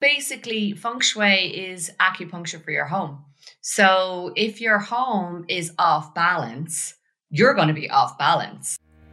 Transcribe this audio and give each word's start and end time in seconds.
Basically, 0.00 0.72
feng 0.72 1.00
shui 1.00 1.54
is 1.70 1.92
acupuncture 2.00 2.62
for 2.62 2.70
your 2.70 2.86
home. 2.86 3.24
So 3.60 4.32
if 4.34 4.60
your 4.60 4.78
home 4.78 5.44
is 5.48 5.72
off 5.78 6.14
balance, 6.14 6.94
you're 7.28 7.54
going 7.54 7.68
to 7.68 7.74
be 7.74 7.90
off 7.90 8.16
balance. 8.18 8.78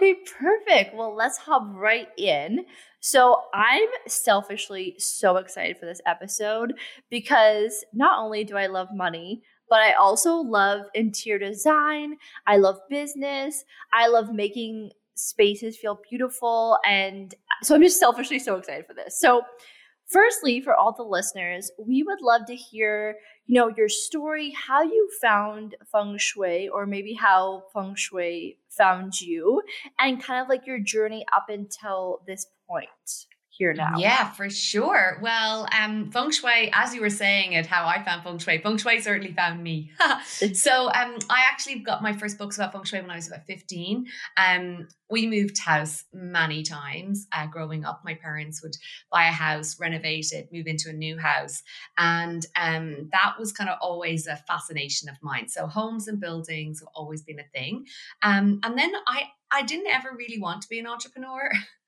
Okay, 0.00 0.14
perfect. 0.38 0.94
Well, 0.94 1.14
let's 1.14 1.36
hop 1.36 1.62
right 1.74 2.08
in. 2.16 2.64
So, 3.00 3.42
I'm 3.52 3.88
selfishly 4.06 4.94
so 4.98 5.36
excited 5.36 5.76
for 5.78 5.84
this 5.84 6.00
episode 6.06 6.72
because 7.10 7.84
not 7.92 8.18
only 8.18 8.44
do 8.44 8.56
I 8.56 8.66
love 8.66 8.88
money, 8.94 9.42
but 9.68 9.80
I 9.80 9.92
also 9.92 10.36
love 10.36 10.86
interior 10.94 11.38
design. 11.38 12.16
I 12.46 12.56
love 12.56 12.78
business. 12.88 13.64
I 13.92 14.08
love 14.08 14.32
making 14.32 14.90
spaces 15.16 15.76
feel 15.76 16.00
beautiful. 16.08 16.78
And 16.86 17.34
so, 17.62 17.74
I'm 17.74 17.82
just 17.82 18.00
selfishly 18.00 18.38
so 18.38 18.56
excited 18.56 18.86
for 18.86 18.94
this. 18.94 19.20
So, 19.20 19.42
firstly, 20.06 20.62
for 20.62 20.74
all 20.74 20.92
the 20.94 21.02
listeners, 21.02 21.70
we 21.78 22.02
would 22.02 22.22
love 22.22 22.46
to 22.46 22.56
hear, 22.56 23.16
you 23.50 23.56
know, 23.56 23.72
your 23.76 23.88
story, 23.88 24.52
how 24.52 24.80
you 24.82 25.10
found 25.20 25.74
feng 25.90 26.16
shui, 26.18 26.68
or 26.68 26.86
maybe 26.86 27.14
how 27.14 27.64
feng 27.74 27.96
shui 27.96 28.58
found 28.68 29.20
you, 29.20 29.62
and 29.98 30.22
kind 30.22 30.40
of 30.40 30.48
like 30.48 30.66
your 30.66 30.78
journey 30.78 31.24
up 31.34 31.48
until 31.48 32.22
this 32.28 32.46
point 32.68 33.26
here 33.60 33.74
now. 33.74 33.92
Yeah, 33.98 34.30
for 34.30 34.48
sure. 34.48 35.18
Well, 35.20 35.68
um, 35.78 36.10
feng 36.10 36.30
shui, 36.30 36.70
as 36.72 36.94
you 36.94 37.02
were 37.02 37.10
saying 37.10 37.52
it, 37.52 37.66
how 37.66 37.86
I 37.86 38.02
found 38.02 38.24
feng 38.24 38.38
shui, 38.38 38.56
feng 38.56 38.78
shui 38.78 39.02
certainly 39.02 39.34
found 39.34 39.62
me. 39.62 39.92
so 40.54 40.86
um, 40.86 41.18
I 41.28 41.42
actually 41.46 41.80
got 41.80 42.02
my 42.02 42.14
first 42.14 42.38
books 42.38 42.56
about 42.56 42.72
feng 42.72 42.84
shui 42.84 43.02
when 43.02 43.10
I 43.10 43.16
was 43.16 43.28
about 43.28 43.44
15. 43.46 44.06
Um, 44.38 44.88
we 45.10 45.26
moved 45.26 45.58
house 45.58 46.04
many 46.14 46.62
times 46.62 47.26
uh, 47.32 47.46
growing 47.48 47.84
up. 47.84 48.00
My 48.02 48.14
parents 48.14 48.62
would 48.62 48.76
buy 49.12 49.24
a 49.26 49.32
house, 49.32 49.78
renovate 49.78 50.32
it, 50.32 50.48
move 50.50 50.66
into 50.66 50.88
a 50.88 50.94
new 50.94 51.18
house. 51.18 51.62
And 51.98 52.46
um, 52.56 53.10
that 53.12 53.34
was 53.38 53.52
kind 53.52 53.68
of 53.68 53.76
always 53.82 54.26
a 54.26 54.36
fascination 54.36 55.10
of 55.10 55.16
mine. 55.20 55.48
So 55.48 55.66
homes 55.66 56.08
and 56.08 56.18
buildings 56.18 56.80
have 56.80 56.88
always 56.94 57.20
been 57.20 57.40
a 57.40 57.48
thing. 57.52 57.84
Um, 58.22 58.60
and 58.62 58.78
then 58.78 58.92
I, 59.06 59.24
I 59.50 59.64
didn't 59.64 59.88
ever 59.88 60.16
really 60.16 60.40
want 60.40 60.62
to 60.62 60.68
be 60.68 60.78
an 60.78 60.86
entrepreneur. 60.86 61.50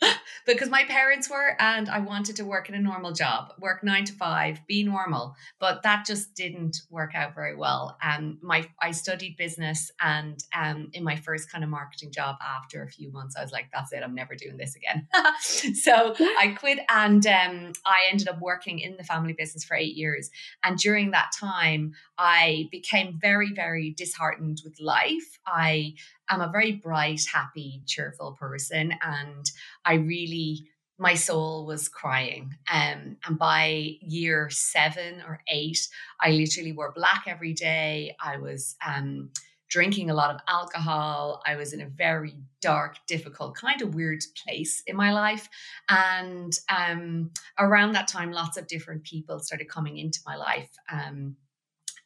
because 0.46 0.68
my 0.68 0.84
parents 0.84 1.28
were 1.28 1.56
and 1.60 1.88
I 1.88 1.98
wanted 1.98 2.36
to 2.36 2.44
work 2.44 2.68
in 2.68 2.74
a 2.74 2.80
normal 2.80 3.12
job, 3.12 3.52
work 3.58 3.82
9 3.82 4.04
to 4.06 4.12
5, 4.12 4.66
be 4.66 4.82
normal, 4.84 5.34
but 5.58 5.82
that 5.82 6.06
just 6.06 6.34
didn't 6.34 6.82
work 6.90 7.14
out 7.14 7.34
very 7.34 7.56
well. 7.56 7.96
Um 8.02 8.38
my 8.42 8.68
I 8.80 8.92
studied 8.92 9.36
business 9.36 9.90
and 10.00 10.42
um 10.56 10.90
in 10.92 11.04
my 11.04 11.16
first 11.16 11.50
kind 11.50 11.64
of 11.64 11.70
marketing 11.70 12.12
job 12.12 12.36
after 12.40 12.82
a 12.82 12.88
few 12.88 13.10
months 13.12 13.36
I 13.36 13.42
was 13.42 13.52
like 13.52 13.66
that's 13.72 13.92
it, 13.92 14.02
I'm 14.02 14.14
never 14.14 14.34
doing 14.34 14.56
this 14.56 14.76
again. 14.76 15.06
so 15.74 16.14
I 16.38 16.56
quit 16.58 16.78
and 16.88 17.26
um 17.26 17.72
I 17.84 18.08
ended 18.10 18.28
up 18.28 18.40
working 18.40 18.78
in 18.78 18.96
the 18.96 19.04
family 19.04 19.32
business 19.32 19.64
for 19.64 19.76
8 19.76 19.94
years 19.94 20.30
and 20.64 20.78
during 20.78 21.10
that 21.10 21.32
time 21.38 21.92
I 22.16 22.68
became 22.70 23.18
very 23.20 23.52
very 23.52 23.90
disheartened 23.90 24.62
with 24.64 24.80
life. 24.80 25.38
I 25.46 25.94
am 26.30 26.40
a 26.40 26.50
very 26.50 26.72
bright, 26.72 27.22
happy, 27.32 27.82
cheerful 27.86 28.32
person. 28.32 28.94
And 29.02 29.50
I 29.84 29.94
really, 29.94 30.68
my 30.98 31.14
soul 31.14 31.66
was 31.66 31.88
crying. 31.88 32.54
Um, 32.72 33.16
and 33.26 33.38
by 33.38 33.96
year 34.00 34.50
seven 34.50 35.22
or 35.26 35.40
eight, 35.48 35.86
I 36.20 36.30
literally 36.30 36.72
wore 36.72 36.92
black 36.92 37.24
every 37.26 37.52
day. 37.52 38.16
I 38.20 38.38
was 38.38 38.76
um, 38.86 39.30
drinking 39.68 40.10
a 40.10 40.14
lot 40.14 40.34
of 40.34 40.40
alcohol. 40.48 41.42
I 41.46 41.56
was 41.56 41.72
in 41.72 41.80
a 41.80 41.88
very 41.88 42.34
dark, 42.60 42.96
difficult, 43.06 43.56
kind 43.56 43.80
of 43.82 43.94
weird 43.94 44.20
place 44.44 44.82
in 44.86 44.96
my 44.96 45.12
life. 45.12 45.48
And 45.88 46.52
um, 46.68 47.30
around 47.58 47.92
that 47.92 48.08
time, 48.08 48.32
lots 48.32 48.56
of 48.56 48.66
different 48.66 49.04
people 49.04 49.38
started 49.40 49.68
coming 49.68 49.98
into 49.98 50.20
my 50.26 50.36
life. 50.36 50.70
Um, 50.90 51.36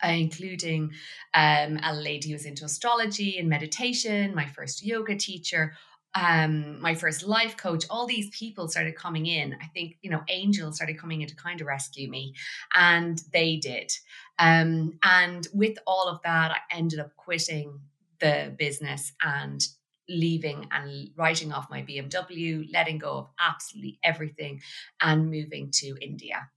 uh, 0.04 0.08
including 0.08 0.92
um, 1.34 1.78
a 1.82 1.94
lady 1.94 2.28
who 2.28 2.34
was 2.34 2.46
into 2.46 2.64
astrology 2.64 3.38
and 3.38 3.48
meditation, 3.48 4.34
my 4.34 4.46
first 4.46 4.84
yoga 4.84 5.16
teacher, 5.16 5.74
um, 6.14 6.80
my 6.80 6.94
first 6.94 7.22
life 7.22 7.56
coach, 7.56 7.84
all 7.88 8.06
these 8.06 8.28
people 8.36 8.68
started 8.68 8.96
coming 8.96 9.26
in. 9.26 9.56
I 9.62 9.66
think, 9.66 9.96
you 10.02 10.10
know, 10.10 10.22
angels 10.28 10.76
started 10.76 10.98
coming 10.98 11.22
in 11.22 11.28
to 11.28 11.36
kind 11.36 11.60
of 11.60 11.66
rescue 11.66 12.10
me, 12.10 12.34
and 12.74 13.20
they 13.32 13.56
did. 13.56 13.92
Um, 14.38 14.98
and 15.02 15.46
with 15.54 15.78
all 15.86 16.08
of 16.08 16.20
that, 16.22 16.50
I 16.50 16.76
ended 16.76 17.00
up 17.00 17.16
quitting 17.16 17.80
the 18.20 18.54
business 18.58 19.12
and 19.22 19.60
leaving 20.08 20.68
and 20.70 21.10
writing 21.16 21.52
off 21.52 21.70
my 21.70 21.82
BMW, 21.82 22.70
letting 22.72 22.98
go 22.98 23.16
of 23.18 23.28
absolutely 23.40 23.98
everything, 24.04 24.60
and 25.00 25.30
moving 25.30 25.70
to 25.72 25.96
India. 26.00 26.48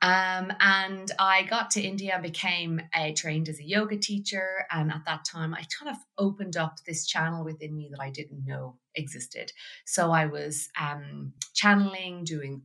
Um, 0.00 0.52
and 0.60 1.10
I 1.18 1.42
got 1.42 1.70
to 1.72 1.82
India 1.82 2.14
and 2.14 2.22
became 2.22 2.80
uh, 2.94 3.10
trained 3.16 3.48
as 3.48 3.58
a 3.58 3.64
yoga 3.64 3.96
teacher. 3.96 4.64
And 4.70 4.92
at 4.92 5.04
that 5.06 5.24
time, 5.24 5.54
I 5.54 5.64
kind 5.78 5.90
of 5.90 5.96
opened 6.16 6.56
up 6.56 6.76
this 6.86 7.06
channel 7.06 7.44
within 7.44 7.76
me 7.76 7.88
that 7.90 8.00
I 8.00 8.10
didn't 8.10 8.44
know 8.46 8.76
existed. 8.94 9.52
So 9.86 10.10
I 10.10 10.26
was 10.26 10.68
um, 10.80 11.32
channeling, 11.54 12.24
doing 12.24 12.62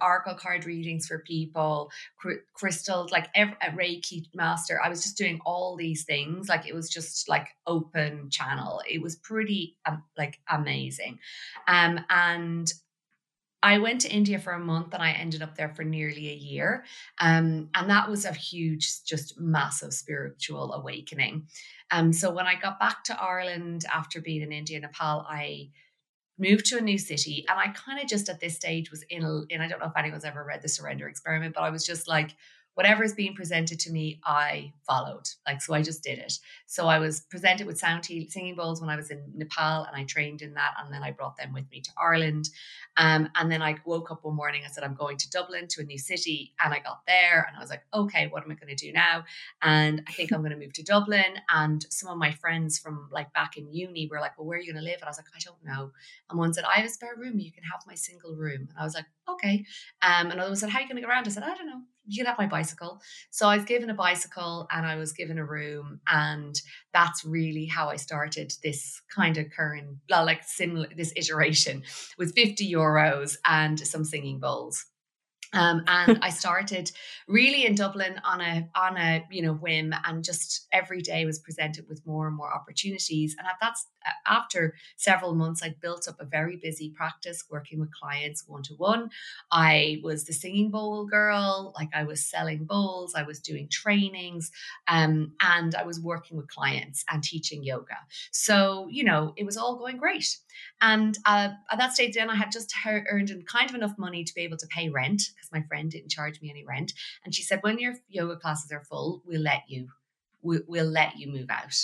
oracle 0.00 0.34
card 0.34 0.64
readings 0.64 1.06
for 1.06 1.20
people, 1.20 1.90
crystals, 2.54 3.10
like 3.12 3.28
every, 3.34 3.56
a 3.62 3.70
Reiki 3.70 4.26
master. 4.34 4.80
I 4.82 4.88
was 4.88 5.02
just 5.02 5.18
doing 5.18 5.40
all 5.44 5.76
these 5.76 6.04
things. 6.04 6.48
Like 6.48 6.66
it 6.66 6.74
was 6.74 6.88
just 6.88 7.28
like 7.28 7.48
open 7.66 8.30
channel. 8.30 8.80
It 8.88 9.02
was 9.02 9.16
pretty 9.16 9.76
um, 9.86 10.02
like 10.16 10.38
amazing. 10.48 11.18
Um, 11.68 12.00
and 12.08 12.72
I 13.62 13.78
went 13.78 14.02
to 14.02 14.12
India 14.12 14.38
for 14.38 14.52
a 14.52 14.58
month 14.60 14.94
and 14.94 15.02
I 15.02 15.12
ended 15.12 15.42
up 15.42 15.56
there 15.56 15.70
for 15.70 15.82
nearly 15.82 16.28
a 16.30 16.34
year. 16.34 16.84
Um, 17.20 17.70
and 17.74 17.90
that 17.90 18.08
was 18.08 18.24
a 18.24 18.32
huge, 18.32 19.04
just 19.04 19.40
massive 19.40 19.92
spiritual 19.92 20.72
awakening. 20.74 21.48
Um, 21.90 22.12
so 22.12 22.30
when 22.30 22.46
I 22.46 22.54
got 22.54 22.78
back 22.78 23.02
to 23.04 23.20
Ireland 23.20 23.84
after 23.92 24.20
being 24.20 24.42
in 24.42 24.52
India, 24.52 24.76
and 24.76 24.82
Nepal, 24.82 25.26
I 25.28 25.70
moved 26.38 26.66
to 26.66 26.78
a 26.78 26.82
new 26.82 26.98
city. 26.98 27.44
And 27.48 27.58
I 27.58 27.68
kind 27.68 28.00
of 28.00 28.06
just 28.06 28.28
at 28.28 28.40
this 28.40 28.54
stage 28.54 28.90
was 28.90 29.02
in, 29.08 29.24
and 29.50 29.62
I 29.62 29.68
don't 29.68 29.80
know 29.80 29.86
if 29.86 29.96
anyone's 29.96 30.24
ever 30.24 30.44
read 30.44 30.62
the 30.62 30.68
surrender 30.68 31.08
experiment, 31.08 31.54
but 31.54 31.62
I 31.62 31.70
was 31.70 31.86
just 31.86 32.06
like, 32.06 32.36
whatever 32.76 33.02
is 33.02 33.14
being 33.14 33.34
presented 33.34 33.80
to 33.80 33.90
me, 33.90 34.20
I 34.22 34.74
followed. 34.86 35.24
Like, 35.46 35.62
so 35.62 35.72
I 35.72 35.80
just 35.80 36.02
did 36.02 36.18
it. 36.18 36.34
So 36.66 36.88
I 36.88 36.98
was 36.98 37.20
presented 37.20 37.66
with 37.66 37.78
sound 37.78 38.04
singing 38.04 38.54
bowls 38.54 38.82
when 38.82 38.90
I 38.90 38.96
was 38.96 39.10
in 39.10 39.32
Nepal 39.34 39.84
and 39.84 39.96
I 39.96 40.04
trained 40.04 40.42
in 40.42 40.52
that. 40.54 40.74
And 40.78 40.92
then 40.92 41.02
I 41.02 41.10
brought 41.10 41.38
them 41.38 41.54
with 41.54 41.64
me 41.70 41.80
to 41.80 41.90
Ireland. 41.98 42.50
Um, 42.98 43.30
and 43.34 43.50
then 43.50 43.62
I 43.62 43.76
woke 43.86 44.10
up 44.10 44.24
one 44.24 44.36
morning, 44.36 44.60
I 44.62 44.68
said, 44.68 44.84
I'm 44.84 44.94
going 44.94 45.16
to 45.16 45.30
Dublin 45.30 45.68
to 45.68 45.80
a 45.80 45.84
new 45.84 45.96
city. 45.96 46.52
And 46.62 46.74
I 46.74 46.80
got 46.80 47.00
there 47.06 47.46
and 47.48 47.56
I 47.56 47.60
was 47.60 47.70
like, 47.70 47.82
okay, 47.94 48.26
what 48.26 48.42
am 48.42 48.50
I 48.50 48.56
going 48.56 48.76
to 48.76 48.86
do 48.86 48.92
now? 48.92 49.24
And 49.62 50.02
I 50.06 50.12
think 50.12 50.30
I'm 50.30 50.42
going 50.42 50.52
to 50.52 50.58
move 50.58 50.74
to 50.74 50.82
Dublin. 50.82 51.40
And 51.48 51.82
some 51.88 52.10
of 52.10 52.18
my 52.18 52.32
friends 52.32 52.78
from 52.78 53.08
like 53.10 53.32
back 53.32 53.56
in 53.56 53.72
uni 53.72 54.06
were 54.06 54.20
like, 54.20 54.36
well, 54.36 54.46
where 54.46 54.58
are 54.58 54.60
you 54.60 54.70
going 54.70 54.84
to 54.84 54.86
live? 54.86 55.00
And 55.00 55.04
I 55.04 55.08
was 55.10 55.16
like, 55.16 55.32
I 55.34 55.40
don't 55.42 55.64
know. 55.64 55.92
And 56.28 56.38
one 56.38 56.52
said, 56.52 56.64
I 56.64 56.80
have 56.80 56.86
a 56.86 56.90
spare 56.90 57.16
room. 57.16 57.38
You 57.38 57.52
can 57.52 57.64
have 57.64 57.80
my 57.86 57.94
single 57.94 58.36
room. 58.36 58.68
And 58.68 58.78
I 58.78 58.84
was 58.84 58.94
like, 58.94 59.06
okay. 59.26 59.64
Um, 60.02 60.30
another 60.30 60.50
one 60.50 60.56
said, 60.56 60.68
how 60.68 60.78
are 60.78 60.82
you 60.82 60.88
going 60.88 60.96
to 60.96 61.00
get 61.00 61.08
around? 61.08 61.26
I 61.26 61.30
said, 61.30 61.42
I 61.42 61.54
don't 61.54 61.66
know 61.66 61.80
you 62.06 62.22
can 62.22 62.26
have 62.26 62.38
my 62.38 62.46
bicycle. 62.46 63.00
So 63.30 63.48
I 63.48 63.56
was 63.56 63.64
given 63.64 63.90
a 63.90 63.94
bicycle 63.94 64.66
and 64.70 64.86
I 64.86 64.96
was 64.96 65.12
given 65.12 65.38
a 65.38 65.44
room. 65.44 66.00
And 66.08 66.60
that's 66.92 67.24
really 67.24 67.66
how 67.66 67.88
I 67.88 67.96
started 67.96 68.52
this 68.62 69.00
kind 69.14 69.36
of 69.36 69.50
current, 69.50 69.98
like 70.08 70.42
similar, 70.44 70.88
this 70.96 71.12
iteration 71.16 71.82
with 72.18 72.34
50 72.34 72.70
euros 72.72 73.36
and 73.44 73.78
some 73.78 74.04
singing 74.04 74.38
bowls. 74.38 74.86
Um, 75.56 75.82
and 75.86 76.18
I 76.22 76.30
started 76.30 76.92
really 77.26 77.66
in 77.66 77.74
Dublin 77.74 78.20
on 78.24 78.40
a 78.40 78.68
on 78.74 78.96
a 78.96 79.24
you 79.30 79.42
know 79.42 79.54
whim, 79.54 79.94
and 80.04 80.22
just 80.22 80.66
every 80.72 81.02
day 81.02 81.24
was 81.24 81.38
presented 81.38 81.88
with 81.88 82.06
more 82.06 82.26
and 82.26 82.36
more 82.36 82.52
opportunities. 82.52 83.34
And 83.38 83.46
at 83.46 83.54
that 83.60 83.76
after 84.26 84.74
several 84.96 85.34
months, 85.34 85.62
I 85.62 85.74
built 85.80 86.08
up 86.08 86.20
a 86.20 86.24
very 86.24 86.56
busy 86.56 86.90
practice 86.90 87.44
working 87.50 87.80
with 87.80 87.92
clients 87.92 88.44
one 88.46 88.62
to 88.64 88.74
one. 88.74 89.10
I 89.50 90.00
was 90.02 90.24
the 90.24 90.32
singing 90.32 90.70
bowl 90.70 91.06
girl, 91.06 91.72
like 91.76 91.90
I 91.94 92.04
was 92.04 92.24
selling 92.24 92.64
bowls, 92.64 93.14
I 93.14 93.22
was 93.22 93.40
doing 93.40 93.68
trainings, 93.68 94.50
um, 94.88 95.32
and 95.40 95.74
I 95.74 95.84
was 95.84 96.00
working 96.00 96.36
with 96.36 96.48
clients 96.48 97.04
and 97.10 97.22
teaching 97.22 97.62
yoga. 97.62 97.96
So, 98.30 98.88
you 98.90 99.04
know, 99.04 99.32
it 99.36 99.44
was 99.44 99.56
all 99.56 99.76
going 99.76 99.96
great. 99.96 100.38
And 100.80 101.18
uh, 101.24 101.50
at 101.70 101.78
that 101.78 101.94
stage, 101.94 102.14
then 102.14 102.30
I 102.30 102.34
had 102.34 102.52
just 102.52 102.74
earned 102.86 103.32
kind 103.46 103.68
of 103.68 103.76
enough 103.76 103.98
money 103.98 104.24
to 104.24 104.34
be 104.34 104.42
able 104.42 104.56
to 104.58 104.66
pay 104.66 104.88
rent 104.88 105.22
because 105.46 105.62
my 105.62 105.66
friend 105.68 105.90
didn't 105.90 106.10
charge 106.10 106.40
me 106.40 106.50
any 106.50 106.64
rent. 106.64 106.92
And 107.24 107.34
she 107.34 107.42
said, 107.42 107.62
when 107.62 107.78
your 107.78 107.94
yoga 108.08 108.36
classes 108.36 108.72
are 108.72 108.82
full, 108.82 109.22
we'll 109.24 109.40
let 109.40 109.62
you 109.68 109.88
we'll, 110.42 110.60
we'll 110.66 110.86
let 110.86 111.18
you 111.18 111.30
move 111.30 111.50
out. 111.50 111.76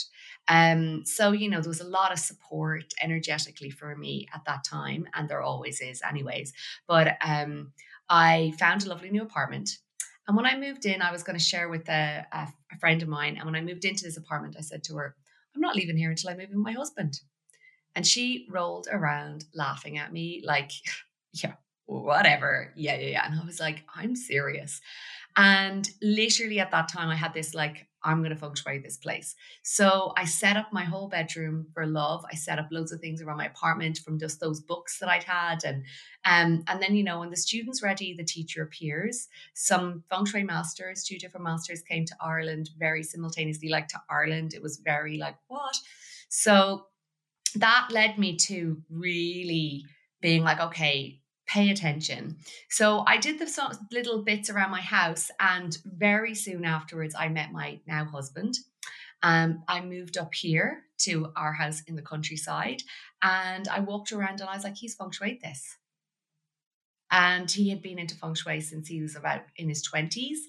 Um, 0.49 1.05
so, 1.05 1.33
you 1.33 1.51
know, 1.51 1.61
there 1.61 1.69
was 1.69 1.81
a 1.81 1.85
lot 1.85 2.13
of 2.13 2.19
support 2.19 2.85
energetically 3.03 3.71
for 3.71 3.95
me 3.97 4.29
at 4.35 4.45
that 4.47 4.65
time, 4.65 5.07
and 5.15 5.29
there 5.29 5.43
always 5.43 5.81
is, 5.81 6.01
anyways. 6.09 6.53
But 6.87 7.17
um, 7.25 7.73
I 8.09 8.55
found 8.59 8.85
a 8.85 8.89
lovely 8.89 9.11
new 9.11 9.23
apartment. 9.23 9.79
And 10.29 10.37
when 10.37 10.47
I 10.47 10.57
moved 10.57 10.87
in, 10.87 11.03
I 11.03 11.13
was 11.13 11.25
going 11.25 11.39
to 11.39 11.45
share 11.45 11.69
with 11.69 11.89
a, 11.89 12.25
a, 12.33 12.49
a 12.73 12.79
friend 12.79 13.03
of 13.03 13.09
mine. 13.09 13.37
And 13.37 13.45
when 13.45 13.57
I 13.57 13.61
moved 13.61 13.85
into 13.85 14.05
this 14.05 14.17
apartment, 14.17 14.57
I 14.57 14.63
said 14.63 14.85
to 14.85 14.97
her, 14.97 15.17
I'm 15.55 15.61
not 15.61 15.77
leaving 15.77 15.97
here 15.97 16.11
until 16.11 16.31
I 16.31 16.35
move 16.35 16.51
in 16.51 16.59
with 16.59 16.65
my 16.65 16.73
husband. 16.73 17.21
And 17.95 18.07
she 18.07 18.47
rolled 18.49 18.89
around 18.91 19.45
laughing 19.55 19.99
at 19.99 20.13
me, 20.13 20.43
like, 20.45 20.71
yeah, 21.33 21.55
whatever. 21.87 22.73
Yeah, 22.77 22.97
yeah, 22.97 23.09
yeah. 23.09 23.27
And 23.27 23.41
I 23.41 23.45
was 23.45 23.61
like, 23.61 23.85
I'm 23.95 24.17
serious. 24.17 24.81
And 25.37 25.89
literally 26.03 26.61
at 26.61 26.71
that 26.73 26.89
time, 26.89 27.09
I 27.09 27.17
had 27.17 27.33
this 27.33 27.55
like, 27.55 27.87
I'm 28.05 28.19
going 28.19 28.31
to 28.31 28.37
feng 28.37 28.55
shui 28.55 28.79
this 28.79 28.97
place. 28.97 29.37
So 29.63 30.13
I 30.17 30.25
set 30.25 30.57
up 30.57 30.73
my 30.73 30.83
whole 30.85 31.09
bedroom 31.09 31.69
for 31.73 31.87
love. 31.87 32.25
I 32.31 32.35
set 32.35 32.59
up 32.59 32.67
loads 32.71 32.93
of 32.93 33.01
things 33.01 33.23
around 33.23 33.37
my 33.37 33.47
apartment 33.47 33.99
from 33.99 34.19
just 34.19 34.41
those 34.41 34.61
books 34.61 34.99
that 34.99 35.09
I'd 35.09 35.23
had. 35.23 35.65
And 35.65 35.85
um, 36.25 36.65
and 36.67 36.83
then, 36.83 36.97
you 36.97 37.05
know, 37.05 37.21
when 37.21 37.31
the 37.31 37.37
student's 37.37 37.83
ready, 37.83 38.13
the 38.13 38.25
teacher 38.25 38.63
appears. 38.63 39.29
Some 39.55 40.03
feng 40.11 40.27
shui 40.27 40.43
masters, 40.43 41.05
two 41.05 41.19
different 41.19 41.45
masters 41.45 41.83
came 41.83 42.05
to 42.07 42.17
Ireland 42.21 42.71
very 42.77 43.03
simultaneously, 43.03 43.69
like 43.69 43.89
to 43.89 44.01
Ireland. 44.11 44.53
It 44.53 44.63
was 44.63 44.79
very 44.79 45.17
like, 45.17 45.37
what? 45.47 45.77
So 46.29 46.87
that 47.55 47.89
led 47.93 48.19
me 48.19 48.37
to 48.37 48.83
really 48.91 49.85
being 50.21 50.43
like, 50.43 50.61
okay, 50.61 51.22
pay 51.53 51.71
attention. 51.71 52.37
So 52.71 53.05
I 53.07 53.19
did 53.19 53.39
the 53.39 53.79
little 53.91 54.23
bits 54.23 54.49
around 54.49 54.71
my 54.71 54.81
house, 54.81 55.31
and 55.39 55.77
very 55.85 56.35
soon 56.35 56.65
afterwards, 56.65 57.15
I 57.19 57.29
met 57.29 57.53
my 57.53 57.81
now 57.87 58.05
husband. 58.07 58.55
Um, 59.23 59.63
I 59.69 59.81
moved 59.83 60.17
up 60.17 60.35
here 60.35 60.85
to 60.99 61.33
our 61.37 61.53
house 61.53 61.83
in 61.87 61.95
the 61.95 62.03
countryside, 62.03 62.83
and 63.23 63.69
I 63.69 63.81
walked 63.81 64.13
around 64.13 64.41
and 64.41 64.49
I 64.49 64.55
was 64.55 64.65
like, 64.65 64.77
"He's 64.77 64.95
feng 64.95 65.11
shui 65.11 65.39
this," 65.43 65.77
and 67.11 67.51
he 67.51 67.69
had 67.69 67.83
been 67.83 67.99
into 67.99 68.17
feng 68.17 68.35
shui 68.35 68.61
since 68.61 68.89
he 68.89 69.03
was 69.03 69.15
about 69.17 69.43
in 69.57 69.69
his 69.69 69.83
twenties. 69.83 70.41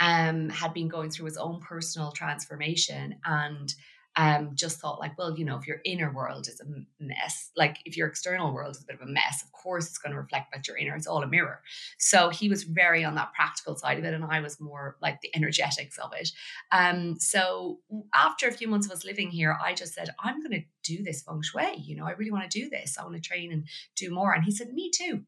Um, 0.00 0.50
had 0.50 0.74
been 0.74 0.88
going 0.88 1.10
through 1.10 1.26
his 1.26 1.36
own 1.36 1.60
personal 1.60 2.10
transformation 2.10 3.14
and 3.24 3.72
um, 4.16 4.50
just 4.54 4.78
thought 4.78 5.00
like, 5.00 5.18
well, 5.18 5.36
you 5.36 5.44
know, 5.44 5.56
if 5.56 5.66
your 5.66 5.80
inner 5.84 6.12
world 6.12 6.46
is 6.48 6.60
a 6.60 6.64
mess, 7.00 7.50
like 7.56 7.78
if 7.84 7.96
your 7.96 8.06
external 8.06 8.52
world 8.52 8.76
is 8.76 8.82
a 8.82 8.86
bit 8.86 8.96
of 8.96 9.02
a 9.02 9.10
mess, 9.10 9.42
of 9.42 9.50
course 9.52 9.86
it's 9.86 9.98
going 9.98 10.12
to 10.12 10.20
reflect 10.20 10.52
that 10.52 10.68
your 10.68 10.76
inner. 10.76 10.94
It's 10.94 11.06
all 11.06 11.22
a 11.22 11.26
mirror. 11.26 11.60
So 11.98 12.28
he 12.28 12.48
was 12.48 12.62
very 12.62 13.04
on 13.04 13.16
that 13.16 13.32
practical 13.34 13.76
side 13.76 13.98
of 13.98 14.04
it, 14.04 14.14
and 14.14 14.24
I 14.24 14.40
was 14.40 14.60
more 14.60 14.96
like 15.02 15.20
the 15.20 15.34
energetics 15.34 15.98
of 15.98 16.12
it. 16.18 16.30
Um, 16.70 17.18
so 17.18 17.80
after 18.14 18.46
a 18.46 18.52
few 18.52 18.68
months 18.68 18.86
of 18.86 18.92
us 18.92 19.04
living 19.04 19.30
here, 19.30 19.56
I 19.62 19.74
just 19.74 19.94
said, 19.94 20.10
I'm 20.22 20.42
going 20.42 20.60
to 20.60 20.66
do 20.84 21.02
this 21.02 21.22
feng 21.22 21.42
shui. 21.42 21.76
You 21.78 21.96
know, 21.96 22.06
I 22.06 22.12
really 22.12 22.30
want 22.30 22.48
to 22.48 22.60
do 22.60 22.70
this. 22.70 22.96
I 22.98 23.02
want 23.02 23.16
to 23.16 23.20
train 23.20 23.52
and 23.52 23.66
do 23.96 24.12
more. 24.12 24.32
And 24.32 24.44
he 24.44 24.52
said, 24.52 24.72
me 24.72 24.90
too. 24.94 25.22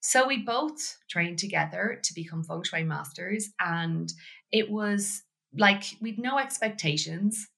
So 0.00 0.26
we 0.26 0.38
both 0.38 0.96
trained 1.08 1.38
together 1.38 2.00
to 2.02 2.14
become 2.14 2.42
feng 2.42 2.64
shui 2.64 2.82
masters, 2.82 3.50
and 3.60 4.12
it 4.50 4.70
was 4.70 5.22
like 5.56 5.84
we'd 6.00 6.18
no 6.18 6.38
expectations 6.38 7.48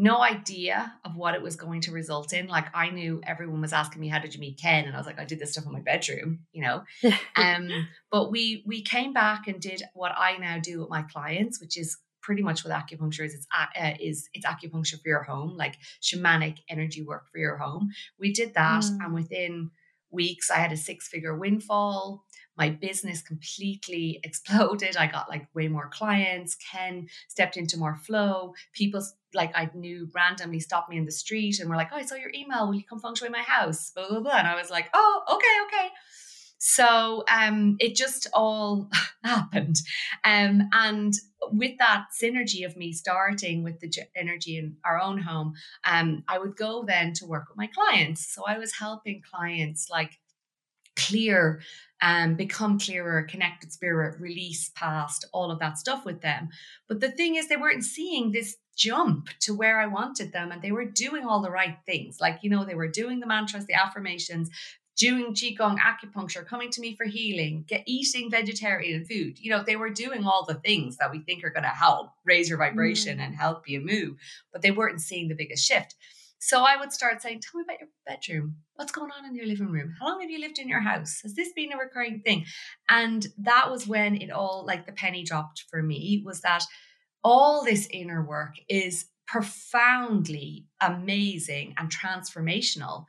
no 0.00 0.22
idea 0.22 0.94
of 1.04 1.14
what 1.14 1.34
it 1.34 1.42
was 1.42 1.56
going 1.56 1.82
to 1.82 1.92
result 1.92 2.32
in. 2.32 2.46
Like 2.46 2.66
I 2.74 2.88
knew 2.88 3.20
everyone 3.26 3.60
was 3.60 3.74
asking 3.74 4.00
me, 4.00 4.08
how 4.08 4.18
did 4.18 4.34
you 4.34 4.40
meet 4.40 4.58
Ken? 4.58 4.86
And 4.86 4.94
I 4.94 4.98
was 4.98 5.06
like, 5.06 5.20
I 5.20 5.26
did 5.26 5.38
this 5.38 5.52
stuff 5.52 5.66
in 5.66 5.72
my 5.72 5.82
bedroom, 5.82 6.40
you 6.52 6.62
know. 6.62 6.84
um, 7.36 7.68
but 8.10 8.30
we 8.30 8.64
we 8.66 8.82
came 8.82 9.12
back 9.12 9.46
and 9.46 9.60
did 9.60 9.82
what 9.92 10.12
I 10.16 10.38
now 10.38 10.58
do 10.58 10.80
with 10.80 10.88
my 10.88 11.02
clients, 11.02 11.60
which 11.60 11.76
is 11.76 11.98
pretty 12.22 12.42
much 12.42 12.64
what 12.64 12.72
acupuncture 12.72 13.26
is. 13.26 13.34
It's 13.34 13.46
uh, 13.54 13.92
is 14.00 14.30
it's 14.32 14.46
acupuncture 14.46 15.00
for 15.02 15.08
your 15.08 15.22
home, 15.22 15.54
like 15.56 15.76
shamanic 16.02 16.58
energy 16.70 17.02
work 17.02 17.26
for 17.30 17.38
your 17.38 17.58
home. 17.58 17.90
We 18.18 18.32
did 18.32 18.54
that, 18.54 18.84
mm. 18.84 19.04
and 19.04 19.14
within 19.14 19.70
weeks, 20.10 20.50
I 20.50 20.56
had 20.56 20.72
a 20.72 20.78
six 20.78 21.08
figure 21.08 21.36
windfall 21.36 22.24
my 22.60 22.68
business 22.68 23.22
completely 23.22 24.20
exploded. 24.24 24.96
I 24.96 25.06
got 25.06 25.30
like 25.30 25.48
way 25.54 25.66
more 25.66 25.88
clients. 25.88 26.54
Ken 26.56 27.08
stepped 27.28 27.56
into 27.56 27.78
more 27.78 27.96
flow. 27.96 28.54
People 28.74 29.02
like 29.34 29.50
I 29.54 29.70
knew 29.74 30.08
randomly 30.14 30.60
stopped 30.60 30.90
me 30.90 30.98
in 30.98 31.06
the 31.06 31.10
street 31.12 31.58
and 31.58 31.70
were 31.70 31.76
like, 31.76 31.88
"Oh, 31.92 31.96
I 31.96 32.02
saw 32.02 32.16
your 32.16 32.32
email. 32.34 32.66
Will 32.66 32.74
you 32.74 32.84
come 32.84 33.00
feng 33.00 33.14
shui 33.14 33.30
my 33.30 33.42
house?" 33.42 33.90
Blah 33.90 34.08
blah 34.08 34.20
blah. 34.20 34.36
And 34.36 34.46
I 34.46 34.54
was 34.54 34.70
like, 34.70 34.90
"Oh, 34.92 35.22
okay, 35.34 35.56
okay." 35.66 35.88
So 36.58 37.24
um, 37.34 37.76
it 37.80 37.94
just 37.96 38.28
all 38.34 38.90
happened, 39.24 39.76
um, 40.24 40.68
and 40.72 41.14
with 41.52 41.78
that 41.78 42.08
synergy 42.22 42.66
of 42.66 42.76
me 42.76 42.92
starting 42.92 43.64
with 43.64 43.80
the 43.80 43.90
energy 44.14 44.58
in 44.58 44.76
our 44.84 45.00
own 45.00 45.18
home, 45.18 45.54
um, 45.84 46.22
I 46.28 46.38
would 46.38 46.56
go 46.56 46.84
then 46.86 47.14
to 47.14 47.26
work 47.26 47.46
with 47.48 47.56
my 47.56 47.68
clients. 47.68 48.32
So 48.34 48.42
I 48.46 48.58
was 48.58 48.74
helping 48.74 49.22
clients 49.22 49.88
like 49.90 50.18
clear 50.96 51.60
and 52.02 52.32
um, 52.32 52.36
become 52.36 52.78
clearer, 52.78 53.22
connected 53.24 53.72
spirit, 53.72 54.18
release 54.18 54.70
past 54.74 55.26
all 55.32 55.50
of 55.50 55.58
that 55.58 55.78
stuff 55.78 56.04
with 56.06 56.22
them. 56.22 56.48
But 56.88 57.00
the 57.00 57.10
thing 57.10 57.36
is, 57.36 57.48
they 57.48 57.56
weren't 57.56 57.84
seeing 57.84 58.32
this 58.32 58.56
jump 58.74 59.28
to 59.40 59.54
where 59.54 59.78
I 59.78 59.86
wanted 59.86 60.32
them, 60.32 60.50
and 60.50 60.62
they 60.62 60.72
were 60.72 60.86
doing 60.86 61.26
all 61.26 61.42
the 61.42 61.50
right 61.50 61.76
things. 61.84 62.18
Like, 62.18 62.38
you 62.42 62.48
know, 62.48 62.64
they 62.64 62.74
were 62.74 62.88
doing 62.88 63.20
the 63.20 63.26
mantras, 63.26 63.66
the 63.66 63.74
affirmations, 63.74 64.48
doing 64.96 65.34
qigong, 65.34 65.78
acupuncture, 65.78 66.46
coming 66.46 66.70
to 66.70 66.80
me 66.80 66.96
for 66.96 67.04
healing, 67.04 67.64
get 67.66 67.82
eating 67.86 68.30
vegetarian 68.30 69.04
food. 69.04 69.38
You 69.38 69.50
know, 69.50 69.62
they 69.62 69.76
were 69.76 69.90
doing 69.90 70.24
all 70.24 70.44
the 70.46 70.54
things 70.54 70.96
that 70.96 71.10
we 71.10 71.20
think 71.20 71.44
are 71.44 71.50
going 71.50 71.64
to 71.64 71.68
help 71.68 72.10
raise 72.24 72.48
your 72.48 72.58
vibration 72.58 73.18
mm. 73.18 73.22
and 73.22 73.34
help 73.34 73.68
you 73.68 73.80
move, 73.80 74.16
but 74.52 74.62
they 74.62 74.70
weren't 74.70 75.00
seeing 75.00 75.28
the 75.28 75.34
biggest 75.34 75.66
shift. 75.66 75.94
So 76.40 76.64
I 76.64 76.76
would 76.76 76.92
start 76.92 77.20
saying, 77.20 77.40
Tell 77.40 77.60
me 77.60 77.64
about 77.64 77.80
your 77.80 77.88
bedroom. 78.06 78.56
What's 78.74 78.92
going 78.92 79.10
on 79.10 79.26
in 79.26 79.34
your 79.34 79.46
living 79.46 79.70
room? 79.70 79.94
How 80.00 80.08
long 80.08 80.20
have 80.22 80.30
you 80.30 80.40
lived 80.40 80.58
in 80.58 80.68
your 80.68 80.80
house? 80.80 81.20
Has 81.22 81.34
this 81.34 81.52
been 81.54 81.72
a 81.72 81.76
recurring 81.76 82.20
thing? 82.20 82.46
And 82.88 83.26
that 83.38 83.70
was 83.70 83.86
when 83.86 84.16
it 84.16 84.30
all, 84.30 84.64
like 84.66 84.86
the 84.86 84.92
penny 84.92 85.22
dropped 85.22 85.64
for 85.70 85.82
me, 85.82 86.22
was 86.24 86.40
that 86.40 86.64
all 87.22 87.62
this 87.62 87.86
inner 87.90 88.24
work 88.24 88.54
is 88.70 89.06
profoundly 89.26 90.66
amazing 90.80 91.74
and 91.76 91.90
transformational. 91.90 93.04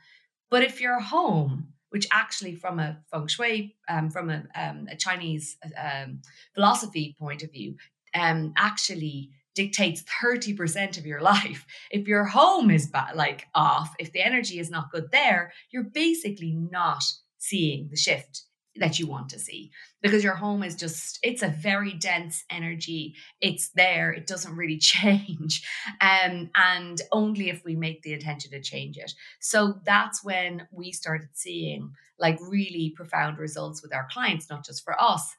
But 0.50 0.64
if 0.64 0.82
your 0.82 1.00
home, 1.00 1.70
which 1.90 2.08
actually 2.12 2.56
from 2.56 2.80
a 2.80 3.00
feng 3.12 3.28
shui, 3.28 3.76
um, 3.90 4.10
from 4.10 4.30
a, 4.30 4.44
um, 4.56 4.88
a 4.92 4.98
Chinese 4.98 5.56
um, 5.82 6.22
philosophy 6.54 7.16
point 7.18 7.44
of 7.44 7.52
view, 7.54 7.76
um, 8.14 8.54
actually 8.58 9.32
dictates 9.56 10.04
30% 10.24 10.98
of 10.98 11.06
your 11.06 11.22
life. 11.34 11.66
If 11.90 12.08
your 12.08 12.26
home 12.26 12.72
is 12.72 12.88
bad, 12.88 13.16
like 13.16 13.48
off, 13.54 13.94
if 14.00 14.12
the 14.12 14.22
energy 14.22 14.60
is 14.60 14.70
not 14.70 14.92
good 14.92 15.12
there, 15.12 15.52
you're 15.72 15.84
basically 15.84 16.54
not 16.54 17.04
seeing 17.38 17.90
the 17.90 17.98
shift 17.98 18.44
that 18.78 19.00
you 19.00 19.06
want 19.06 19.30
to 19.30 19.40
see. 19.40 19.70
Because 20.02 20.24
your 20.24 20.36
home 20.36 20.64
is 20.64 20.76
just 20.76 21.20
it's 21.24 21.44
a 21.44 21.50
very 21.50 21.94
dense 21.94 22.44
energy. 22.50 23.16
It's 23.42 23.70
there. 23.76 24.12
It 24.12 24.28
doesn't 24.28 24.56
really 24.56 24.78
change. 24.80 25.68
Um, 26.00 26.50
and 26.56 27.02
only 27.12 27.50
if 27.50 27.64
we 27.66 27.76
make 27.76 28.02
the 28.02 28.14
intention 28.14 28.52
to 28.52 28.62
change 28.62 28.98
it. 28.98 29.12
So 29.40 29.76
that's 29.86 30.24
when 30.24 30.68
we 30.72 30.92
started 30.92 31.30
seeing 31.34 31.92
like 32.18 32.38
really 32.42 32.94
profound 32.96 33.38
results 33.38 33.82
with 33.82 33.94
our 33.94 34.08
clients 34.12 34.50
not 34.50 34.66
just 34.66 34.84
for 34.84 35.00
us 35.02 35.36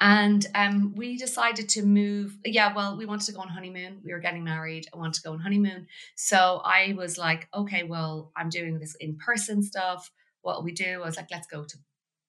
and 0.00 0.46
um, 0.54 0.94
we 0.96 1.16
decided 1.16 1.68
to 1.70 1.82
move. 1.82 2.38
Yeah, 2.44 2.74
well, 2.74 2.96
we 2.96 3.04
wanted 3.06 3.26
to 3.26 3.32
go 3.32 3.40
on 3.40 3.48
honeymoon. 3.48 4.00
We 4.02 4.12
were 4.12 4.18
getting 4.18 4.44
married. 4.44 4.86
I 4.94 4.96
wanted 4.96 5.14
to 5.14 5.22
go 5.22 5.32
on 5.32 5.40
honeymoon. 5.40 5.86
So 6.16 6.62
I 6.64 6.94
was 6.96 7.18
like, 7.18 7.48
okay, 7.54 7.82
well, 7.82 8.32
I'm 8.36 8.48
doing 8.48 8.78
this 8.78 8.94
in 8.96 9.16
person 9.16 9.62
stuff. 9.62 10.10
What 10.42 10.64
we 10.64 10.72
do? 10.72 11.02
I 11.02 11.06
was 11.06 11.16
like, 11.16 11.30
let's 11.30 11.46
go 11.46 11.64
to 11.64 11.76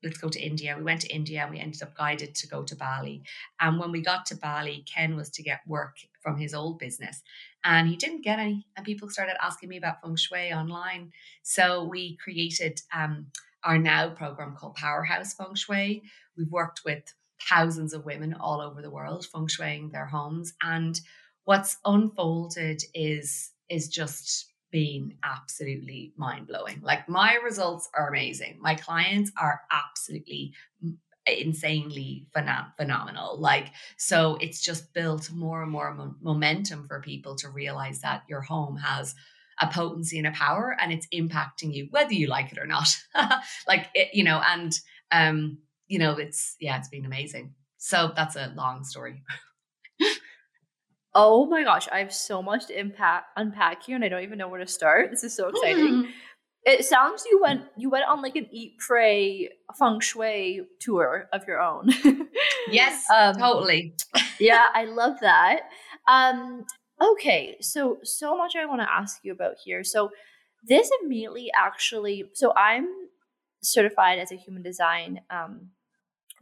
let's 0.04 0.18
go 0.18 0.30
to 0.30 0.42
India. 0.42 0.76
We 0.78 0.84
went 0.84 1.02
to 1.02 1.14
India 1.14 1.42
and 1.44 1.52
we 1.52 1.60
ended 1.60 1.84
up 1.84 1.96
guided 1.96 2.34
to 2.36 2.48
go 2.48 2.64
to 2.64 2.76
Bali. 2.76 3.22
And 3.60 3.80
when 3.80 3.92
we 3.92 4.02
got 4.02 4.26
to 4.28 4.36
Bali, 4.36 4.84
Ken 4.92 5.16
was 5.16 5.30
to 5.30 5.44
get 5.44 5.62
work 5.68 5.98
from 6.22 6.38
his 6.38 6.56
old 6.56 6.80
business 6.80 7.22
and 7.64 7.88
he 7.88 7.96
didn't 7.96 8.24
get 8.24 8.40
any. 8.40 8.66
And 8.76 8.86
people 8.86 9.10
started 9.10 9.36
asking 9.44 9.70
me 9.70 9.78
about 9.78 10.02
feng 10.02 10.16
shui 10.16 10.52
online. 10.52 11.12
So 11.44 11.84
we 11.84 12.18
created 12.18 12.82
um, 12.94 13.28
our 13.64 13.78
now 13.78 14.10
program 14.10 14.56
called 14.56 14.76
Powerhouse 14.76 15.34
Feng 15.34 15.54
Shui. 15.54 16.02
We've 16.36 16.52
worked 16.52 16.82
with 16.84 17.14
thousands 17.50 17.94
of 17.94 18.06
women 18.06 18.34
all 18.34 18.62
over 18.62 18.82
the 18.82 18.90
world 18.90 19.26
feng 19.26 19.48
shuiing 19.48 19.92
their 19.92 20.06
homes. 20.06 20.54
And 20.62 21.00
what's 21.46 21.78
unfolded 21.86 22.84
is 22.94 23.52
is 23.70 23.88
just 23.88 24.48
been 24.72 25.16
absolutely 25.24 26.14
mind 26.18 26.48
blowing. 26.48 26.80
Like 26.82 27.08
my 27.08 27.36
results 27.44 27.90
are 27.96 28.10
amazing. 28.10 28.58
My 28.62 28.76
clients 28.76 29.32
are 29.40 29.62
absolutely 29.72 30.54
insanely 31.28 32.28
phenom- 32.36 32.76
phenomenal. 32.78 33.40
Like, 33.40 33.68
so 33.98 34.38
it's 34.42 34.62
just 34.62 34.94
built 34.94 35.32
more 35.32 35.62
and 35.62 35.72
more 35.72 35.94
mo- 35.94 36.16
momentum 36.22 36.88
for 36.88 37.02
people 37.02 37.36
to 37.38 37.50
realize 37.50 38.02
that 38.02 38.24
your 38.28 38.42
home 38.42 38.78
has 38.78 39.14
a 39.60 39.68
potency 39.68 40.18
and 40.18 40.28
a 40.28 40.32
power 40.32 40.76
and 40.80 40.92
it's 40.92 41.08
impacting 41.14 41.74
you, 41.74 41.88
whether 41.92 42.14
you 42.14 42.28
like 42.28 42.52
it 42.52 42.58
or 42.58 42.66
not. 42.66 42.88
like, 43.68 43.88
it, 43.94 44.10
you 44.14 44.24
know, 44.24 44.42
and, 44.48 44.74
um, 45.12 45.60
you 45.92 46.00
know, 46.00 46.14
it's, 46.14 46.56
yeah, 46.62 46.78
it's 46.78 46.88
been 46.88 47.06
amazing. 47.06 47.54
So 47.78 48.14
that's 48.16 48.38
a 48.38 48.54
long 48.56 48.86
story. 48.86 49.22
oh 51.14 51.46
my 51.48 51.64
gosh, 51.64 51.90
I 51.92 52.00
have 52.00 52.14
so 52.14 52.42
much 52.42 52.68
to 52.68 52.80
impact, 52.80 53.26
unpack 53.36 53.84
here 53.84 53.98
and 53.98 54.06
I 54.06 54.08
don't 54.08 54.24
even 54.24 54.38
know 54.38 54.48
where 54.48 54.62
to 54.62 54.68
start. 54.68 55.12
This 55.12 55.26
is 55.26 55.36
so 55.36 55.50
exciting. 55.50 56.08
It 56.64 56.86
sounds 56.86 57.26
you 57.30 57.42
went 57.42 57.64
you 57.76 57.90
went 57.90 58.06
on 58.08 58.22
like 58.22 58.36
an 58.36 58.48
eat 58.52 58.78
pray 58.78 59.50
feng 59.80 60.00
shui 60.00 60.62
tour 60.80 61.28
of 61.34 61.42
your 61.48 61.60
own. 61.60 61.90
yes, 62.70 63.04
um, 63.16 63.36
totally. 63.36 63.96
yeah, 64.40 64.68
I 64.76 64.86
love 64.86 65.16
that. 65.22 65.62
Um, 66.08 66.66
okay, 67.02 67.58
so 67.62 67.98
so 68.04 68.38
much 68.38 68.56
I 68.56 68.66
want 68.66 68.80
to 68.82 68.94
ask 68.94 69.22
you 69.24 69.32
about 69.34 69.56
here. 69.66 69.84
So 69.84 70.12
this 70.68 70.92
immediately 71.02 71.50
actually, 71.58 72.26
so 72.34 72.54
I'm 72.56 72.88
certified 73.64 74.20
as 74.20 74.32
a 74.32 74.36
human 74.36 74.62
design 74.62 75.22
um, 75.32 75.72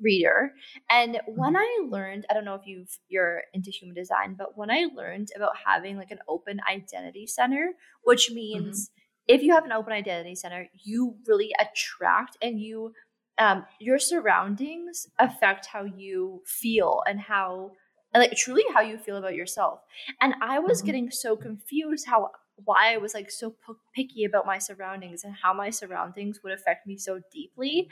reader, 0.01 0.53
and 0.89 1.19
when 1.27 1.53
mm-hmm. 1.53 1.57
I 1.57 1.87
learned, 1.89 2.25
I 2.29 2.33
don't 2.33 2.45
know 2.45 2.55
if 2.55 2.65
you've 2.65 2.97
you're 3.07 3.43
into 3.53 3.71
human 3.71 3.95
design, 3.95 4.35
but 4.37 4.57
when 4.57 4.71
I 4.71 4.87
learned 4.95 5.29
about 5.35 5.53
having 5.65 5.97
like 5.97 6.11
an 6.11 6.19
open 6.27 6.59
identity 6.69 7.27
center, 7.27 7.71
which 8.03 8.31
means 8.31 8.89
mm-hmm 8.89 8.99
if 9.29 9.43
you 9.43 9.53
have 9.53 9.63
an 9.63 9.71
open 9.71 9.93
identity 9.93 10.33
center, 10.33 10.67
you 10.83 11.15
really 11.27 11.51
attract 11.59 12.35
and 12.41 12.59
you 12.59 12.93
um, 13.37 13.63
your 13.79 13.99
surroundings 13.99 15.07
affect 15.17 15.67
how 15.67 15.83
you 15.83 16.41
feel 16.45 17.01
and 17.07 17.21
how 17.21 17.71
like 18.13 18.35
truly 18.35 18.63
how 18.73 18.81
you 18.81 18.97
feel 18.97 19.17
about 19.17 19.35
yourself. 19.35 19.81
And 20.19 20.33
I 20.41 20.59
was 20.59 20.79
mm-hmm. 20.79 20.85
getting 20.87 21.11
so 21.11 21.37
confused 21.37 22.07
how 22.07 22.31
why 22.65 22.93
I 22.93 22.97
was 22.97 23.13
like 23.13 23.31
so 23.31 23.51
p- 23.51 23.73
picky 23.95 24.25
about 24.25 24.45
my 24.45 24.57
surroundings 24.57 25.23
and 25.23 25.33
how 25.41 25.53
my 25.53 25.69
surroundings 25.69 26.39
would 26.43 26.51
affect 26.51 26.85
me 26.85 26.97
so 26.97 27.21
deeply. 27.31 27.87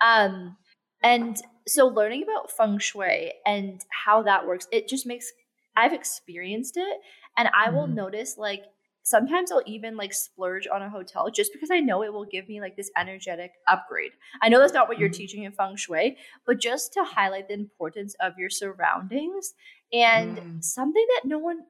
Um, 0.00 0.56
and 1.02 1.40
so 1.66 1.86
learning 1.86 2.22
about 2.22 2.50
feng 2.50 2.78
shui 2.78 3.32
and 3.46 3.80
how 3.90 4.22
that 4.22 4.46
works, 4.46 4.66
it 4.72 4.88
just 4.88 5.06
makes 5.06 5.32
I've 5.76 5.92
experienced 5.92 6.76
it 6.76 7.00
and 7.36 7.48
I 7.48 7.66
mm-hmm. 7.66 7.76
will 7.76 7.86
notice 7.86 8.36
like 8.36 8.64
sometimes 9.02 9.50
I'll 9.50 9.62
even 9.66 9.96
like 9.96 10.12
splurge 10.12 10.66
on 10.66 10.82
a 10.82 10.90
hotel 10.90 11.30
just 11.30 11.52
because 11.52 11.70
I 11.70 11.80
know 11.80 12.02
it 12.02 12.12
will 12.12 12.26
give 12.26 12.48
me 12.48 12.60
like 12.60 12.76
this 12.76 12.90
energetic 12.96 13.52
upgrade. 13.68 14.12
I 14.42 14.48
know 14.48 14.58
that's 14.58 14.74
not 14.74 14.88
what 14.88 14.98
you're 14.98 15.08
mm. 15.08 15.14
teaching 15.14 15.44
in 15.44 15.52
feng 15.52 15.76
shui, 15.76 16.16
but 16.46 16.60
just 16.60 16.92
to 16.94 17.04
highlight 17.04 17.48
the 17.48 17.54
importance 17.54 18.14
of 18.20 18.34
your 18.38 18.50
surroundings 18.50 19.54
and 19.92 20.36
mm. 20.36 20.64
something 20.64 21.04
that 21.14 21.28
no 21.28 21.38
one 21.38 21.60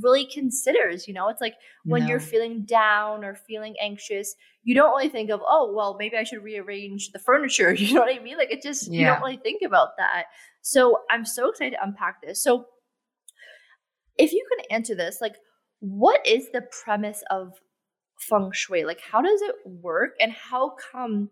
really 0.00 0.24
considers, 0.26 1.06
you 1.06 1.14
know, 1.14 1.28
it's 1.28 1.40
like 1.40 1.54
when 1.84 2.02
no. 2.02 2.08
you're 2.08 2.20
feeling 2.20 2.64
down 2.64 3.24
or 3.24 3.34
feeling 3.34 3.74
anxious, 3.80 4.34
you 4.62 4.74
don't 4.74 4.96
really 4.96 5.08
think 5.08 5.30
of, 5.30 5.40
oh, 5.46 5.72
well, 5.74 5.96
maybe 5.98 6.16
I 6.16 6.24
should 6.24 6.42
rearrange 6.42 7.10
the 7.12 7.18
furniture. 7.18 7.74
You 7.78 7.94
know 7.94 8.00
what 8.00 8.14
I 8.14 8.22
mean? 8.22 8.38
Like 8.38 8.50
it 8.50 8.62
just, 8.62 8.90
yeah. 8.90 8.98
you 8.98 9.06
don't 9.06 9.20
really 9.20 9.36
think 9.36 9.62
about 9.64 9.96
that. 9.98 10.24
So 10.62 11.00
I'm 11.10 11.24
so 11.24 11.50
excited 11.50 11.76
to 11.76 11.84
unpack 11.84 12.22
this. 12.22 12.42
So 12.42 12.66
if 14.18 14.32
you 14.32 14.46
can 14.50 14.64
answer 14.70 14.94
this, 14.94 15.18
like, 15.20 15.34
what 15.80 16.24
is 16.26 16.48
the 16.52 16.62
premise 16.84 17.22
of 17.30 17.54
feng 18.20 18.50
shui? 18.52 18.84
Like, 18.84 19.00
how 19.00 19.20
does 19.20 19.42
it 19.42 19.54
work, 19.66 20.10
and 20.20 20.32
how 20.32 20.76
come 20.92 21.30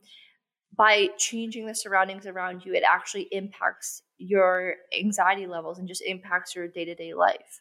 by 0.76 1.08
changing 1.18 1.66
the 1.66 1.74
surroundings 1.74 2.26
around 2.26 2.64
you, 2.64 2.74
it 2.74 2.82
actually 2.86 3.28
impacts 3.30 4.02
your 4.18 4.74
anxiety 4.98 5.46
levels 5.46 5.78
and 5.78 5.86
just 5.86 6.02
impacts 6.02 6.54
your 6.54 6.66
day 6.68 6.84
to 6.84 6.94
day 6.94 7.14
life? 7.14 7.60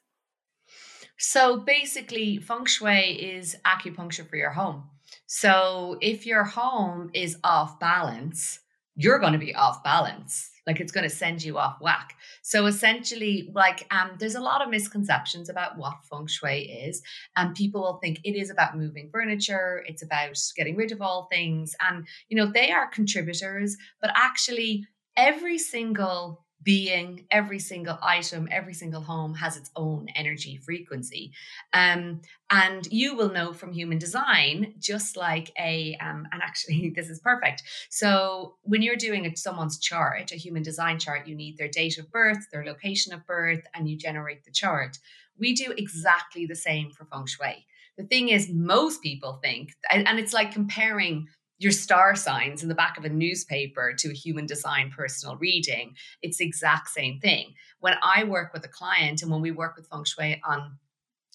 So 1.19 1.57
basically, 1.57 2.37
feng 2.37 2.65
shui 2.65 3.11
is 3.11 3.57
acupuncture 3.65 4.27
for 4.27 4.37
your 4.37 4.51
home. 4.51 4.83
So 5.27 5.97
if 6.01 6.25
your 6.25 6.43
home 6.43 7.11
is 7.13 7.37
off 7.43 7.79
balance, 7.79 8.59
you're 8.95 9.19
going 9.19 9.33
to 9.33 9.39
be 9.39 9.55
off 9.55 9.83
balance 9.83 10.49
like 10.67 10.79
it's 10.79 10.91
going 10.91 11.07
to 11.07 11.15
send 11.15 11.41
you 11.41 11.57
off 11.57 11.77
whack 11.79 12.15
so 12.41 12.65
essentially 12.65 13.49
like 13.55 13.87
um 13.91 14.11
there's 14.19 14.35
a 14.35 14.41
lot 14.41 14.61
of 14.61 14.69
misconceptions 14.69 15.49
about 15.49 15.77
what 15.77 15.93
feng 16.09 16.27
shui 16.27 16.63
is 16.63 17.01
and 17.37 17.55
people 17.55 17.81
will 17.81 17.99
think 18.03 18.19
it 18.23 18.35
is 18.35 18.49
about 18.49 18.77
moving 18.77 19.09
furniture 19.11 19.83
it's 19.87 20.03
about 20.03 20.37
getting 20.55 20.75
rid 20.75 20.91
of 20.91 21.01
all 21.01 21.27
things 21.31 21.75
and 21.87 22.05
you 22.27 22.35
know 22.35 22.51
they 22.51 22.71
are 22.71 22.87
contributors 22.87 23.77
but 24.01 24.11
actually 24.15 24.85
every 25.15 25.57
single 25.57 26.45
being 26.61 27.25
every 27.31 27.59
single 27.59 27.97
item 28.01 28.47
every 28.51 28.73
single 28.73 29.01
home 29.01 29.33
has 29.33 29.55
its 29.55 29.71
own 29.75 30.07
energy 30.15 30.57
frequency. 30.57 31.31
Um, 31.73 32.21
and 32.49 32.87
you 32.91 33.15
will 33.15 33.31
know 33.31 33.53
from 33.53 33.71
human 33.71 33.97
design 33.97 34.73
just 34.79 35.15
like 35.15 35.51
a 35.57 35.97
um, 36.01 36.27
and 36.31 36.41
actually 36.41 36.89
this 36.95 37.09
is 37.09 37.19
perfect. 37.19 37.63
So 37.89 38.55
when 38.63 38.81
you're 38.81 38.95
doing 38.95 39.25
a, 39.25 39.35
someone's 39.35 39.79
chart 39.79 40.31
a 40.31 40.35
human 40.35 40.63
design 40.63 40.99
chart 40.99 41.27
you 41.27 41.35
need 41.35 41.57
their 41.57 41.69
date 41.69 41.97
of 41.97 42.11
birth 42.11 42.45
their 42.51 42.65
location 42.65 43.13
of 43.13 43.25
birth 43.25 43.63
and 43.73 43.89
you 43.89 43.97
generate 43.97 44.43
the 44.43 44.51
chart. 44.51 44.97
We 45.37 45.53
do 45.53 45.73
exactly 45.77 46.45
the 46.45 46.55
same 46.55 46.91
for 46.91 47.05
feng 47.05 47.25
shui. 47.25 47.65
The 47.97 48.03
thing 48.05 48.29
is 48.29 48.49
most 48.49 49.01
people 49.01 49.39
think 49.41 49.73
and, 49.91 50.07
and 50.07 50.19
it's 50.19 50.33
like 50.33 50.51
comparing 50.51 51.27
your 51.59 51.71
star 51.71 52.15
signs 52.15 52.63
in 52.63 52.69
the 52.69 52.75
back 52.75 52.97
of 52.97 53.05
a 53.05 53.09
newspaper 53.09 53.93
to 53.93 54.09
a 54.09 54.13
human 54.13 54.45
design 54.45 54.91
personal 54.95 55.35
reading, 55.35 55.95
it's 56.21 56.37
the 56.37 56.45
exact 56.45 56.89
same 56.89 57.19
thing. 57.19 57.53
When 57.81 57.95
I 58.01 58.23
work 58.23 58.53
with 58.53 58.65
a 58.65 58.69
client 58.69 59.21
and 59.21 59.31
when 59.31 59.41
we 59.41 59.51
work 59.51 59.75
with 59.75 59.87
feng 59.87 60.05
shui 60.05 60.41
on 60.43 60.77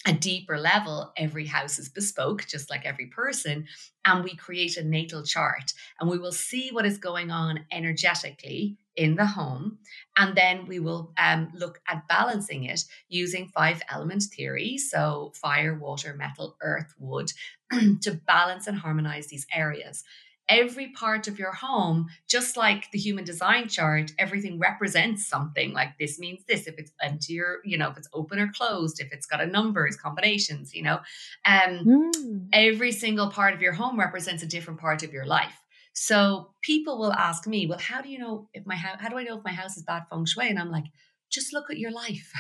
a 0.07 0.13
deeper 0.13 0.59
level, 0.59 1.13
every 1.17 1.47
house 1.47 1.79
is 1.79 1.89
bespoke, 1.89 2.47
just 2.47 2.69
like 2.69 2.85
every 2.85 3.07
person. 3.07 3.67
And 4.05 4.23
we 4.23 4.37
create 4.37 4.77
a 4.77 4.85
natal 4.85 5.23
chart 5.23 5.73
and 5.99 6.11
we 6.11 6.19
will 6.19 6.33
see 6.33 6.71
what 6.71 6.85
is 6.85 6.99
going 6.99 7.31
on 7.31 7.61
energetically 7.73 8.77
in 8.97 9.17
the 9.17 9.25
home. 9.25 9.79
And 10.17 10.37
then 10.37 10.67
we 10.67 10.79
will 10.79 11.13
um, 11.19 11.51
look 11.55 11.81
at 11.89 12.07
balancing 12.07 12.65
it 12.65 12.85
using 13.09 13.51
five 13.55 13.81
element 13.91 14.25
theory. 14.25 14.77
So, 14.77 15.33
fire, 15.35 15.75
water, 15.75 16.15
metal, 16.15 16.57
earth, 16.61 16.95
wood, 16.99 17.33
to 18.03 18.21
balance 18.27 18.67
and 18.67 18.79
harmonize 18.79 19.29
these 19.29 19.47
areas 19.55 20.05
every 20.49 20.89
part 20.89 21.29
of 21.29 21.39
your 21.39 21.53
home, 21.53 22.07
just 22.29 22.57
like 22.57 22.91
the 22.91 22.99
human 22.99 23.25
design 23.25 23.69
chart, 23.69 24.13
everything 24.19 24.59
represents 24.59 25.27
something. 25.27 25.73
Like 25.73 25.99
this 25.99 26.19
means 26.19 26.45
this, 26.47 26.67
if 26.67 26.79
it's 26.79 26.93
empty 27.03 27.41
or, 27.41 27.61
you 27.65 27.79
know, 27.79 27.91
if 27.91 27.97
it's 27.97 28.09
open 28.13 28.39
or 28.39 28.51
closed, 28.53 29.01
if 29.01 29.13
it's 29.13 29.27
got 29.27 29.41
a 29.41 29.47
numbers, 29.47 29.97
combinations, 29.97 30.75
you 30.75 30.83
know. 30.83 31.01
Um 31.45 32.13
mm. 32.15 32.49
every 32.53 32.93
single 32.93 33.31
part 33.31 33.55
of 33.55 33.63
your 33.63 33.73
home 33.73 33.99
represents 33.99 34.43
a 34.43 34.47
different 34.47 34.81
part 34.81 35.03
of 35.03 35.13
your 35.13 35.27
life. 35.27 35.61
So 35.95 36.51
people 36.63 36.99
will 36.99 37.13
ask 37.13 37.47
me, 37.47 37.67
well, 37.67 37.79
how 37.79 38.03
do 38.03 38.09
you 38.09 38.19
know 38.19 38.49
if 38.53 38.67
my 38.67 38.77
house 38.77 38.99
how 39.01 39.09
do 39.09 39.19
I 39.19 39.23
know 39.23 39.39
if 39.39 39.45
my 39.45 39.53
house 39.53 39.77
is 39.77 39.85
bad 39.85 40.05
feng 40.11 40.27
shui? 40.27 40.49
And 40.49 40.59
I'm 40.59 40.71
like, 40.71 40.87
just 41.31 41.53
look 41.53 41.71
at 41.71 41.79
your 41.79 41.93
life. 41.93 42.33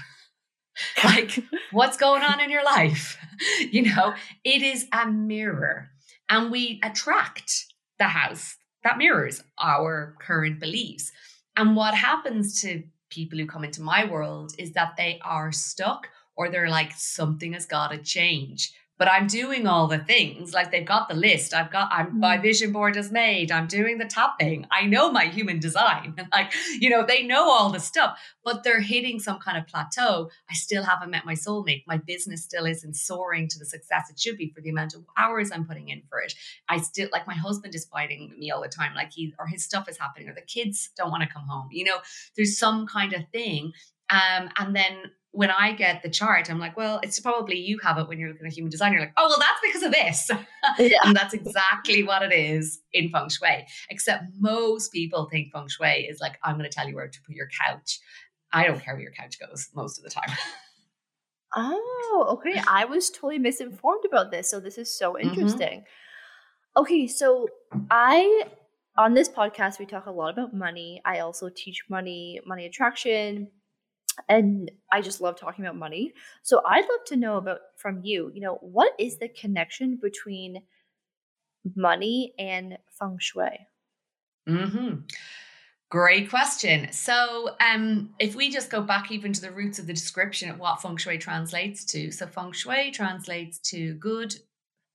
like 1.05 1.43
what's 1.71 1.97
going 1.97 2.23
on 2.23 2.41
in 2.41 2.51
your 2.51 2.65
life? 2.65 3.17
you 3.71 3.83
know, 3.83 4.15
it 4.45 4.63
is 4.63 4.87
a 4.93 5.07
mirror 5.07 5.91
and 6.29 6.51
we 6.51 6.81
attract 6.83 7.67
the 7.99 8.05
house 8.05 8.57
that 8.83 8.99
mirrors 8.99 9.43
our 9.59 10.17
current 10.21 10.61
beliefs. 10.61 11.11
And 11.57 11.77
what 11.77 11.95
happens 11.95 12.61
to 12.63 12.83
people 13.11 13.39
who 13.39 13.47
come 13.47 13.65
into 13.65 13.83
my 13.83 14.05
world 14.05 14.55
is 14.59 14.73
that 14.73 14.97
they 14.97 15.21
are 15.23 15.53
stuck 15.53 16.09
or 16.37 16.51
they're 16.51 16.69
like, 16.69 16.93
something 16.93 17.53
has 17.53 17.67
got 17.67 17.93
to 17.93 17.99
change 17.99 18.73
but 18.99 19.09
I'm 19.09 19.27
doing 19.27 19.67
all 19.67 19.89
the 19.89 19.99
things. 19.99 20.55
Like 20.55 20.71
they've 20.71 20.87
got 20.87 21.09
the 21.09 21.15
list. 21.15 21.53
I've 21.53 21.73
got 21.73 21.91
I'm 21.93 22.19
my 22.19 22.39
mm. 22.39 22.43
vision 22.43 22.73
board 22.73 22.97
is 22.97 23.11
made. 23.11 23.51
I'm 23.51 23.67
doing 23.67 23.99
the 23.99 24.05
tapping. 24.05 24.67
I 24.71 24.87
know 24.87 25.11
my 25.11 25.25
human 25.25 25.59
design. 25.59 26.15
like, 26.33 26.53
you 26.79 26.91
know, 26.91 27.05
they 27.05 27.23
know 27.23 27.51
all 27.51 27.71
the 27.71 27.81
stuff, 27.81 28.19
but 28.45 28.63
they're 28.63 28.81
hitting 28.81 29.19
some 29.19 29.39
kind 29.39 29.59
of 29.59 29.67
plateau. 29.67 30.31
I 30.49 30.55
still 30.55 30.85
haven't 30.85 31.11
met 31.11 31.27
my 31.27 31.35
soulmate. 31.35 31.85
My 31.87 31.97
business 31.97 32.45
still 32.45 32.67
isn't 32.67 32.95
soaring 32.95 33.49
to 33.49 33.59
the 33.59 33.67
success 33.67 34.11
it 34.11 34.21
should 34.21 34.37
be 34.37 34.53
for 34.55 34.61
the 34.61 34.71
amount 34.71 34.95
of 34.95 35.05
hours 35.19 35.51
I'm 35.51 35.67
putting 35.67 35.89
in 35.89 36.03
for 36.09 36.21
it. 36.21 36.35
I 36.69 36.79
still 36.79 37.09
like 37.13 37.27
my 37.27 37.35
husband 37.35 37.75
is 37.75 37.87
fighting 37.87 38.33
me 38.39 38.51
all 38.51 38.63
the 38.63 38.69
time. 38.69 38.95
Like 38.95 39.13
he 39.13 39.35
or 39.39 39.47
his 39.47 39.65
stuff 39.65 39.89
is 39.89 39.99
happening, 39.99 40.29
or 40.29 40.35
the 40.35 40.43
kids 40.43 40.91
don't 40.97 41.11
want 41.11 41.23
to 41.23 41.29
come 41.29 41.47
home. 41.49 41.69
You 41.73 41.85
know, 41.85 41.97
there's 42.37 42.59
some 42.59 42.87
kind 42.87 43.13
of 43.13 43.23
thing. 43.33 43.73
Um, 44.11 44.51
and 44.59 44.77
then 44.77 44.97
when 45.35 45.51
I 45.51 45.73
get 45.73 46.03
the 46.05 46.09
chart, 46.09 46.49
I'm 46.49 46.61
like, 46.61 46.77
well, 46.77 47.01
it's 47.03 47.19
probably 47.19 47.59
you 47.59 47.79
have 47.83 47.99
it 47.99 48.07
when 48.07 48.21
you're 48.21 48.29
looking 48.29 48.47
at 48.47 48.53
human 48.53 48.71
design. 48.71 48.93
You're 48.93 49.03
like, 49.03 49.15
oh, 49.17 49.29
well, 49.29 49.39
that's 49.39 49.61
because 49.63 49.83
of 49.83 49.93
this. 49.93 50.31
Yeah. 50.79 50.97
and 51.05 51.15
that's 51.15 51.35
exactly 51.35 52.03
what 52.03 52.23
it 52.23 52.33
is 52.33 52.81
in 52.95 53.11
feng 53.11 53.29
shui. 53.29 53.67
Except 53.91 54.25
most 54.39 54.93
people 54.93 55.29
think 55.31 55.53
feng 55.53 55.69
shui 55.69 56.07
is 56.09 56.21
like, 56.21 56.39
I'm 56.43 56.57
going 56.57 56.69
to 56.69 56.75
tell 56.75 56.89
you 56.89 56.95
where 56.95 57.07
to 57.07 57.19
put 57.27 57.35
your 57.35 57.49
couch. 57.67 58.01
I 58.51 58.67
don't 58.67 58.81
care 58.81 58.95
where 58.95 59.03
your 59.03 59.13
couch 59.13 59.39
goes 59.39 59.69
most 59.75 59.99
of 59.99 60.05
the 60.05 60.11
time. 60.11 60.35
Oh, 61.57 62.27
okay. 62.31 62.61
I 62.67 62.85
was 62.85 63.11
totally 63.11 63.39
misinformed 63.39 64.05
about 64.07 64.31
this. 64.31 64.51
So 64.51 64.59
this 64.59 64.79
is 64.79 64.97
so 64.97 65.13
mm-hmm. 65.13 65.29
interesting. 65.29 65.81
Mm-hmm. 65.81 66.83
Okay, 66.83 67.07
so 67.07 67.47
I 67.91 68.45
on 68.97 69.15
this 69.15 69.29
podcast 69.29 69.79
we 69.79 69.87
talk 69.87 70.07
a 70.07 70.11
lot 70.11 70.33
about 70.33 70.55
money. 70.55 71.01
I 71.05 71.21
also 71.21 71.51
teach 71.55 71.85
money, 71.89 72.41
money 72.47 72.67
attraction, 72.67 73.49
and 74.29 74.71
I 74.93 75.01
just 75.01 75.21
love 75.21 75.39
talking 75.39 75.65
about 75.65 75.77
money. 75.77 76.13
So 76.43 76.63
I'd 76.65 76.89
love 76.89 77.05
to 77.07 77.17
know 77.17 77.37
about 77.37 77.61
from 77.77 78.01
you, 78.03 78.31
you 78.35 78.41
know, 78.41 78.59
what 78.61 78.93
is 78.99 79.19
the 79.19 79.29
connection 79.29 79.99
between 80.01 80.63
money 81.75 82.35
and 82.39 82.79
feng 82.99 83.19
shui? 83.21 83.67
Mm-hmm. 84.49 85.01
Great 85.91 86.29
question. 86.29 86.91
So, 86.93 87.51
um, 87.61 88.15
if 88.19 88.35
we 88.35 88.51
just 88.51 88.71
go 88.71 88.83
back 88.83 89.13
even 89.13 89.33
to 89.33 89.41
the 89.41 89.53
roots 89.53 89.79
of 89.79 89.87
the 89.87 89.93
description 89.93 90.51
of 90.51 90.59
what 90.59 90.83
feng 90.83 90.97
shui 90.97 91.19
translates 91.19 91.85
to, 91.87 92.11
so 92.11 92.27
feng 92.27 92.53
shui 92.53 92.91
translates 92.91 93.59
to 93.71 93.95
good 93.95 94.35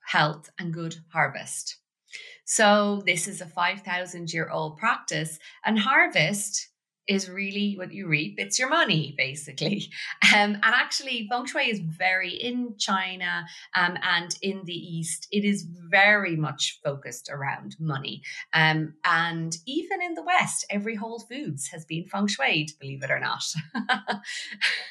health 0.01 0.49
and 0.59 0.73
good 0.73 0.97
harvest. 1.13 1.77
So, 2.45 3.01
this 3.05 3.27
is 3.27 3.39
a 3.39 3.45
5,000 3.45 4.33
year 4.33 4.49
old 4.49 4.77
practice, 4.77 5.39
and 5.63 5.79
harvest 5.79 6.67
is 7.09 7.27
really 7.27 7.75
what 7.75 7.91
you 7.91 8.07
reap. 8.07 8.35
It's 8.37 8.59
your 8.59 8.69
money, 8.69 9.15
basically. 9.17 9.89
Um, 10.35 10.53
and 10.55 10.63
actually, 10.63 11.27
feng 11.31 11.45
shui 11.47 11.71
is 11.71 11.79
very 11.79 12.29
in 12.29 12.75
China 12.77 13.45
um, 13.75 13.97
and 14.03 14.35
in 14.43 14.61
the 14.65 14.73
East. 14.73 15.27
It 15.31 15.43
is 15.43 15.65
very 15.89 16.35
much 16.35 16.79
focused 16.83 17.29
around 17.31 17.75
money. 17.79 18.21
Um, 18.53 18.93
and 19.03 19.55
even 19.65 20.03
in 20.03 20.13
the 20.13 20.21
West, 20.21 20.65
every 20.69 20.95
Whole 20.95 21.19
Foods 21.19 21.67
has 21.69 21.83
been 21.85 22.05
feng 22.05 22.27
shui, 22.27 22.67
believe 22.79 23.01
it 23.01 23.09
or 23.09 23.19
not. 23.19 23.43
oh 23.75 24.19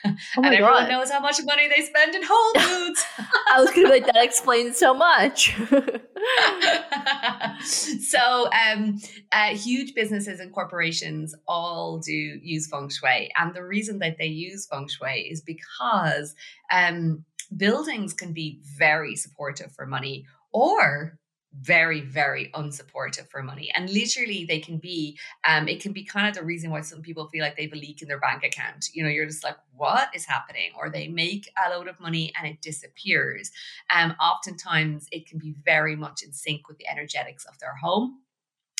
and 0.05 0.47
everyone 0.47 0.85
God. 0.85 0.89
knows 0.89 1.11
how 1.11 1.21
much 1.21 1.37
money 1.45 1.69
they 1.69 1.85
spend 1.85 2.17
in 2.17 2.23
Whole 2.25 2.55
Foods. 2.59 3.05
I 3.53 3.61
was 3.61 3.71
going 3.71 3.87
to 3.87 3.93
be 3.93 4.01
like, 4.01 4.07
that 4.07 4.25
explains 4.25 4.77
so 4.77 4.93
much. 4.95 5.55
so, 7.65 8.51
um, 8.53 8.99
uh, 9.31 9.55
huge 9.55 9.95
businesses 9.95 10.41
and 10.41 10.53
corporations 10.53 11.35
all 11.47 12.01
do 12.13 12.21
use 12.55 12.67
feng 12.71 12.91
shui. 12.97 13.31
And 13.39 13.55
the 13.55 13.65
reason 13.65 13.99
that 14.01 14.17
they 14.19 14.27
use 14.49 14.67
feng 14.71 14.89
shui 14.89 15.19
is 15.33 15.41
because 15.41 16.35
um, 16.73 17.25
buildings 17.65 18.13
can 18.13 18.33
be 18.33 18.61
very 18.79 19.15
supportive 19.17 19.71
for 19.73 19.87
money 19.87 20.27
or 20.53 21.19
very 21.61 22.03
very 22.03 22.51
unsupportive 22.55 23.29
for 23.31 23.43
money. 23.43 23.71
And 23.75 23.91
literally 23.91 24.45
they 24.45 24.61
can 24.61 24.79
be 24.79 25.19
um 25.49 25.67
it 25.67 25.81
can 25.81 25.93
be 25.93 26.05
kind 26.05 26.29
of 26.29 26.35
the 26.35 26.45
reason 26.45 26.71
why 26.71 26.83
some 26.83 27.03
people 27.03 27.29
feel 27.29 27.43
like 27.43 27.57
they 27.57 27.65
have 27.65 27.73
a 27.73 27.77
leak 27.77 28.03
in 28.03 28.09
their 28.09 28.21
bank 28.21 28.45
account. 28.45 28.87
You 28.93 29.03
know 29.03 29.09
you're 29.09 29.27
just 29.27 29.45
like 29.45 29.57
what 29.75 30.09
is 30.15 30.27
happening? 30.27 30.71
Or 30.79 30.91
they 30.91 31.09
make 31.09 31.51
a 31.65 31.71
load 31.71 31.89
of 31.89 31.99
money 32.01 32.33
and 32.37 32.47
it 32.47 32.61
disappears. 32.61 33.51
Um 33.95 34.15
oftentimes 34.21 35.09
it 35.11 35.27
can 35.29 35.39
be 35.39 35.55
very 35.65 35.97
much 35.97 36.23
in 36.23 36.33
sync 36.33 36.69
with 36.69 36.79
the 36.79 36.89
energetics 36.89 37.45
of 37.47 37.59
their 37.59 37.77
home. 37.77 38.21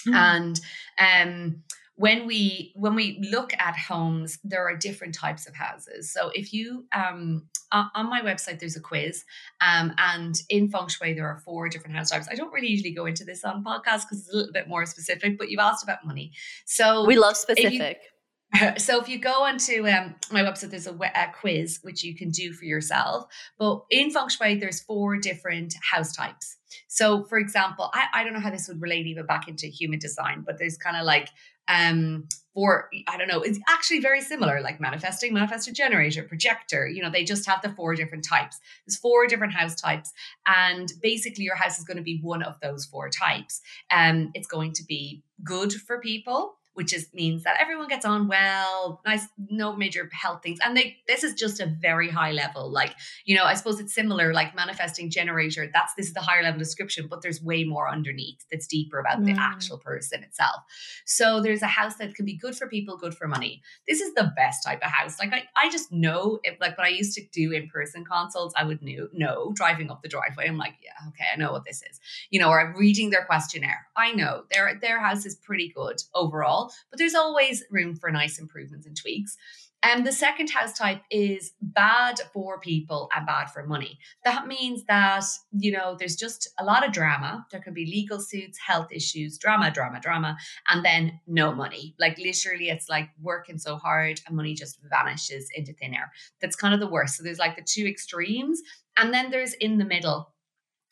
Mm. 0.07 0.15
and 0.15 0.61
um 1.09 1.63
when 1.99 2.29
we 2.29 2.73
when 2.77 2.95
we 2.95 3.19
look 3.29 3.53
at 3.59 3.77
homes 3.77 4.39
there 4.45 4.65
are 4.65 4.77
different 4.77 5.15
types 5.15 5.49
of 5.49 5.55
houses. 5.55 6.13
So 6.13 6.31
if 6.33 6.53
you 6.53 6.87
um 6.95 7.49
on 7.73 8.09
my 8.09 8.23
website 8.23 8.61
there's 8.61 8.77
a 8.77 8.81
quiz 8.81 9.25
um 9.61 9.93
and 9.99 10.41
in 10.49 10.71
feng 10.71 10.87
shui 10.89 11.13
there 11.13 11.27
are 11.27 11.41
four 11.45 11.69
different 11.69 11.97
house 11.97 12.11
types. 12.11 12.29
I 12.31 12.37
don't 12.37 12.53
really 12.53 12.69
usually 12.69 12.95
go 12.95 13.07
into 13.07 13.25
this 13.25 13.45
on 13.45 13.65
podcast 13.65 14.03
because 14.03 14.21
it's 14.21 14.33
a 14.33 14.37
little 14.37 14.53
bit 14.53 14.69
more 14.69 14.87
specific 14.87 15.37
but 15.37 15.51
you've 15.51 15.61
asked 15.61 15.83
about 15.83 16.07
money. 16.07 16.33
So 16.67 17.05
we 17.05 17.17
love 17.17 17.37
specific. 17.37 17.99
so 18.79 19.01
if 19.01 19.09
you 19.09 19.19
go 19.19 19.43
onto 19.43 19.87
um, 19.89 20.15
my 20.31 20.43
website 20.43 20.71
there's 20.71 20.87
a, 20.87 20.95
a, 20.95 21.33
quiz 21.39 21.81
which 21.83 22.05
you 22.05 22.15
can 22.15 22.31
do 22.31 22.53
for 22.53 22.65
yourself. 22.65 23.25
But 23.59 23.81
in 23.91 24.13
feng 24.13 24.29
shui 24.29 24.55
there's 24.55 24.81
four 24.81 25.17
different 25.17 25.75
house 25.91 26.15
types. 26.15 26.57
So 26.87 27.25
for 27.25 27.39
example 27.39 27.91
I, 27.93 28.07
I 28.15 28.25
don't 28.25 28.35
know 28.35 28.41
how 28.41 28.51
this 28.51 28.69
would 28.69 28.81
relate 28.81 29.09
even 29.09 29.27
back 29.27 29.49
into 29.49 29.67
human 29.67 29.99
design 29.99 30.45
but 30.47 30.59
there's 30.61 30.77
kind 30.77 30.97
of 30.97 31.05
like 31.05 31.31
um 31.69 32.27
for 32.55 32.89
i 33.07 33.17
don't 33.17 33.29
know 33.29 33.41
it's 33.41 33.59
actually 33.69 34.01
very 34.01 34.21
similar 34.21 34.61
like 34.61 34.81
manifesting 34.81 35.33
manifestor 35.33 35.73
generator 35.73 36.23
projector 36.23 36.89
you 36.89 37.03
know 37.03 37.11
they 37.11 37.25
just 37.25 37.47
have 37.47 37.63
the 37.63 37.69
four 37.71 37.95
different 37.95 38.25
types. 38.25 38.59
There's 38.87 38.97
four 38.97 39.27
different 39.27 39.53
house 39.53 39.75
types 39.75 40.13
and 40.47 40.93
basically 41.03 41.45
your 41.45 41.57
house 41.57 41.79
is 41.79 41.85
going 41.85 41.97
to 41.97 42.03
be 42.03 42.21
one 42.23 42.43
of 42.43 42.57
those 42.61 42.85
four 42.85 43.11
types. 43.11 43.61
Um 43.91 44.31
it's 44.35 44.49
going 44.49 44.73
to 44.75 44.85
be 44.85 45.23
good 45.45 45.73
for 45.73 46.01
people 46.01 46.58
which 46.79 46.93
is 46.93 47.09
means 47.13 47.43
that 47.43 47.57
everyone 47.61 47.89
gets 47.89 48.07
on 48.07 48.29
well, 48.29 49.01
nice, 49.05 49.27
no 49.51 49.75
major 49.75 50.09
health 50.13 50.45
things. 50.45 50.61
And 50.65 50.77
they 50.77 50.99
this 51.09 51.25
is 51.25 51.35
just 51.35 51.59
a 51.59 51.67
very 51.67 52.09
high 52.09 52.31
level. 52.31 52.71
Like, 52.71 52.95
you 53.25 53.35
know, 53.35 53.43
I 53.43 53.55
suppose 53.55 53.81
it's 53.81 53.93
similar, 53.93 54.33
like 54.33 54.55
manifesting 54.55 55.11
generator. 55.11 55.69
That's 55.75 55.93
this 55.95 56.07
is 56.07 56.15
the 56.15 56.21
higher 56.21 56.41
level 56.41 56.61
description, 56.61 57.09
but 57.11 57.21
there's 57.21 57.43
way 57.43 57.65
more 57.65 57.91
underneath 57.91 58.45
that's 58.49 58.69
deeper 58.69 59.01
about 59.01 59.19
mm. 59.19 59.27
the 59.27 59.41
actual 59.41 59.79
person 59.79 60.23
itself. 60.23 60.63
So 61.05 61.43
there's 61.43 61.63
a 61.63 61.67
house 61.67 61.97
that 61.97 62.15
can 62.15 62.25
be 62.25 62.37
good 62.37 62.55
for 62.55 62.69
people, 62.69 62.97
good 62.97 63.17
for 63.17 63.27
money. 63.27 63.61
This 63.89 64.01
is 64.01 64.15
the 64.15 64.33
best 64.37 64.65
type 64.65 64.81
of 64.81 64.93
house. 64.93 65.19
Like 65.19 65.33
I, 65.33 65.49
I 65.57 65.71
just 65.71 65.91
know 65.91 66.39
if 66.45 66.61
like 66.61 66.79
what 66.79 66.87
I 66.87 66.91
used 66.91 67.17
to 67.17 67.27
do 67.33 67.51
in 67.51 67.69
person 67.69 68.05
consults, 68.05 68.55
I 68.57 68.63
would 68.63 68.83
know, 68.83 69.09
know 69.13 69.53
driving 69.57 69.91
up 69.91 70.03
the 70.03 70.09
driveway. 70.09 70.47
I'm 70.47 70.59
like, 70.59 70.75
yeah, 70.81 71.09
okay, 71.09 71.25
I 71.35 71.37
know 71.39 71.51
what 71.51 71.65
this 71.65 71.83
is. 71.91 71.99
You 72.31 72.39
know, 72.39 72.51
or 72.51 72.61
I'm 72.61 72.77
reading 72.77 73.11
their 73.11 73.25
questionnaire. 73.25 73.89
I 73.97 74.13
know 74.13 74.45
their 74.53 74.79
their 74.81 75.01
house 75.01 75.27
is 75.27 75.35
pretty 75.35 75.73
good 75.75 76.01
overall 76.15 76.68
but 76.91 76.99
there's 76.99 77.15
always 77.15 77.65
room 77.71 77.97
for 77.97 78.11
nice 78.11 78.39
improvements 78.39 78.87
and 78.87 78.97
tweaks. 78.97 79.37
And 79.83 80.05
the 80.05 80.13
second 80.13 80.51
house 80.51 80.77
type 80.77 81.03
is 81.11 81.53
bad 81.63 82.21
for 82.33 82.59
people 82.59 83.09
and 83.15 83.25
bad 83.25 83.47
for 83.47 83.65
money. 83.65 83.99
That 84.25 84.49
means 84.49 84.85
that, 84.89 85.25
you 85.53 85.71
know, 85.71 85.95
there's 85.97 86.17
just 86.17 86.49
a 86.59 86.65
lot 86.65 86.85
of 86.85 86.93
drama. 86.93 87.47
There 87.53 87.61
can 87.61 87.75
be 87.75 87.87
legal 87.87 88.21
suits, 88.21 88.59
health 88.59 88.89
issues, 88.91 89.39
drama, 89.39 89.71
drama, 89.71 90.01
drama, 90.01 90.37
and 90.69 90.85
then 90.85 91.21
no 91.29 91.55
money. 91.55 91.95
Like 92.01 92.19
literally, 92.19 92.71
it's 92.71 92.89
like 92.89 93.11
working 93.23 93.59
so 93.59 93.77
hard 93.77 94.21
and 94.27 94.37
money 94.37 94.55
just 94.55 94.79
vanishes 94.91 95.49
into 95.55 95.73
thin 95.75 95.95
air. 95.95 96.11
That's 96.41 96.57
kind 96.57 96.75
of 96.75 96.81
the 96.81 96.91
worst. 96.91 97.17
So 97.17 97.23
there's 97.23 97.39
like 97.39 97.55
the 97.55 97.63
two 97.63 97.87
extremes. 97.87 98.61
And 98.97 99.15
then 99.15 99.31
there's 99.31 99.53
in 99.55 99.79
the 99.79 99.85
middle 99.85 100.33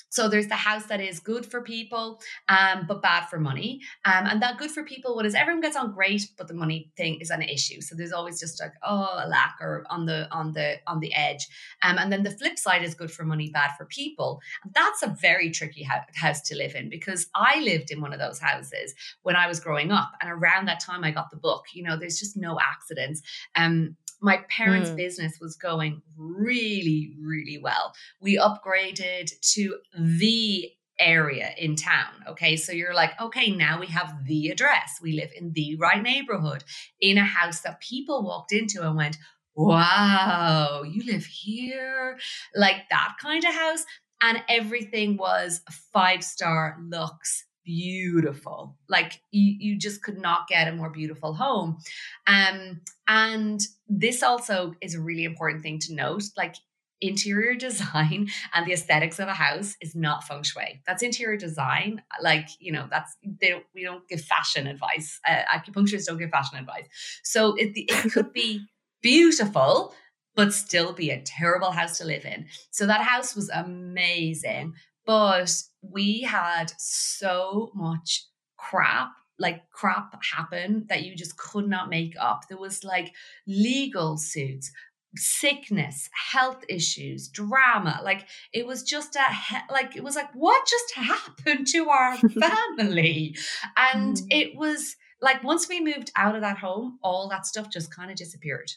so 0.08 0.28
there's 0.28 0.46
the 0.46 0.54
house 0.54 0.86
that 0.86 1.00
is 1.00 1.20
good 1.20 1.44
for 1.44 1.60
people, 1.60 2.20
um, 2.48 2.84
but 2.86 3.02
bad 3.02 3.26
for 3.26 3.38
money. 3.38 3.80
Um, 4.04 4.26
and 4.26 4.42
that 4.42 4.58
good 4.58 4.70
for 4.70 4.84
people, 4.84 5.14
what 5.14 5.26
is 5.26 5.34
everyone 5.34 5.60
gets 5.60 5.76
on 5.76 5.92
great, 5.92 6.28
but 6.38 6.48
the 6.48 6.54
money 6.54 6.90
thing 6.96 7.18
is 7.20 7.30
an 7.30 7.42
issue. 7.42 7.80
So 7.80 7.94
there's 7.94 8.12
always 8.12 8.40
just 8.40 8.60
like 8.60 8.72
oh 8.82 9.08
a 9.24 9.28
lack 9.28 9.56
or 9.60 9.84
on 9.90 10.06
the 10.06 10.28
on 10.32 10.52
the 10.52 10.76
on 10.86 11.00
the 11.00 11.12
edge. 11.14 11.46
Um, 11.82 11.98
and 11.98 12.12
then 12.12 12.22
the 12.22 12.30
flip 12.30 12.58
side 12.58 12.84
is 12.84 12.94
good 12.94 13.10
for 13.10 13.24
money, 13.24 13.50
bad 13.50 13.72
for 13.76 13.86
people. 13.86 14.40
And 14.64 14.72
that's 14.74 15.02
a 15.02 15.16
very 15.20 15.50
tricky 15.50 15.86
house 16.14 16.40
to 16.42 16.56
live 16.56 16.74
in 16.74 16.88
because 16.88 17.26
I 17.34 17.60
lived 17.60 17.90
in 17.90 18.00
one 18.00 18.12
of 18.12 18.18
those 18.18 18.38
houses 18.38 18.94
when 19.22 19.36
I 19.36 19.46
was 19.46 19.60
growing 19.60 19.92
up, 19.92 20.12
and 20.20 20.30
around 20.30 20.66
that 20.66 20.80
time 20.80 21.04
I 21.04 21.10
got 21.10 21.30
the 21.30 21.36
book. 21.36 21.64
You 21.74 21.82
know, 21.82 21.96
there's 21.96 22.18
just 22.18 22.36
no 22.36 22.58
accidents. 22.60 23.22
Um, 23.54 23.96
my 24.20 24.38
parents' 24.48 24.90
mm. 24.90 24.96
business 24.96 25.38
was 25.40 25.56
going 25.56 26.02
really, 26.16 27.14
really 27.20 27.58
well. 27.62 27.92
We 28.20 28.38
upgraded 28.38 29.30
to 29.54 29.78
the 29.98 30.70
area 30.98 31.50
in 31.58 31.76
town. 31.76 32.24
Okay. 32.28 32.56
So 32.56 32.72
you're 32.72 32.94
like, 32.94 33.20
okay, 33.20 33.50
now 33.50 33.78
we 33.80 33.86
have 33.88 34.24
the 34.24 34.48
address. 34.48 34.98
We 35.02 35.12
live 35.12 35.30
in 35.36 35.52
the 35.52 35.76
right 35.76 36.02
neighborhood 36.02 36.64
in 37.00 37.18
a 37.18 37.24
house 37.24 37.60
that 37.60 37.80
people 37.80 38.24
walked 38.24 38.52
into 38.52 38.82
and 38.82 38.96
went, 38.96 39.18
wow, 39.54 40.82
you 40.82 41.02
live 41.04 41.26
here? 41.26 42.18
Like 42.54 42.88
that 42.90 43.16
kind 43.20 43.44
of 43.44 43.54
house. 43.54 43.84
And 44.22 44.42
everything 44.48 45.16
was 45.16 45.60
five 45.92 46.24
star 46.24 46.78
looks 46.88 47.44
beautiful. 47.66 48.76
Like 48.88 49.20
you, 49.32 49.56
you 49.58 49.78
just 49.78 50.02
could 50.02 50.18
not 50.18 50.48
get 50.48 50.68
a 50.68 50.72
more 50.72 50.88
beautiful 50.88 51.34
home. 51.34 51.78
Um, 52.26 52.80
and 53.08 53.60
this 53.88 54.22
also 54.22 54.74
is 54.80 54.94
a 54.94 55.00
really 55.00 55.24
important 55.24 55.62
thing 55.62 55.80
to 55.80 55.94
note. 55.94 56.22
Like 56.36 56.54
interior 57.00 57.54
design 57.58 58.28
and 58.54 58.66
the 58.66 58.72
aesthetics 58.72 59.18
of 59.18 59.28
a 59.28 59.34
house 59.34 59.76
is 59.82 59.94
not 59.94 60.24
feng 60.24 60.42
shui. 60.42 60.80
That's 60.86 61.02
interior 61.02 61.36
design. 61.36 62.02
Like, 62.22 62.48
you 62.60 62.72
know, 62.72 62.86
that's, 62.90 63.16
they 63.40 63.50
don't, 63.50 63.64
we 63.74 63.82
don't 63.82 64.08
give 64.08 64.22
fashion 64.22 64.66
advice. 64.66 65.20
Uh, 65.28 65.42
acupuncturists 65.54 66.06
don't 66.06 66.18
give 66.18 66.30
fashion 66.30 66.58
advice. 66.58 66.86
So 67.22 67.54
it, 67.56 67.72
it 67.74 68.12
could 68.12 68.32
be 68.32 68.60
beautiful, 69.02 69.92
but 70.34 70.52
still 70.52 70.92
be 70.92 71.10
a 71.10 71.22
terrible 71.22 71.70
house 71.70 71.98
to 71.98 72.04
live 72.04 72.24
in. 72.24 72.46
So 72.70 72.86
that 72.86 73.00
house 73.02 73.34
was 73.34 73.50
amazing, 73.50 74.74
but 75.06 75.50
we 75.80 76.22
had 76.22 76.72
so 76.78 77.70
much 77.74 78.26
crap 78.56 79.12
like 79.38 79.68
crap 79.70 80.14
happen 80.24 80.86
that 80.88 81.04
you 81.04 81.14
just 81.14 81.36
could 81.36 81.68
not 81.68 81.90
make 81.90 82.14
up. 82.20 82.48
There 82.48 82.58
was 82.58 82.84
like 82.84 83.12
legal 83.46 84.16
suits, 84.16 84.72
sickness, 85.14 86.08
health 86.12 86.64
issues, 86.68 87.28
drama. 87.28 88.00
Like 88.02 88.26
it 88.52 88.66
was 88.66 88.82
just 88.82 89.16
a 89.16 89.34
he- 89.34 89.72
like 89.72 89.96
it 89.96 90.02
was 90.02 90.16
like 90.16 90.32
what 90.34 90.66
just 90.66 90.94
happened 90.94 91.66
to 91.68 91.88
our 91.88 92.16
family? 92.40 93.36
and 93.76 94.16
mm. 94.16 94.26
it 94.30 94.56
was 94.56 94.96
like 95.20 95.42
once 95.42 95.68
we 95.68 95.80
moved 95.80 96.10
out 96.16 96.34
of 96.34 96.42
that 96.42 96.58
home, 96.58 96.98
all 97.02 97.28
that 97.28 97.46
stuff 97.46 97.70
just 97.70 97.94
kind 97.94 98.10
of 98.10 98.16
disappeared. 98.16 98.70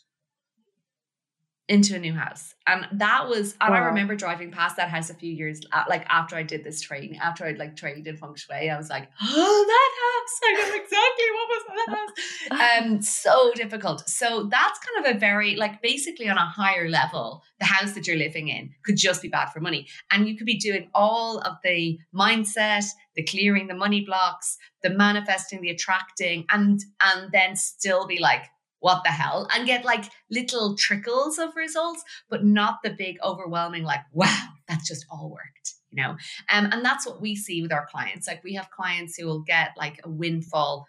Into 1.69 1.95
a 1.95 1.99
new 1.99 2.13
house. 2.13 2.55
And 2.65 2.87
that 2.93 3.29
was, 3.29 3.55
and 3.61 3.73
I 3.73 3.77
remember 3.77 4.15
driving 4.15 4.51
past 4.51 4.75
that 4.77 4.89
house 4.89 5.11
a 5.11 5.13
few 5.13 5.31
years, 5.31 5.61
uh, 5.71 5.83
like 5.87 6.03
after 6.09 6.35
I 6.35 6.41
did 6.41 6.63
this 6.63 6.81
training, 6.81 7.17
after 7.19 7.45
I'd 7.45 7.59
like 7.59 7.75
trained 7.75 8.07
in 8.07 8.17
feng 8.17 8.33
shui, 8.35 8.71
I 8.71 8.75
was 8.75 8.89
like, 8.89 9.07
oh, 9.21 9.65
that 9.67 9.91
house, 10.01 10.39
I 10.43 10.53
know 10.53 10.83
exactly 10.83 11.25
what 11.35 11.47
was 11.49 11.63
that 11.69 12.57
house. 12.79 12.83
Um, 12.83 13.01
so 13.03 13.51
difficult. 13.53 14.09
So 14.09 14.49
that's 14.51 14.79
kind 14.79 15.05
of 15.05 15.15
a 15.15 15.19
very, 15.19 15.55
like 15.55 15.81
basically 15.83 16.27
on 16.27 16.37
a 16.37 16.45
higher 16.45 16.89
level, 16.89 17.43
the 17.59 17.65
house 17.65 17.93
that 17.93 18.07
you're 18.07 18.17
living 18.17 18.47
in 18.47 18.71
could 18.83 18.97
just 18.97 19.21
be 19.21 19.27
bad 19.27 19.47
for 19.47 19.59
money. 19.59 19.87
And 20.11 20.27
you 20.27 20.35
could 20.35 20.47
be 20.47 20.57
doing 20.57 20.89
all 20.95 21.37
of 21.39 21.57
the 21.63 21.99
mindset, 22.13 22.85
the 23.15 23.23
clearing 23.23 23.67
the 23.67 23.75
money 23.75 24.01
blocks, 24.03 24.57
the 24.81 24.89
manifesting, 24.89 25.61
the 25.61 25.69
attracting, 25.69 26.45
and 26.49 26.81
and 27.01 27.31
then 27.31 27.55
still 27.55 28.07
be 28.07 28.19
like, 28.19 28.45
what 28.79 29.03
the 29.03 29.09
hell? 29.09 29.47
And 29.53 29.65
get 29.65 29.85
like 29.85 30.05
little 30.29 30.75
trickles 30.75 31.37
of 31.37 31.55
results, 31.55 32.03
but 32.29 32.45
not 32.45 32.79
the 32.83 32.89
big 32.89 33.17
overwhelming, 33.23 33.83
like, 33.83 34.01
wow, 34.11 34.47
that's 34.67 34.87
just 34.87 35.05
all 35.09 35.29
worked, 35.29 35.73
you 35.89 36.01
know? 36.01 36.11
Um, 36.49 36.69
and 36.71 36.83
that's 36.83 37.05
what 37.05 37.21
we 37.21 37.35
see 37.35 37.61
with 37.61 37.73
our 37.73 37.87
clients. 37.91 38.27
Like 38.27 38.43
we 38.43 38.53
have 38.53 38.71
clients 38.71 39.17
who 39.17 39.25
will 39.25 39.41
get 39.41 39.71
like 39.77 39.99
a 40.03 40.09
windfall. 40.09 40.87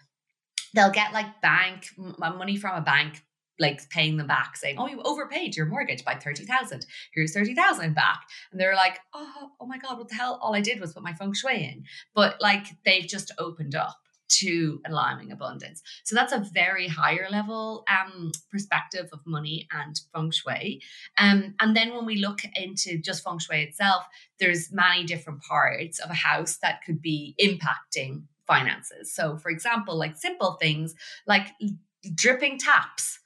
They'll 0.75 0.93
get 0.93 1.13
like 1.13 1.41
bank 1.43 1.89
money 2.19 2.57
from 2.57 2.77
a 2.77 2.81
bank, 2.81 3.23
like 3.59 3.89
paying 3.91 4.17
them 4.17 4.29
back, 4.29 4.57
saying, 4.57 4.77
"Oh, 4.79 4.87
you 4.87 5.03
overpaid 5.03 5.57
your 5.57 5.67
mortgage 5.67 6.05
by 6.05 6.15
thirty 6.15 6.45
thousand. 6.45 6.87
Here's 7.13 7.35
thirty 7.35 7.55
thousand 7.55 7.95
back." 7.95 8.21
And 8.53 8.61
they're 8.61 8.77
like, 8.77 9.01
"Oh, 9.13 9.51
oh 9.61 9.67
my 9.67 9.79
god, 9.79 9.99
what 9.99 10.09
the 10.09 10.15
hell? 10.15 10.39
All 10.41 10.55
I 10.55 10.61
did 10.61 10.79
was 10.79 10.93
put 10.93 11.03
my 11.03 11.13
feng 11.13 11.35
shui 11.35 11.65
in." 11.65 11.83
But 12.15 12.41
like 12.41 12.67
they've 12.85 13.07
just 13.07 13.33
opened 13.37 13.75
up 13.75 14.00
to 14.31 14.81
allowing 14.87 15.33
abundance. 15.33 15.83
So 16.05 16.15
that's 16.15 16.33
a 16.33 16.39
very 16.53 16.89
higher 16.89 17.29
level 17.31 17.85
um, 17.89 18.33
perspective 18.51 19.09
of 19.13 19.21
money 19.27 19.69
and 19.73 20.01
feng 20.13 20.31
shui. 20.31 20.83
Um, 21.19 21.55
and 21.61 21.77
then 21.77 21.95
when 21.95 22.07
we 22.07 22.17
look 22.17 22.41
into 22.55 22.99
just 22.99 23.23
feng 23.23 23.39
shui 23.39 23.63
itself, 23.63 24.05
there's 24.39 24.73
many 24.73 25.05
different 25.05 25.43
parts 25.43 25.99
of 25.99 26.11
a 26.11 26.15
house 26.15 26.57
that 26.63 26.83
could 26.85 27.01
be 27.01 27.35
impacting 27.41 28.23
finances. 28.47 29.13
So, 29.15 29.37
for 29.37 29.51
example, 29.51 29.97
like 29.97 30.17
simple 30.17 30.55
things 30.61 30.95
like 31.27 31.49
dripping 32.15 32.59
taps. 32.59 33.20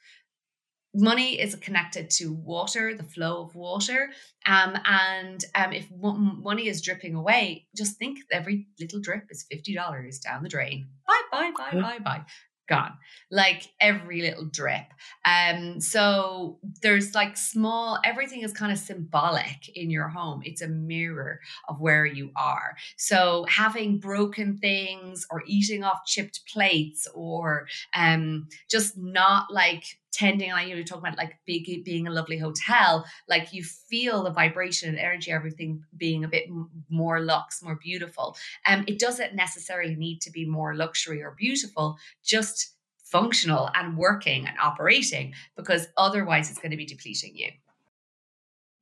Money 0.94 1.40
is 1.40 1.57
connected 1.57 2.09
to 2.11 2.33
water, 2.33 2.94
the 2.94 3.02
flow 3.02 3.42
of 3.42 3.54
water. 3.54 4.11
Um, 4.46 4.76
and 4.85 5.44
um, 5.54 5.72
if 5.72 5.90
mo- 5.90 6.14
money 6.14 6.68
is 6.68 6.80
dripping 6.80 7.14
away, 7.14 7.66
just 7.76 7.96
think 7.96 8.18
every 8.30 8.68
little 8.78 9.00
drip 9.00 9.24
is 9.30 9.44
$50 9.52 10.22
down 10.22 10.42
the 10.42 10.48
drain. 10.48 10.87
Bye, 11.07 11.20
bye, 11.33 11.52
bye, 11.57 11.80
bye, 11.80 11.98
bye. 11.98 12.24
Gone. 12.66 12.94
Like 13.30 13.64
every 13.78 14.22
little 14.22 14.46
drip. 14.46 14.87
Um, 15.26 15.80
so 15.80 16.61
there's 16.80 17.14
like 17.14 17.37
small, 17.37 17.98
everything 18.04 18.40
is 18.40 18.54
kind 18.54 18.72
of 18.72 18.78
symbolic 18.78 19.68
in 19.74 19.90
your 19.90 20.09
home. 20.09 20.40
It's 20.44 20.62
a 20.62 20.68
mirror 20.68 21.40
of 21.68 21.78
where 21.78 22.07
you 22.07 22.30
are. 22.37 22.74
So 22.96 23.44
having 23.50 23.98
broken 23.98 24.57
things 24.57 25.26
or 25.30 25.42
eating 25.46 25.85
off 25.85 26.07
chipped 26.07 26.40
plates 26.50 27.07
or 27.14 27.66
um 27.94 28.48
just 28.70 28.96
not 28.96 29.52
like 29.52 29.85
tending 30.14 30.50
like 30.53 30.68
you 30.68 30.77
were 30.77 30.83
talking 30.83 31.07
about 31.07 31.18
like 31.18 31.37
big, 31.44 31.85
being 31.85 32.07
a 32.07 32.11
lovely 32.11 32.38
hotel 32.38 33.05
like 33.29 33.53
you 33.53 33.64
feel 33.64 34.22
the 34.22 34.31
vibration 34.31 34.88
and 34.88 34.98
energy 34.98 35.31
everything 35.31 35.83
being 35.96 36.24
a 36.24 36.29
bit 36.29 36.44
more 36.88 37.20
luxe 37.20 37.62
more 37.62 37.77
beautiful 37.83 38.37
um 38.66 38.85
it 38.87 38.98
doesn't 38.98 39.35
necessarily 39.35 39.96
need 39.96 40.20
to 40.20 40.31
be 40.31 40.44
more 40.44 40.74
luxury 40.74 41.22
or 41.22 41.35
beautiful 41.37 41.96
just 42.24 42.74
functional 43.03 43.70
and 43.74 43.96
working 43.96 44.46
and 44.46 44.57
operating 44.62 45.35
because 45.57 45.88
otherwise 45.96 46.48
it's 46.48 46.61
going 46.61 46.70
to 46.70 46.77
be 46.77 46.87
depleting 46.87 47.35
you 47.35 47.50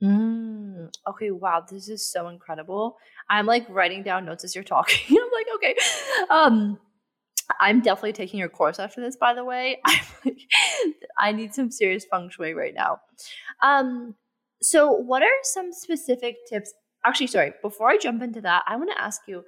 Mm, 0.02 0.92
okay, 1.06 1.30
wow, 1.30 1.64
this 1.70 1.88
is 1.88 2.04
so 2.04 2.26
incredible. 2.26 2.96
I'm 3.30 3.46
like 3.46 3.64
writing 3.68 4.02
down 4.02 4.24
notes 4.24 4.42
as 4.42 4.52
you're 4.52 4.64
talking. 4.64 4.98
I'm 5.16 5.30
like, 5.32 5.46
okay. 5.54 5.76
Um 6.28 6.78
I'm 7.60 7.80
definitely 7.80 8.12
taking 8.12 8.40
your 8.40 8.48
course 8.48 8.78
after 8.78 9.00
this, 9.00 9.16
by 9.16 9.34
the 9.34 9.44
way. 9.44 9.80
I'm 9.84 10.00
like, 10.24 10.38
I 11.18 11.32
need 11.32 11.54
some 11.54 11.70
serious 11.70 12.04
feng 12.10 12.30
shui 12.30 12.54
right 12.54 12.74
now. 12.74 13.00
Um, 13.62 14.14
so 14.60 14.92
what 14.92 15.22
are 15.22 15.28
some 15.42 15.72
specific 15.72 16.36
tips? 16.48 16.72
Actually, 17.04 17.28
sorry, 17.28 17.52
before 17.62 17.88
I 17.88 17.98
jump 17.98 18.22
into 18.22 18.40
that, 18.42 18.64
I 18.66 18.76
want 18.76 18.90
to 18.90 19.00
ask 19.00 19.22
you, 19.26 19.44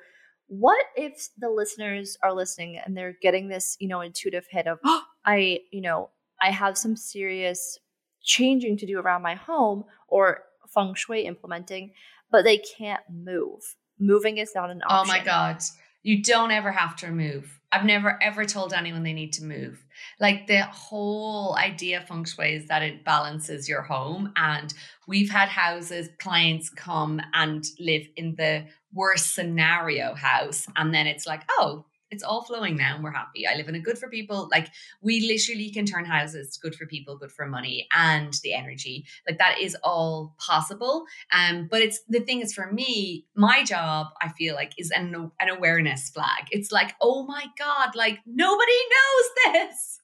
what 0.49 0.85
if 0.97 1.29
the 1.39 1.49
listeners 1.49 2.19
are 2.23 2.35
listening 2.35 2.81
and 2.85 2.97
they're 2.97 3.17
getting 3.23 3.49
this, 3.49 3.77
you 3.81 3.89
know, 3.89 4.01
intuitive 4.01 4.47
hit 4.51 4.67
of, 4.67 4.79
oh, 4.85 5.03
I, 5.25 5.61
you 5.71 5.81
know, 5.81 6.11
I 6.43 6.51
have 6.51 6.77
some 6.77 6.97
serious 6.97 7.79
changing 8.23 8.77
to 8.79 8.87
do 8.87 8.99
around 8.99 9.23
my 9.23 9.35
home 9.35 9.85
or 10.09 10.43
feng 10.73 10.95
shui 10.95 11.23
implementing, 11.23 11.93
but 12.31 12.45
they 12.45 12.59
can't 12.59 13.03
move. 13.11 13.61
Moving 13.99 14.39
is 14.39 14.53
not 14.55 14.71
an 14.71 14.83
option. 14.83 14.99
oh 14.99 15.19
my 15.19 15.25
god 15.25 15.63
you 16.05 16.23
don't 16.23 16.53
ever 16.53 16.71
have 16.71 16.95
to 16.95 17.11
move 17.11 17.61
i've 17.75 17.85
never 17.85 18.23
ever 18.23 18.45
told 18.45 18.73
anyone 18.73 19.03
they 19.03 19.13
need 19.13 19.33
to 19.35 19.45
move. 19.45 19.85
Like 20.21 20.47
the 20.47 20.63
whole 20.63 21.57
idea 21.57 21.99
of 21.99 22.09
feng 22.09 22.25
shui 22.25 22.55
is 22.55 22.69
that 22.69 22.83
it 22.83 23.05
balances 23.05 23.69
your 23.69 23.83
home 23.83 24.33
and 24.37 24.73
we've 25.07 25.31
had 25.31 25.49
houses 25.49 26.09
clients 26.19 26.71
come 26.71 27.21
and 27.33 27.65
live 27.81 28.07
in 28.17 28.37
the 28.37 28.67
worst 28.93 29.35
scenario 29.35 30.15
house 30.15 30.67
and 30.77 30.95
then 30.95 31.07
it's 31.07 31.27
like 31.27 31.43
oh 31.59 31.85
it's 32.15 32.23
all 32.23 32.43
flowing 32.45 32.77
now 32.77 32.95
and 32.95 33.03
we're 33.05 33.11
happy 33.11 33.47
i 33.47 33.55
live 33.55 33.69
in 33.69 33.75
a 33.75 33.81
good 33.81 33.99
for 33.99 34.09
people 34.09 34.49
like 34.53 34.69
we 35.03 35.21
literally 35.29 35.71
can 35.71 35.85
turn 35.85 36.05
houses 36.05 36.57
good 36.63 36.75
for 36.75 36.87
people 36.87 37.19
good 37.19 37.33
for 37.33 37.47
money 37.47 37.87
and 37.95 38.35
the 38.43 38.55
energy 38.55 39.05
like 39.29 39.39
that 39.39 39.61
is 39.61 39.77
all 39.83 40.35
possible 40.39 41.05
um 41.33 41.69
but 41.71 41.83
it's 41.83 42.01
the 42.09 42.21
thing 42.21 42.41
is 42.41 42.55
for 42.55 42.71
me 42.73 43.27
my 43.35 43.65
job 43.65 44.07
i 44.23 44.29
feel 44.31 44.55
like 44.55 44.73
is 44.79 44.91
an, 44.91 45.31
an 45.41 45.49
awareness 45.49 46.09
flag 46.11 46.45
it's 46.51 46.71
like 46.71 46.95
oh 47.01 47.27
my 47.27 47.47
god 47.59 47.95
like 47.97 48.21
nobody 48.27 48.81
knows 48.95 49.31
this 49.53 50.01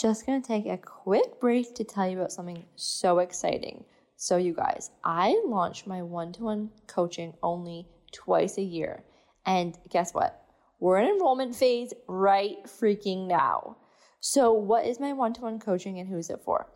Just 0.00 0.24
gonna 0.24 0.40
take 0.40 0.64
a 0.64 0.78
quick 0.78 1.38
break 1.40 1.74
to 1.74 1.84
tell 1.84 2.08
you 2.08 2.16
about 2.16 2.32
something 2.32 2.64
so 2.74 3.18
exciting. 3.18 3.84
So, 4.16 4.38
you 4.38 4.54
guys, 4.54 4.90
I 5.04 5.38
launch 5.44 5.86
my 5.86 6.00
one 6.00 6.32
to 6.32 6.44
one 6.44 6.70
coaching 6.86 7.34
only 7.42 7.86
twice 8.10 8.56
a 8.56 8.62
year. 8.62 9.04
And 9.46 9.76
guess 9.88 10.12
what? 10.12 10.40
We're 10.78 10.98
in 10.98 11.08
enrollment 11.08 11.54
phase 11.54 11.92
right 12.08 12.56
freaking 12.66 13.26
now. 13.26 13.76
So, 14.20 14.52
what 14.52 14.86
is 14.86 15.00
my 15.00 15.12
one 15.12 15.32
to 15.34 15.42
one 15.42 15.58
coaching 15.58 15.98
and 15.98 16.08
who 16.08 16.18
is 16.18 16.30
it 16.30 16.40
for? 16.44 16.70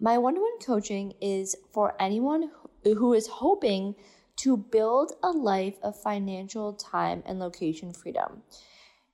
My 0.00 0.18
one 0.18 0.34
to 0.34 0.40
one 0.40 0.58
coaching 0.58 1.14
is 1.20 1.56
for 1.72 1.94
anyone 2.00 2.50
who- 2.84 3.12
is 3.12 3.26
hoping 3.28 3.94
to 4.36 4.56
build 4.56 5.12
a 5.22 5.30
life 5.30 5.78
of 5.82 6.00
financial 6.00 6.72
time 6.72 7.22
and 7.26 7.38
location 7.38 7.92
freedom. 7.92 8.42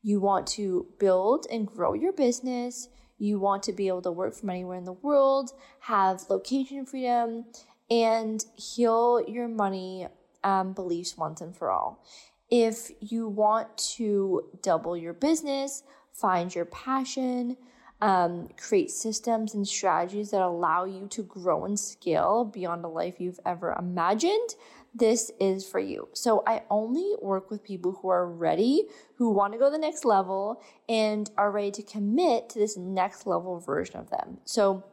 You 0.02 0.20
want 0.20 0.46
to 0.48 0.86
build 0.98 1.46
and 1.50 1.66
grow 1.66 1.92
your 1.92 2.12
business. 2.12 2.88
You 3.18 3.38
want 3.40 3.64
to 3.64 3.72
be 3.72 3.88
able 3.88 4.02
to 4.02 4.12
work 4.12 4.34
from 4.34 4.50
anywhere 4.50 4.78
in 4.78 4.84
the 4.84 4.92
world, 4.92 5.52
have 5.80 6.30
location 6.30 6.86
freedom, 6.86 7.46
and 7.90 8.44
heal 8.54 9.22
your 9.26 9.48
money 9.48 10.06
um, 10.44 10.72
beliefs 10.72 11.16
once 11.16 11.40
and 11.40 11.54
for 11.54 11.70
all. 11.70 12.04
If 12.50 12.90
you 13.00 13.28
want 13.28 13.76
to 13.96 14.44
double 14.62 14.96
your 14.96 15.12
business, 15.12 15.82
find 16.12 16.54
your 16.54 16.64
passion, 16.64 17.56
um, 18.00 18.48
create 18.56 18.90
systems 18.90 19.54
and 19.54 19.66
strategies 19.66 20.30
that 20.30 20.40
allow 20.40 20.84
you 20.84 21.08
to 21.08 21.22
grow 21.22 21.64
and 21.64 21.78
scale 21.78 22.44
beyond 22.44 22.84
a 22.84 22.88
life 22.88 23.16
you've 23.18 23.40
ever 23.44 23.74
imagined, 23.78 24.54
this 24.94 25.30
is 25.38 25.68
for 25.68 25.80
you. 25.80 26.08
So 26.12 26.42
I 26.46 26.62
only 26.70 27.14
work 27.20 27.50
with 27.50 27.62
people 27.62 27.98
who 28.00 28.08
are 28.08 28.26
ready, 28.26 28.84
who 29.16 29.30
want 29.30 29.52
to 29.52 29.58
go 29.58 29.66
to 29.66 29.70
the 29.70 29.78
next 29.78 30.04
level, 30.04 30.62
and 30.88 31.30
are 31.36 31.50
ready 31.50 31.70
to 31.72 31.82
commit 31.82 32.48
to 32.50 32.58
this 32.58 32.76
next 32.76 33.26
level 33.26 33.58
version 33.60 33.96
of 33.96 34.10
them. 34.10 34.38
So 34.44 34.84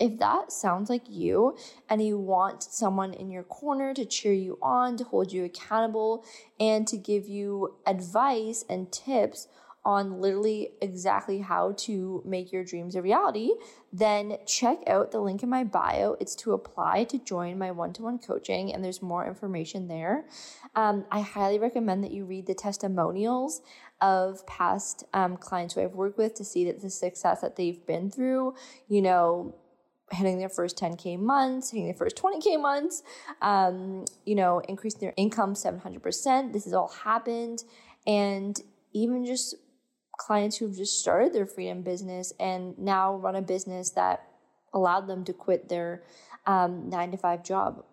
if 0.00 0.18
that 0.18 0.52
sounds 0.52 0.90
like 0.90 1.04
you 1.08 1.56
and 1.88 2.04
you 2.04 2.18
want 2.18 2.62
someone 2.62 3.14
in 3.14 3.30
your 3.30 3.44
corner 3.44 3.94
to 3.94 4.04
cheer 4.04 4.32
you 4.32 4.58
on, 4.62 4.96
to 4.96 5.04
hold 5.04 5.32
you 5.32 5.44
accountable, 5.44 6.24
and 6.58 6.86
to 6.88 6.96
give 6.96 7.28
you 7.28 7.76
advice 7.86 8.64
and 8.68 8.92
tips 8.92 9.48
on 9.84 10.18
literally 10.18 10.70
exactly 10.80 11.40
how 11.40 11.72
to 11.76 12.22
make 12.24 12.50
your 12.50 12.64
dreams 12.64 12.94
a 12.94 13.02
reality, 13.02 13.50
then 13.92 14.38
check 14.46 14.78
out 14.86 15.10
the 15.10 15.20
link 15.20 15.42
in 15.42 15.48
my 15.50 15.62
bio. 15.62 16.16
It's 16.18 16.34
to 16.36 16.54
apply 16.54 17.04
to 17.04 17.18
join 17.18 17.58
my 17.58 17.70
one 17.70 17.92
to 17.94 18.02
one 18.02 18.18
coaching, 18.18 18.72
and 18.72 18.82
there's 18.82 19.02
more 19.02 19.26
information 19.26 19.88
there. 19.88 20.24
Um, 20.74 21.04
I 21.10 21.20
highly 21.20 21.58
recommend 21.58 22.02
that 22.02 22.12
you 22.12 22.24
read 22.24 22.46
the 22.46 22.54
testimonials 22.54 23.60
of 24.00 24.46
past 24.46 25.04
um, 25.12 25.36
clients 25.36 25.74
who 25.74 25.82
I've 25.82 25.94
worked 25.94 26.16
with 26.16 26.34
to 26.36 26.44
see 26.44 26.64
that 26.64 26.80
the 26.80 26.90
success 26.90 27.42
that 27.42 27.56
they've 27.56 27.84
been 27.86 28.10
through, 28.10 28.54
you 28.88 29.02
know, 29.02 29.54
hitting 30.14 30.38
their 30.38 30.48
first 30.48 30.78
10k 30.78 31.18
months, 31.18 31.70
hitting 31.70 31.86
their 31.86 31.94
first 31.94 32.16
20k 32.16 32.60
months, 32.60 33.02
um, 33.42 34.04
you 34.24 34.34
know, 34.34 34.60
increasing 34.68 35.00
their 35.00 35.14
income 35.16 35.54
700%. 35.54 36.52
This 36.52 36.64
has 36.64 36.72
all 36.72 36.88
happened, 36.88 37.64
and 38.06 38.60
even 38.92 39.24
just 39.24 39.56
clients 40.16 40.56
who've 40.56 40.76
just 40.76 41.00
started 41.00 41.32
their 41.32 41.46
freedom 41.46 41.82
business 41.82 42.32
and 42.38 42.78
now 42.78 43.16
run 43.16 43.34
a 43.34 43.42
business 43.42 43.90
that 43.90 44.26
allowed 44.72 45.06
them 45.06 45.24
to 45.24 45.32
quit 45.32 45.68
their 45.68 46.02
um, 46.46 46.88
nine 46.88 47.10
to 47.10 47.16
five 47.16 47.42
job. 47.42 47.84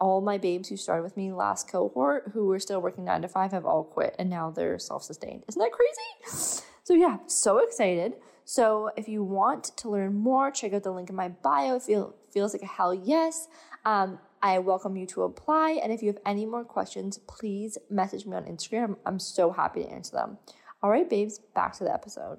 All 0.00 0.20
my 0.20 0.38
babes 0.38 0.68
who 0.68 0.76
started 0.76 1.02
with 1.02 1.16
me 1.16 1.32
last 1.32 1.68
cohort, 1.68 2.30
who 2.32 2.46
were 2.46 2.60
still 2.60 2.80
working 2.80 3.04
nine 3.04 3.22
to 3.22 3.28
five, 3.28 3.50
have 3.50 3.66
all 3.66 3.82
quit 3.82 4.14
and 4.18 4.30
now 4.30 4.50
they're 4.50 4.78
self 4.78 5.02
sustained. 5.02 5.44
Isn't 5.48 5.60
that 5.60 5.72
crazy? 5.72 6.62
So, 6.84 6.94
yeah, 6.94 7.18
so 7.26 7.58
excited. 7.58 8.14
So, 8.50 8.88
if 8.96 9.08
you 9.08 9.22
want 9.22 9.76
to 9.76 9.90
learn 9.90 10.14
more, 10.14 10.50
check 10.50 10.72
out 10.72 10.82
the 10.82 10.90
link 10.90 11.10
in 11.10 11.16
my 11.16 11.28
bio. 11.28 11.76
If 11.76 11.86
It 11.86 12.06
feels 12.32 12.54
like 12.54 12.62
a 12.62 12.66
hell 12.66 12.94
yes. 12.94 13.46
Um, 13.84 14.18
I 14.40 14.58
welcome 14.60 14.96
you 14.96 15.04
to 15.08 15.24
apply. 15.24 15.72
And 15.82 15.92
if 15.92 16.00
you 16.00 16.08
have 16.08 16.22
any 16.24 16.46
more 16.46 16.64
questions, 16.64 17.18
please 17.28 17.76
message 17.90 18.24
me 18.24 18.38
on 18.38 18.44
Instagram. 18.44 18.96
I'm 19.04 19.18
so 19.18 19.50
happy 19.52 19.82
to 19.82 19.90
answer 19.90 20.16
them. 20.16 20.38
All 20.82 20.88
right, 20.88 21.10
babes, 21.10 21.40
back 21.54 21.74
to 21.74 21.84
the 21.84 21.92
episode. 21.92 22.38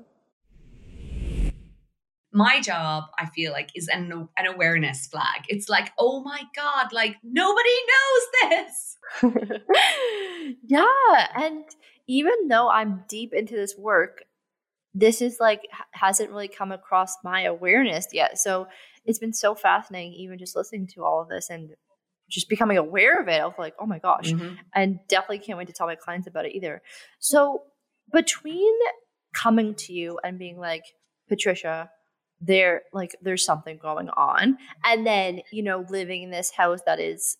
My 2.33 2.59
job, 2.59 3.03
I 3.19 3.27
feel 3.27 3.51
like, 3.51 3.69
is 3.75 3.87
an, 3.87 4.29
an 4.35 4.47
awareness 4.47 5.05
flag. 5.05 5.43
It's 5.47 5.69
like, 5.69 5.91
oh 5.99 6.23
my 6.23 6.41
God, 6.55 6.91
like 6.91 7.17
nobody 7.21 7.77
knows 7.91 8.49
this. 8.49 8.97
yeah. 10.65 11.27
And 11.35 11.65
even 12.07 12.47
though 12.47 12.67
I'm 12.67 13.03
deep 13.07 13.31
into 13.31 13.55
this 13.55 13.77
work, 13.77 14.23
this 14.93 15.21
is 15.21 15.37
like 15.39 15.61
hasn't 15.91 16.29
really 16.29 16.47
come 16.47 16.71
across 16.71 17.15
my 17.23 17.43
awareness 17.43 18.07
yet. 18.11 18.37
So 18.39 18.67
it's 19.05 19.19
been 19.19 19.33
so 19.33 19.55
fascinating, 19.55 20.13
even 20.13 20.37
just 20.37 20.55
listening 20.55 20.87
to 20.95 21.03
all 21.03 21.21
of 21.21 21.29
this 21.29 21.49
and 21.49 21.71
just 22.29 22.49
becoming 22.49 22.77
aware 22.77 23.19
of 23.21 23.27
it. 23.27 23.41
Of 23.41 23.53
like, 23.57 23.75
oh 23.79 23.85
my 23.85 23.99
gosh, 23.99 24.31
mm-hmm. 24.31 24.55
and 24.73 24.99
definitely 25.07 25.39
can't 25.39 25.57
wait 25.57 25.67
to 25.67 25.73
tell 25.73 25.87
my 25.87 25.95
clients 25.95 26.27
about 26.27 26.45
it 26.45 26.55
either. 26.55 26.81
So 27.19 27.63
between 28.11 28.73
coming 29.33 29.75
to 29.75 29.93
you 29.93 30.19
and 30.23 30.39
being 30.39 30.57
like, 30.57 30.83
Patricia, 31.27 31.89
there 32.41 32.83
like 32.93 33.15
there's 33.21 33.45
something 33.45 33.77
going 33.77 34.09
on, 34.09 34.57
and 34.83 35.05
then 35.05 35.41
you 35.51 35.63
know 35.63 35.85
living 35.89 36.23
in 36.23 36.31
this 36.31 36.51
house 36.51 36.79
that 36.85 36.99
is 36.99 37.37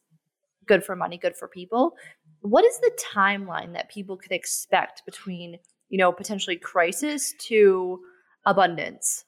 good 0.67 0.83
for 0.83 0.95
money, 0.95 1.17
good 1.17 1.35
for 1.35 1.47
people. 1.47 1.93
What 2.41 2.63
is 2.63 2.79
the 2.79 2.91
timeline 3.13 3.73
that 3.73 3.89
people 3.89 4.15
could 4.15 4.31
expect 4.31 5.01
between 5.05 5.57
you 5.89 5.97
know 5.97 6.11
potentially 6.11 6.55
crisis 6.55 7.33
to 7.47 7.99
abundance? 8.45 9.25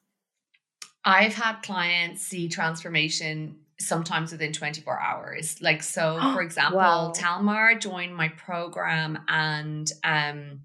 I've 1.03 1.33
had 1.33 1.61
clients 1.61 2.21
see 2.21 2.47
transformation 2.47 3.57
sometimes 3.79 4.31
within 4.31 4.53
24 4.53 4.99
hours. 4.99 5.61
Like, 5.61 5.83
so 5.83 6.19
for 6.33 6.41
example, 6.41 6.79
wow. 6.79 7.13
Talmar 7.15 7.79
joined 7.79 8.15
my 8.15 8.29
program 8.29 9.19
and 9.27 9.91
um, 10.03 10.61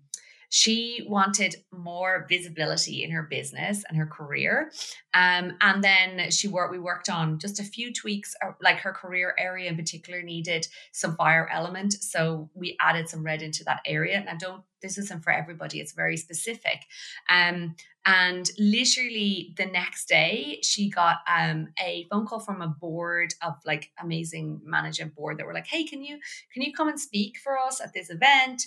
she 0.48 1.04
wanted 1.08 1.56
more 1.72 2.26
visibility 2.28 3.02
in 3.02 3.10
her 3.10 3.22
business 3.22 3.84
and 3.88 3.98
her 3.98 4.06
career. 4.06 4.70
Um, 5.14 5.56
and 5.60 5.82
then 5.82 6.30
she 6.30 6.48
worked, 6.48 6.72
we 6.72 6.78
worked 6.78 7.08
on 7.08 7.38
just 7.38 7.58
a 7.58 7.64
few 7.64 7.92
tweaks, 7.92 8.34
uh, 8.44 8.52
like 8.62 8.78
her 8.78 8.92
career 8.92 9.34
area 9.38 9.68
in 9.68 9.76
particular 9.76 10.22
needed 10.22 10.66
some 10.92 11.16
fire 11.16 11.48
element. 11.52 11.94
So 11.94 12.50
we 12.54 12.76
added 12.80 13.08
some 13.08 13.24
red 13.24 13.42
into 13.42 13.64
that 13.64 13.80
area. 13.84 14.18
And 14.18 14.28
I 14.28 14.36
don't, 14.36 14.62
this 14.82 14.98
isn't 14.98 15.24
for 15.24 15.32
everybody, 15.32 15.80
it's 15.80 15.92
very 15.92 16.16
specific. 16.16 16.84
Um, 17.28 17.74
and 18.04 18.48
literally 18.56 19.52
the 19.56 19.66
next 19.66 20.06
day, 20.08 20.60
she 20.62 20.88
got 20.88 21.18
um, 21.28 21.68
a 21.82 22.06
phone 22.08 22.24
call 22.24 22.38
from 22.38 22.62
a 22.62 22.68
board 22.68 23.34
of 23.42 23.54
like 23.66 23.90
amazing 24.00 24.60
management 24.64 25.16
board 25.16 25.38
that 25.38 25.46
were 25.46 25.52
like, 25.52 25.66
"Hey, 25.66 25.82
can 25.82 26.04
you 26.04 26.20
can 26.52 26.62
you 26.62 26.72
come 26.72 26.88
and 26.88 27.00
speak 27.00 27.36
for 27.36 27.58
us 27.58 27.80
at 27.80 27.92
this 27.92 28.08
event?" 28.08 28.62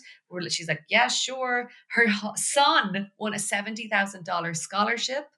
she's 0.49 0.67
like, 0.67 0.83
"Yeah, 0.89 1.07
sure." 1.07 1.69
Her 1.87 2.07
son 2.35 3.11
won 3.17 3.33
a 3.33 3.39
seventy 3.39 3.87
thousand 3.87 4.25
dollars 4.25 4.59
scholarship 4.59 5.29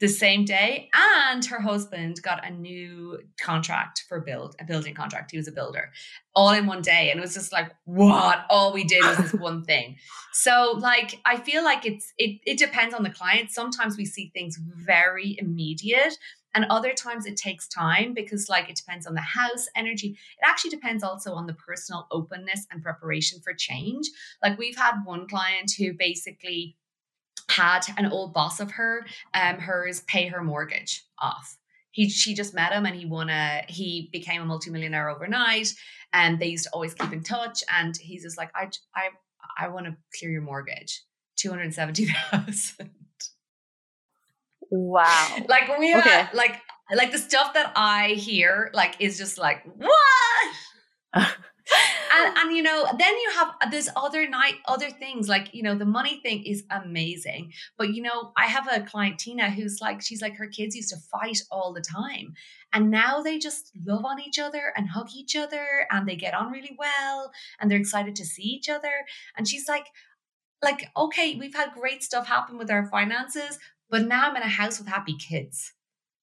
the 0.00 0.08
same 0.08 0.44
day 0.44 0.88
and 0.94 1.44
her 1.44 1.60
husband 1.60 2.22
got 2.22 2.46
a 2.46 2.50
new 2.50 3.18
contract 3.40 4.04
for 4.08 4.20
build 4.20 4.54
a 4.60 4.64
building 4.64 4.94
contract. 4.94 5.32
He 5.32 5.36
was 5.36 5.48
a 5.48 5.52
builder 5.52 5.90
all 6.36 6.50
in 6.50 6.66
one 6.66 6.82
day 6.82 7.10
and 7.10 7.18
it 7.18 7.20
was 7.20 7.34
just 7.34 7.52
like 7.52 7.72
what? 7.84 8.44
All 8.48 8.72
we 8.72 8.84
did 8.84 9.04
was 9.04 9.16
this 9.18 9.34
one 9.40 9.64
thing. 9.64 9.96
So 10.32 10.76
like 10.78 11.18
i 11.26 11.36
feel 11.36 11.64
like 11.64 11.84
it's 11.84 12.12
it, 12.16 12.38
it 12.46 12.58
depends 12.58 12.94
on 12.94 13.02
the 13.02 13.10
client. 13.10 13.50
Sometimes 13.50 13.96
we 13.96 14.04
see 14.04 14.30
things 14.32 14.56
very 14.56 15.36
immediate 15.40 16.16
and 16.54 16.64
other 16.70 16.92
times 16.92 17.26
it 17.26 17.36
takes 17.36 17.68
time 17.68 18.14
because 18.14 18.48
like 18.48 18.70
it 18.70 18.76
depends 18.76 19.06
on 19.06 19.14
the 19.14 19.20
house 19.20 19.68
energy. 19.74 20.08
It 20.10 20.46
actually 20.46 20.70
depends 20.70 21.02
also 21.02 21.34
on 21.34 21.46
the 21.46 21.54
personal 21.54 22.06
openness 22.10 22.66
and 22.70 22.82
preparation 22.82 23.40
for 23.40 23.52
change. 23.52 24.08
Like 24.42 24.58
we've 24.58 24.76
had 24.76 25.02
one 25.04 25.28
client 25.28 25.72
who 25.76 25.92
basically 25.92 26.76
had 27.48 27.80
an 27.96 28.06
old 28.06 28.32
boss 28.34 28.60
of 28.60 28.72
her, 28.72 29.06
um, 29.34 29.58
hers 29.58 30.00
pay 30.02 30.28
her 30.28 30.42
mortgage 30.42 31.04
off. 31.18 31.56
He 31.90 32.08
she 32.08 32.34
just 32.34 32.54
met 32.54 32.72
him 32.72 32.86
and 32.86 32.94
he 32.94 33.06
won 33.06 33.30
a 33.30 33.64
he 33.68 34.08
became 34.12 34.42
a 34.42 34.44
multimillionaire 34.44 35.08
overnight. 35.08 35.72
And 36.12 36.38
they 36.38 36.46
used 36.46 36.64
to 36.64 36.70
always 36.70 36.94
keep 36.94 37.12
in 37.12 37.22
touch. 37.22 37.62
And 37.74 37.96
he's 37.96 38.22
just 38.22 38.38
like, 38.38 38.50
I 38.54 38.70
I 38.94 39.08
I 39.58 39.68
want 39.68 39.86
to 39.86 39.96
clear 40.18 40.30
your 40.30 40.42
mortgage, 40.42 41.02
two 41.36 41.50
hundred 41.50 41.72
seventy 41.74 42.06
thousand. 42.30 42.90
Wow. 44.70 45.36
Like 45.48 45.78
we 45.78 45.96
okay. 45.96 46.20
are 46.20 46.30
like 46.34 46.60
like 46.94 47.12
the 47.12 47.18
stuff 47.18 47.54
that 47.54 47.72
I 47.74 48.10
hear 48.10 48.70
like 48.74 48.96
is 49.00 49.18
just 49.18 49.38
like 49.38 49.64
what. 49.64 51.28
and, 51.70 52.34
oh. 52.36 52.40
and 52.40 52.56
you 52.56 52.62
know 52.62 52.86
then 52.98 53.14
you 53.14 53.30
have 53.34 53.54
there's 53.70 53.88
other 53.96 54.28
night 54.28 54.54
other 54.66 54.90
things 54.90 55.28
like 55.28 55.54
you 55.54 55.62
know 55.62 55.74
the 55.74 55.84
money 55.84 56.20
thing 56.22 56.44
is 56.44 56.64
amazing. 56.70 57.52
But 57.76 57.94
you 57.94 58.02
know 58.02 58.32
i 58.36 58.46
have 58.46 58.68
a 58.70 58.80
client 58.80 59.18
tina 59.18 59.50
who's 59.50 59.80
like 59.80 60.02
she's 60.02 60.22
like 60.22 60.36
her 60.36 60.48
kids 60.48 60.76
used 60.76 60.90
to 60.90 60.96
fight 60.96 61.40
all 61.50 61.72
the 61.72 61.80
time. 61.80 62.34
And 62.72 62.90
now 62.90 63.22
they 63.22 63.38
just 63.38 63.72
love 63.86 64.04
on 64.04 64.20
each 64.20 64.38
other 64.38 64.72
and 64.76 64.90
hug 64.90 65.08
each 65.14 65.34
other 65.34 65.86
and 65.90 66.06
they 66.06 66.16
get 66.16 66.34
on 66.34 66.52
really 66.52 66.76
well 66.78 67.32
and 67.58 67.70
they're 67.70 67.78
excited 67.78 68.14
to 68.16 68.26
see 68.26 68.42
each 68.42 68.68
other. 68.68 69.06
And 69.36 69.48
she's 69.48 69.68
like 69.68 69.86
like 70.62 70.90
okay 70.96 71.36
we've 71.36 71.54
had 71.54 71.72
great 71.72 72.02
stuff 72.02 72.26
happen 72.26 72.58
with 72.58 72.70
our 72.70 72.86
finances 72.86 73.58
but 73.88 74.06
now 74.06 74.28
i'm 74.28 74.36
in 74.36 74.42
a 74.42 74.48
house 74.48 74.78
with 74.78 74.88
happy 74.88 75.16
kids. 75.16 75.72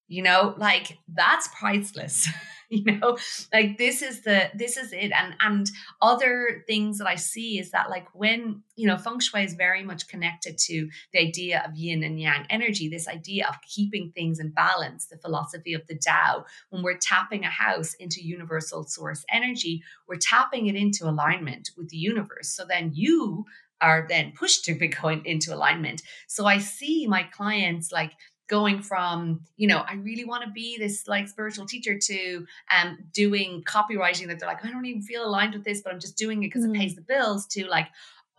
You 0.07 0.23
know 0.23 0.55
like 0.57 0.97
that's 1.07 1.47
priceless 1.57 2.27
you 2.69 2.99
know? 2.99 3.17
Like 3.53 3.77
this 3.77 4.01
is 4.01 4.21
the 4.21 4.49
this 4.53 4.77
is 4.77 4.93
it 4.93 5.11
and 5.11 5.35
and 5.39 5.69
other 6.01 6.63
things 6.67 6.97
that 6.97 7.07
i 7.07 7.15
see 7.15 7.59
is 7.59 7.71
that 7.71 7.89
like 7.89 8.07
when 8.13 8.61
you 8.75 8.87
know 8.87 8.97
feng 8.97 9.19
shui 9.19 9.43
is 9.43 9.53
very 9.53 9.83
much 9.83 10.07
connected 10.07 10.57
to 10.57 10.89
the 11.13 11.19
idea 11.19 11.63
of 11.65 11.75
yin 11.75 12.03
and 12.03 12.19
yang 12.19 12.45
energy 12.49 12.89
this 12.89 13.07
idea 13.07 13.47
of 13.47 13.55
keeping 13.61 14.11
things 14.11 14.39
in 14.39 14.49
balance 14.49 15.05
the 15.07 15.17
philosophy 15.17 15.73
of 15.73 15.85
the 15.87 15.95
Tao. 15.95 16.45
When 16.69 16.83
we're 16.83 16.97
tapping 16.97 17.43
a 17.43 17.49
house 17.49 17.93
into 17.95 18.21
universal 18.21 18.83
source 18.83 19.23
energy 19.31 19.83
we're 20.07 20.17
tapping 20.17 20.67
it 20.67 20.75
into 20.75 21.09
alignment 21.09 21.71
with 21.77 21.89
the 21.89 21.97
universe. 21.97 22.49
So 22.55 22.65
then 22.65 22.91
you 22.93 23.45
are 23.81 24.05
then 24.07 24.33
pushed 24.37 24.65
to 24.65 24.75
be 24.75 24.87
going 25.01 25.25
into 25.25 25.53
alignment. 25.53 26.01
So 26.27 26.45
i 26.45 26.57
see 26.57 27.07
my 27.07 27.23
clients 27.23 27.91
like 27.91 28.13
going 28.47 28.81
from 28.81 29.41
you 29.57 29.67
know 29.67 29.83
i 29.87 29.95
really 29.95 30.25
want 30.25 30.43
to 30.43 30.49
be 30.51 30.77
this 30.77 31.07
like 31.07 31.27
spiritual 31.27 31.65
teacher 31.65 31.97
to 31.97 32.45
um 32.75 32.97
doing 33.13 33.63
copywriting 33.63 34.27
that 34.27 34.39
they're 34.39 34.49
like 34.49 34.63
i 34.63 34.69
don't 34.69 34.85
even 34.85 35.01
feel 35.01 35.25
aligned 35.25 35.53
with 35.53 35.63
this 35.63 35.81
but 35.81 35.91
i'm 35.91 35.99
just 35.99 36.17
doing 36.17 36.43
it 36.43 36.47
because 36.47 36.63
mm. 36.63 36.75
it 36.75 36.77
pays 36.77 36.93
mm. 36.93 36.97
the 36.97 37.01
bills 37.01 37.45
to 37.47 37.65
like 37.67 37.87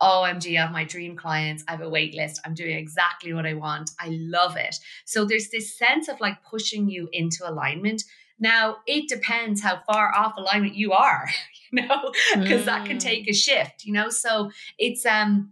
omg 0.01 0.57
i 0.57 0.61
have 0.61 0.71
my 0.71 0.83
dream 0.83 1.15
clients 1.15 1.63
i 1.67 1.71
have 1.71 1.81
a 1.81 1.89
wait 1.89 2.13
list 2.15 2.39
i'm 2.45 2.53
doing 2.53 2.77
exactly 2.77 3.33
what 3.33 3.45
i 3.45 3.53
want 3.53 3.91
i 3.99 4.09
love 4.09 4.55
it 4.55 4.75
so 5.05 5.25
there's 5.25 5.49
this 5.49 5.77
sense 5.77 6.07
of 6.07 6.19
like 6.21 6.41
pushing 6.43 6.89
you 6.89 7.09
into 7.11 7.47
alignment 7.49 8.03
now 8.39 8.77
it 8.85 9.09
depends 9.09 9.61
how 9.61 9.81
far 9.91 10.13
off 10.15 10.37
alignment 10.37 10.75
you 10.75 10.93
are 10.93 11.27
you 11.71 11.81
know 11.81 12.13
because 12.35 12.61
mm. 12.61 12.65
that 12.65 12.85
can 12.85 12.97
take 12.97 13.27
a 13.27 13.33
shift 13.33 13.83
you 13.83 13.91
know 13.91 14.09
so 14.09 14.51
it's 14.77 15.05
um 15.05 15.51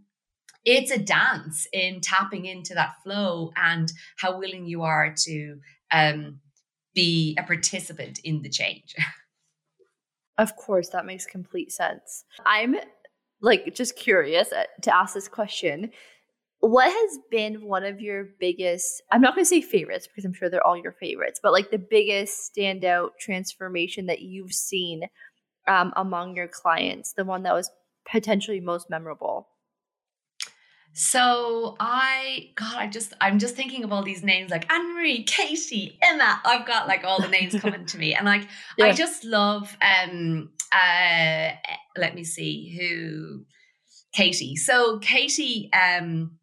it's 0.66 0.92
a 0.92 0.98
dance 0.98 1.68
in 1.72 2.02
tapping 2.02 2.46
into 2.46 2.74
that 2.74 2.96
flow 3.04 3.52
and 3.56 3.92
how 4.18 4.38
willing 4.38 4.66
you 4.66 4.82
are 4.82 5.14
to 5.26 5.60
um, 5.92 6.40
be 6.94 7.38
a 7.40 7.44
participant 7.44 8.20
in 8.24 8.42
the 8.42 8.50
change. 8.50 8.96
Of 10.38 10.58
course, 10.58 10.90
that 10.90 11.06
makes 11.06 11.26
complete 11.26 11.72
sense. 11.72 12.26
I'm 12.46 12.76
like 13.42 13.74
just 13.74 13.96
curious 13.96 14.52
uh, 14.52 14.66
to 14.82 14.94
ask 14.94 15.14
this 15.14 15.30
question. 15.30 15.92
What 16.60 16.92
has 16.92 17.20
been 17.32 17.66
one 17.66 17.86
of 17.86 18.02
your 18.02 18.28
biggest, 18.40 19.02
I'm 19.12 19.22
not 19.22 19.36
going 19.36 19.46
to 19.46 19.50
say 19.50 19.62
favorites 19.62 20.08
because 20.08 20.26
I'm 20.26 20.34
sure 20.34 20.50
they're 20.50 20.66
all 20.66 20.78
your 20.78 20.92
favorites, 20.92 21.40
but 21.42 21.54
like 21.54 21.72
the 21.72 21.78
biggest 21.78 22.54
standout 22.54 23.12
transformation 23.20 24.08
that 24.08 24.22
you've 24.22 24.52
seen 24.52 25.04
um, 25.68 25.94
among 25.96 26.36
your 26.36 26.48
clients, 26.48 27.14
the 27.14 27.24
one 27.24 27.44
that 27.44 27.54
was 27.54 27.70
potentially 28.10 28.60
most 28.60 28.90
memorable? 28.90 29.48
So 30.98 31.76
I, 31.78 32.52
God, 32.56 32.76
I 32.78 32.88
just, 32.88 33.14
I'm 33.20 33.38
just 33.38 33.58
thinking 33.58 33.84
of 33.84 33.92
all 33.92 34.02
these 34.02 34.24
names 34.24 34.50
like 34.50 34.72
Anne 34.72 34.96
Marie, 34.96 35.24
Katie, 35.24 36.00
Emma. 36.02 36.40
I've 36.46 36.66
got 36.66 36.88
like 36.88 37.04
all 37.04 37.22
the 37.22 37.28
names 37.28 37.54
coming 37.60 37.86
to 37.88 37.98
me, 37.98 38.16
and 38.16 38.26
like 38.26 38.48
yeah. 38.78 38.86
I 38.86 38.94
just 38.94 39.26
love. 39.26 39.76
Um, 39.82 40.52
uh, 40.72 41.50
let 41.98 42.16
me 42.16 42.24
see 42.24 42.78
who, 42.80 43.44
Katie. 44.14 44.56
So 44.56 44.98
Katie, 45.00 45.70
um, 45.74 46.40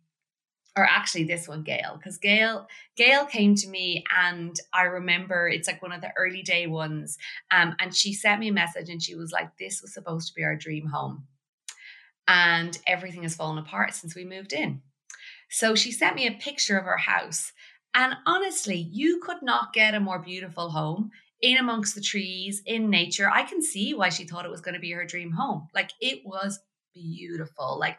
or 0.76 0.84
actually 0.84 1.24
this 1.24 1.48
one 1.48 1.62
gail 1.62 1.96
because 1.96 2.18
gail 2.18 2.66
gail 2.94 3.24
came 3.24 3.54
to 3.54 3.68
me 3.68 4.02
and 4.16 4.56
i 4.72 4.84
remember 4.84 5.46
it's 5.46 5.68
like 5.68 5.82
one 5.82 5.92
of 5.92 6.00
the 6.00 6.10
early 6.16 6.40
day 6.40 6.66
ones 6.66 7.18
um, 7.50 7.76
and 7.78 7.94
she 7.94 8.14
sent 8.14 8.40
me 8.40 8.48
a 8.48 8.52
message 8.52 8.88
and 8.88 9.02
she 9.02 9.14
was 9.14 9.32
like 9.32 9.50
this 9.58 9.82
was 9.82 9.92
supposed 9.92 10.28
to 10.28 10.34
be 10.34 10.42
our 10.42 10.56
dream 10.56 10.86
home 10.86 11.26
and 12.28 12.78
everything 12.86 13.22
has 13.22 13.34
fallen 13.34 13.58
apart 13.58 13.94
since 13.94 14.14
we 14.14 14.24
moved 14.24 14.52
in. 14.52 14.82
So 15.50 15.74
she 15.74 15.92
sent 15.92 16.16
me 16.16 16.26
a 16.26 16.32
picture 16.32 16.78
of 16.78 16.84
her 16.84 16.96
house 16.96 17.52
and 17.94 18.14
honestly 18.26 18.88
you 18.90 19.20
could 19.20 19.42
not 19.42 19.72
get 19.72 19.94
a 19.94 20.00
more 20.00 20.18
beautiful 20.18 20.70
home 20.70 21.10
in 21.40 21.58
amongst 21.58 21.94
the 21.94 22.00
trees 22.00 22.62
in 22.64 22.88
nature. 22.88 23.28
I 23.30 23.42
can 23.42 23.60
see 23.60 23.92
why 23.94 24.08
she 24.08 24.24
thought 24.24 24.46
it 24.46 24.50
was 24.50 24.60
going 24.60 24.74
to 24.74 24.80
be 24.80 24.92
her 24.92 25.04
dream 25.04 25.32
home. 25.32 25.68
Like 25.74 25.90
it 26.00 26.22
was 26.24 26.60
beautiful 26.94 27.78
like 27.78 27.98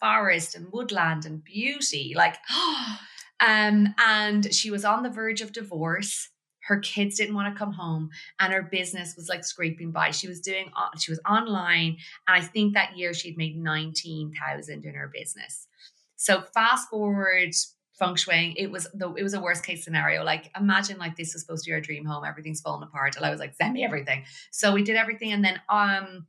forest 0.00 0.54
and 0.54 0.70
woodland 0.72 1.24
and 1.24 1.42
beauty 1.42 2.12
like 2.14 2.36
um 3.40 3.94
and 3.98 4.54
she 4.54 4.70
was 4.70 4.84
on 4.84 5.02
the 5.02 5.10
verge 5.10 5.40
of 5.40 5.52
divorce 5.52 6.29
her 6.70 6.78
kids 6.78 7.16
didn't 7.16 7.34
want 7.34 7.52
to 7.52 7.58
come 7.58 7.72
home 7.72 8.08
and 8.38 8.52
her 8.52 8.62
business 8.62 9.16
was 9.16 9.28
like 9.28 9.44
scraping 9.44 9.90
by 9.90 10.12
she 10.12 10.28
was 10.28 10.40
doing 10.40 10.70
she 10.96 11.10
was 11.10 11.18
online 11.28 11.96
and 12.28 12.36
i 12.36 12.40
think 12.40 12.74
that 12.74 12.96
year 12.96 13.12
she'd 13.12 13.36
made 13.36 13.58
19,000 13.58 14.84
in 14.84 14.94
her 14.94 15.10
business 15.12 15.66
so 16.14 16.42
fast 16.54 16.88
forward 16.88 17.50
feng 17.98 18.14
shui 18.14 18.54
it 18.56 18.70
was 18.70 18.86
the 18.94 19.12
it 19.14 19.24
was 19.24 19.34
a 19.34 19.40
worst 19.40 19.66
case 19.66 19.84
scenario 19.84 20.22
like 20.22 20.48
imagine 20.56 20.96
like 20.96 21.16
this 21.16 21.34
was 21.34 21.42
supposed 21.42 21.64
to 21.64 21.70
be 21.70 21.74
our 21.74 21.80
dream 21.80 22.04
home 22.04 22.24
everything's 22.24 22.60
falling 22.60 22.84
apart 22.84 23.16
and 23.16 23.26
i 23.26 23.30
was 23.30 23.40
like 23.40 23.54
send 23.56 23.72
me 23.72 23.84
everything 23.84 24.22
so 24.52 24.72
we 24.72 24.84
did 24.84 24.94
everything 24.94 25.32
and 25.32 25.44
then 25.44 25.60
um 25.68 26.24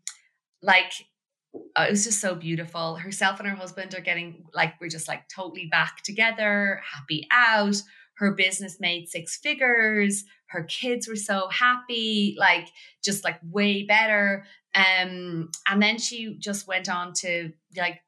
like 0.63 0.91
uh, 1.75 1.85
it 1.87 1.91
was 1.91 2.05
just 2.05 2.21
so 2.21 2.33
beautiful. 2.33 2.95
Herself 2.95 3.39
and 3.39 3.49
her 3.49 3.55
husband 3.55 3.93
are 3.93 3.99
getting 3.99 4.45
like 4.53 4.75
we're 4.79 4.87
just 4.87 5.09
like 5.09 5.27
totally 5.27 5.65
back 5.65 6.01
together, 6.01 6.81
happy 6.89 7.27
out. 7.29 7.75
Her 8.15 8.31
business 8.31 8.79
made 8.79 9.09
six 9.09 9.37
figures. 9.37 10.23
Her 10.47 10.63
kids 10.63 11.07
were 11.07 11.15
so 11.15 11.47
happy, 11.49 12.35
like 12.37 12.67
just 13.03 13.23
like 13.23 13.39
way 13.43 13.83
better. 13.83 14.45
Um, 14.75 15.49
and 15.67 15.81
then 15.81 15.97
she 15.97 16.35
just 16.37 16.67
went 16.67 16.89
on 16.89 17.13
to 17.15 17.51
like 17.75 18.01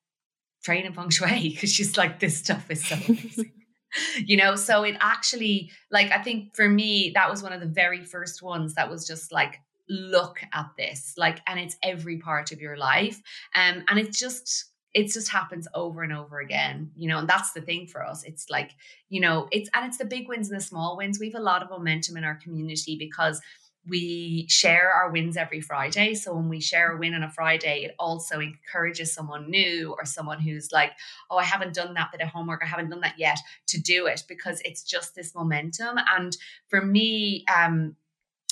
train 0.63 0.85
in 0.85 0.93
feng 0.93 1.09
shui 1.09 1.49
because 1.53 1.71
she's 1.71 1.97
like, 1.97 2.19
this 2.19 2.37
stuff 2.37 2.69
is 2.69 2.85
so 2.85 2.95
amazing. 2.95 3.51
you 4.25 4.37
know, 4.37 4.55
so 4.55 4.83
it 4.83 4.95
actually 4.99 5.71
like 5.91 6.11
I 6.11 6.21
think 6.21 6.55
for 6.55 6.67
me 6.67 7.11
that 7.15 7.29
was 7.29 7.43
one 7.43 7.53
of 7.53 7.59
the 7.59 7.67
very 7.67 8.03
first 8.03 8.41
ones 8.41 8.75
that 8.75 8.89
was 8.89 9.07
just 9.07 9.31
like 9.31 9.59
look 9.89 10.39
at 10.53 10.69
this 10.77 11.13
like 11.17 11.41
and 11.45 11.59
it's 11.59 11.75
every 11.83 12.17
part 12.17 12.53
of 12.53 12.61
your 12.61 12.77
life 12.77 13.21
um 13.53 13.83
and 13.89 13.99
it's 13.99 14.17
just 14.17 14.71
it 14.93 15.11
just 15.11 15.29
happens 15.29 15.67
over 15.73 16.03
and 16.03 16.13
over 16.13 16.39
again 16.39 16.91
you 16.95 17.07
know 17.07 17.19
and 17.19 17.27
that's 17.27 17.51
the 17.53 17.61
thing 17.61 17.87
for 17.87 18.03
us 18.03 18.23
it's 18.23 18.49
like 18.49 18.71
you 19.09 19.19
know 19.19 19.47
it's 19.51 19.69
and 19.73 19.85
it's 19.85 19.97
the 19.97 20.05
big 20.05 20.27
wins 20.27 20.49
and 20.49 20.59
the 20.59 20.63
small 20.63 20.97
wins 20.97 21.19
we 21.19 21.29
have 21.29 21.39
a 21.39 21.43
lot 21.43 21.63
of 21.63 21.69
momentum 21.69 22.17
in 22.17 22.23
our 22.23 22.35
community 22.35 22.95
because 22.97 23.41
we 23.87 24.45
share 24.49 24.91
our 24.93 25.11
wins 25.11 25.35
every 25.35 25.59
Friday. 25.59 26.15
So 26.15 26.33
when 26.33 26.47
we 26.47 26.61
share 26.61 26.95
a 26.95 26.97
win 26.97 27.13
on 27.13 27.23
a 27.23 27.29
Friday, 27.29 27.83
it 27.83 27.95
also 27.99 28.39
encourages 28.39 29.13
someone 29.13 29.49
new 29.49 29.93
or 29.97 30.05
someone 30.05 30.39
who's 30.39 30.71
like, 30.71 30.91
oh, 31.29 31.37
I 31.37 31.43
haven't 31.43 31.73
done 31.73 31.93
that 31.95 32.11
bit 32.11 32.21
of 32.21 32.29
homework, 32.29 32.61
I 32.63 32.67
haven't 32.67 32.89
done 32.89 33.01
that 33.01 33.19
yet 33.19 33.39
to 33.67 33.81
do 33.81 34.05
it 34.05 34.23
because 34.27 34.61
it's 34.63 34.83
just 34.83 35.15
this 35.15 35.35
momentum. 35.35 35.97
And 36.17 36.35
for 36.69 36.81
me, 36.81 37.43
um, 37.53 37.97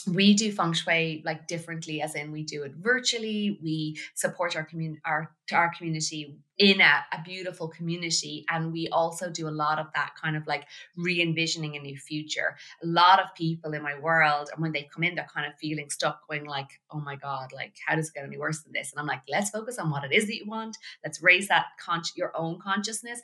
we 0.07 0.33
do 0.33 0.51
feng 0.51 0.73
shui 0.73 1.21
like 1.25 1.47
differently 1.47 2.01
as 2.01 2.15
in 2.15 2.31
we 2.31 2.43
do 2.43 2.63
it 2.63 2.73
virtually 2.75 3.59
we 3.61 3.97
support 4.15 4.55
our 4.55 4.63
community 4.63 5.01
our 5.05 5.31
our 5.53 5.71
community 5.75 6.37
in 6.57 6.79
a, 6.79 7.03
a, 7.11 7.21
beautiful 7.23 7.67
community 7.67 8.45
and 8.49 8.71
we 8.71 8.87
also 8.89 9.29
do 9.29 9.47
a 9.47 9.57
lot 9.63 9.79
of 9.79 9.87
that 9.95 10.11
kind 10.21 10.37
of 10.37 10.45
like 10.47 10.65
re-envisioning 10.95 11.75
a 11.75 11.79
new 11.79 11.97
future. 11.97 12.55
A 12.83 12.87
lot 12.87 13.19
of 13.19 13.33
people 13.35 13.73
in 13.73 13.81
my 13.81 13.97
world 13.99 14.49
and 14.53 14.61
when 14.61 14.71
they 14.71 14.87
come 14.93 15.03
in 15.03 15.15
they're 15.15 15.27
kind 15.33 15.47
of 15.47 15.57
feeling 15.59 15.89
stuck 15.89 16.25
going 16.27 16.45
like 16.45 16.69
oh 16.91 16.99
my 16.99 17.15
god 17.15 17.51
like 17.53 17.73
how 17.85 17.95
does 17.95 18.09
it 18.09 18.13
get 18.13 18.25
any 18.25 18.37
worse 18.37 18.61
than 18.61 18.73
this? 18.73 18.91
And 18.91 18.99
i'm 18.99 19.07
like 19.07 19.23
let's 19.27 19.49
focus 19.49 19.77
on 19.79 19.89
what 19.89 20.03
it 20.03 20.13
is 20.13 20.27
that 20.27 20.37
you 20.37 20.45
want. 20.45 20.77
Let's 21.03 21.21
raise 21.21 21.47
that 21.47 21.65
con- 21.83 22.01
your 22.15 22.31
own 22.37 22.59
consciousness 22.59 23.21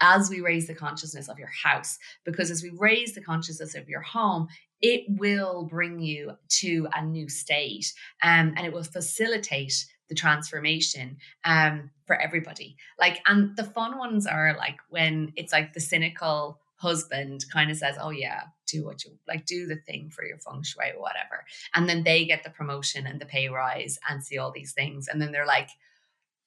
as 0.00 0.30
we 0.30 0.40
raise 0.40 0.66
the 0.66 0.74
consciousness 0.74 1.28
of 1.28 1.38
your 1.38 1.50
house. 1.62 1.98
Because 2.24 2.50
as 2.50 2.62
we 2.62 2.70
raise 2.70 3.14
the 3.14 3.20
consciousness 3.20 3.74
of 3.74 3.88
your 3.88 4.00
home, 4.00 4.48
it 4.82 5.04
will 5.08 5.64
bring 5.64 6.00
you 6.00 6.36
to 6.48 6.88
a 6.94 7.04
new 7.04 7.28
state 7.28 7.92
um, 8.22 8.54
and 8.56 8.66
it 8.66 8.72
will 8.72 8.84
facilitate 8.84 9.86
the 10.08 10.14
transformation 10.14 11.16
um, 11.44 11.90
for 12.06 12.20
everybody. 12.20 12.76
Like, 12.98 13.20
and 13.26 13.56
the 13.56 13.64
fun 13.64 13.96
ones 13.96 14.26
are 14.26 14.56
like 14.58 14.78
when 14.88 15.32
it's 15.36 15.52
like 15.52 15.72
the 15.72 15.80
cynical 15.80 16.58
husband 16.76 17.44
kind 17.52 17.70
of 17.70 17.76
says, 17.76 17.96
Oh, 18.00 18.10
yeah, 18.10 18.42
do 18.66 18.84
what 18.84 19.04
you 19.04 19.12
like, 19.28 19.46
do 19.46 19.66
the 19.66 19.76
thing 19.76 20.10
for 20.10 20.24
your 20.24 20.38
feng 20.38 20.62
shui 20.62 20.90
or 20.96 21.00
whatever. 21.00 21.44
And 21.74 21.88
then 21.88 22.02
they 22.02 22.24
get 22.24 22.42
the 22.42 22.50
promotion 22.50 23.06
and 23.06 23.20
the 23.20 23.26
pay 23.26 23.48
rise 23.48 23.98
and 24.08 24.24
see 24.24 24.38
all 24.38 24.50
these 24.50 24.72
things. 24.72 25.06
And 25.06 25.20
then 25.20 25.30
they're 25.30 25.46
like, 25.46 25.68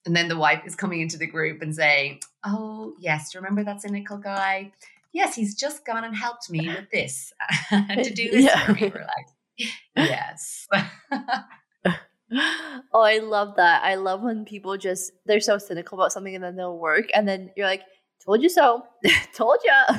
and 0.05 0.15
then 0.15 0.27
the 0.27 0.37
wife 0.37 0.63
is 0.65 0.75
coming 0.75 0.99
into 0.99 1.17
the 1.17 1.27
group 1.27 1.61
and 1.61 1.73
saying, 1.73 2.21
Oh, 2.45 2.95
yes, 2.99 3.35
remember 3.35 3.63
that 3.63 3.81
cynical 3.81 4.17
guy? 4.17 4.73
Yes, 5.13 5.35
he's 5.35 5.55
just 5.55 5.85
gone 5.85 6.03
and 6.03 6.15
helped 6.15 6.49
me 6.49 6.67
with 6.67 6.89
this 6.91 7.31
to 7.69 8.13
do 8.13 8.31
this 8.31 8.45
yeah. 8.45 8.65
for 8.65 8.73
me. 8.73 8.91
We're 8.93 9.01
like, 9.01 9.27
Yes. 9.95 10.67
oh, 11.11 13.01
I 13.01 13.19
love 13.19 13.55
that. 13.57 13.83
I 13.83 13.95
love 13.95 14.21
when 14.21 14.45
people 14.45 14.77
just, 14.77 15.11
they're 15.25 15.39
so 15.39 15.57
cynical 15.57 15.97
about 15.97 16.11
something 16.11 16.33
and 16.33 16.43
then 16.43 16.55
they'll 16.55 16.77
work. 16.77 17.09
And 17.13 17.27
then 17.27 17.51
you're 17.55 17.67
like, 17.67 17.83
told 18.25 18.41
you 18.41 18.47
so 18.47 18.81
told 19.35 19.57
you 19.65 19.97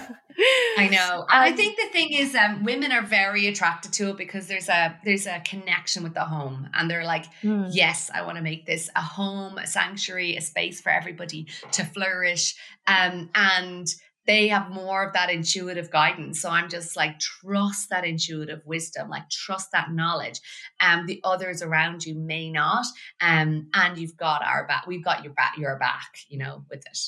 i 0.79 0.89
know 0.89 1.21
um, 1.21 1.27
i 1.29 1.53
think 1.53 1.77
the 1.77 1.87
thing 1.93 2.11
is 2.11 2.35
um, 2.35 2.65
women 2.65 2.91
are 2.91 3.03
very 3.03 3.47
attracted 3.49 3.93
to 3.93 4.09
it 4.09 4.17
because 4.17 4.47
there's 4.47 4.71
a 4.71 4.99
there's 5.05 5.27
a 5.27 5.41
connection 5.41 6.03
with 6.03 6.15
the 6.15 6.25
home 6.25 6.67
and 6.73 6.91
they're 6.91 7.05
like 7.05 7.27
mm. 7.43 7.69
yes 7.71 8.11
i 8.15 8.23
want 8.23 8.37
to 8.37 8.43
make 8.43 8.65
this 8.65 8.89
a 8.97 9.03
home 9.03 9.59
a 9.59 9.67
sanctuary 9.67 10.37
a 10.37 10.41
space 10.41 10.81
for 10.81 10.91
everybody 10.91 11.47
to 11.71 11.85
flourish 11.85 12.57
um, 12.87 13.29
and 13.35 13.95
they 14.27 14.49
have 14.49 14.71
more 14.71 15.07
of 15.07 15.13
that 15.13 15.31
intuitive 15.31 15.91
guidance. 15.91 16.41
So 16.41 16.51
I'm 16.51 16.69
just 16.69 16.97
like, 16.97 17.19
trust 17.19 17.91
that 17.91 18.05
intuitive 18.05 18.63
wisdom, 18.65 19.11
like 19.11 19.29
trust 19.29 19.71
that 19.73 19.93
knowledge. 19.93 20.41
And 20.81 21.01
um, 21.01 21.07
the 21.07 21.21
others 21.25 21.63
around 21.63 22.07
you 22.07 22.15
may 22.15 22.51
not. 22.51 22.87
Um, 23.21 23.69
and 23.75 23.99
you've 23.99 24.17
got 24.17 24.45
our 24.45 24.67
back, 24.67 24.87
we've 24.87 25.05
got 25.05 25.25
your 25.25 25.35
back, 25.35 25.59
your 25.59 25.79
back, 25.79 26.19
you 26.29 26.39
know, 26.39 26.65
with 26.71 26.85
it. 26.87 26.99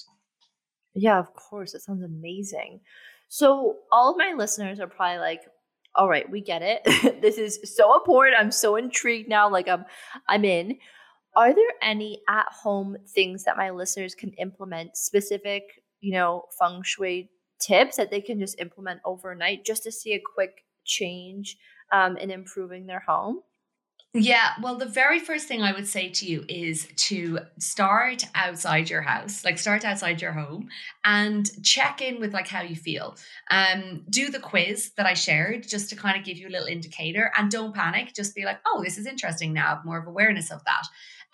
Yeah, 0.94 1.18
of 1.18 1.32
course. 1.34 1.74
It 1.74 1.82
sounds 1.82 2.02
amazing. 2.02 2.80
So, 3.28 3.78
all 3.90 4.12
of 4.12 4.16
my 4.16 4.34
listeners 4.36 4.80
are 4.80 4.86
probably 4.86 5.18
like, 5.18 5.42
all 5.94 6.08
right, 6.08 6.30
we 6.30 6.40
get 6.40 6.62
it. 6.62 6.82
this 7.22 7.38
is 7.38 7.58
so 7.64 7.94
important. 7.94 8.36
I'm 8.38 8.52
so 8.52 8.76
intrigued 8.76 9.28
now. 9.28 9.50
Like, 9.50 9.68
I'm, 9.68 9.84
I'm 10.28 10.44
in. 10.44 10.78
Are 11.34 11.54
there 11.54 11.72
any 11.82 12.22
at 12.28 12.46
home 12.50 12.96
things 13.08 13.44
that 13.44 13.58
my 13.58 13.70
listeners 13.70 14.14
can 14.14 14.30
implement, 14.34 14.96
specific, 14.96 15.82
you 16.00 16.12
know, 16.12 16.44
feng 16.58 16.82
shui 16.82 17.30
tips 17.58 17.96
that 17.96 18.10
they 18.10 18.20
can 18.20 18.38
just 18.38 18.60
implement 18.60 19.00
overnight 19.04 19.64
just 19.64 19.82
to 19.84 19.92
see 19.92 20.12
a 20.12 20.20
quick 20.34 20.64
change 20.84 21.56
um, 21.92 22.16
in 22.16 22.30
improving 22.30 22.86
their 22.86 23.00
home? 23.00 23.40
Yeah, 24.18 24.52
well, 24.62 24.78
the 24.78 24.86
very 24.86 25.18
first 25.18 25.46
thing 25.46 25.60
I 25.60 25.72
would 25.72 25.86
say 25.86 26.08
to 26.08 26.26
you 26.26 26.46
is 26.48 26.88
to 26.96 27.40
start 27.58 28.24
outside 28.34 28.88
your 28.88 29.02
house, 29.02 29.44
like 29.44 29.58
start 29.58 29.84
outside 29.84 30.22
your 30.22 30.32
home 30.32 30.70
and 31.04 31.46
check 31.62 32.00
in 32.00 32.18
with 32.18 32.32
like 32.32 32.48
how 32.48 32.62
you 32.62 32.76
feel. 32.76 33.16
Um, 33.50 34.04
do 34.08 34.30
the 34.30 34.38
quiz 34.38 34.92
that 34.96 35.04
I 35.04 35.12
shared 35.12 35.68
just 35.68 35.90
to 35.90 35.96
kind 35.96 36.18
of 36.18 36.24
give 36.24 36.38
you 36.38 36.48
a 36.48 36.50
little 36.50 36.66
indicator 36.66 37.30
and 37.36 37.50
don't 37.50 37.74
panic. 37.74 38.14
Just 38.14 38.34
be 38.34 38.46
like, 38.46 38.58
oh, 38.66 38.82
this 38.82 38.96
is 38.96 39.06
interesting 39.06 39.52
now. 39.52 39.74
have 39.74 39.84
more 39.84 39.98
of 39.98 40.06
awareness 40.06 40.50
of 40.50 40.64
that. 40.64 40.86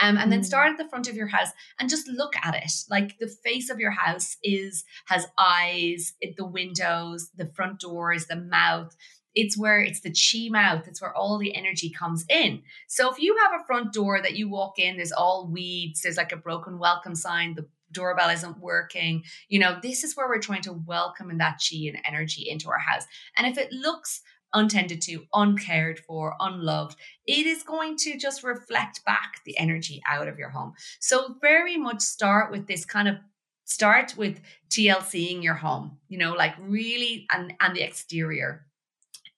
Um, 0.02 0.18
and 0.18 0.32
then 0.32 0.40
mm. 0.40 0.44
start 0.44 0.72
at 0.72 0.78
the 0.78 0.88
front 0.88 1.08
of 1.08 1.14
your 1.14 1.28
house 1.28 1.50
and 1.78 1.88
just 1.88 2.08
look 2.08 2.34
at 2.42 2.56
it. 2.56 2.72
Like 2.90 3.18
the 3.18 3.28
face 3.28 3.70
of 3.70 3.78
your 3.78 3.92
house 3.92 4.36
is 4.42 4.84
has 5.06 5.26
eyes, 5.38 6.14
it, 6.20 6.36
the 6.36 6.46
windows, 6.46 7.30
the 7.36 7.46
front 7.46 7.78
doors, 7.78 8.26
the 8.26 8.36
mouth 8.36 8.94
it's 9.34 9.56
where 9.56 9.80
it's 9.80 10.00
the 10.00 10.10
chi 10.10 10.48
mouth 10.50 10.86
it's 10.86 11.00
where 11.00 11.14
all 11.16 11.38
the 11.38 11.54
energy 11.54 11.90
comes 11.90 12.24
in 12.28 12.62
so 12.86 13.10
if 13.10 13.18
you 13.18 13.36
have 13.38 13.60
a 13.60 13.64
front 13.64 13.92
door 13.92 14.20
that 14.20 14.36
you 14.36 14.48
walk 14.48 14.78
in 14.78 14.96
there's 14.96 15.12
all 15.12 15.48
weeds 15.50 16.02
there's 16.02 16.16
like 16.16 16.32
a 16.32 16.36
broken 16.36 16.78
welcome 16.78 17.14
sign 17.14 17.54
the 17.54 17.66
doorbell 17.90 18.30
isn't 18.30 18.58
working 18.58 19.22
you 19.48 19.58
know 19.58 19.78
this 19.82 20.04
is 20.04 20.16
where 20.16 20.28
we're 20.28 20.38
trying 20.38 20.62
to 20.62 20.72
welcome 20.72 21.30
in 21.30 21.38
that 21.38 21.60
chi 21.60 21.78
and 21.86 21.98
energy 22.06 22.48
into 22.48 22.68
our 22.68 22.78
house 22.78 23.04
and 23.36 23.46
if 23.46 23.58
it 23.58 23.72
looks 23.72 24.22
untended 24.54 25.00
to 25.02 25.24
uncared 25.34 26.00
for 26.00 26.34
unloved 26.40 26.96
it 27.26 27.46
is 27.46 27.62
going 27.62 27.96
to 27.96 28.18
just 28.18 28.42
reflect 28.42 29.04
back 29.04 29.40
the 29.44 29.56
energy 29.58 30.02
out 30.08 30.28
of 30.28 30.38
your 30.38 30.50
home. 30.50 30.72
So 31.00 31.36
very 31.40 31.76
much 31.76 32.00
start 32.00 32.50
with 32.50 32.66
this 32.66 32.84
kind 32.84 33.08
of 33.08 33.16
start 33.64 34.16
with 34.16 34.40
TLCing 34.70 35.42
your 35.42 35.54
home, 35.54 35.98
you 36.08 36.18
know, 36.18 36.32
like 36.32 36.54
really 36.60 37.26
and 37.32 37.54
and 37.60 37.76
the 37.76 37.82
exterior. 37.82 38.66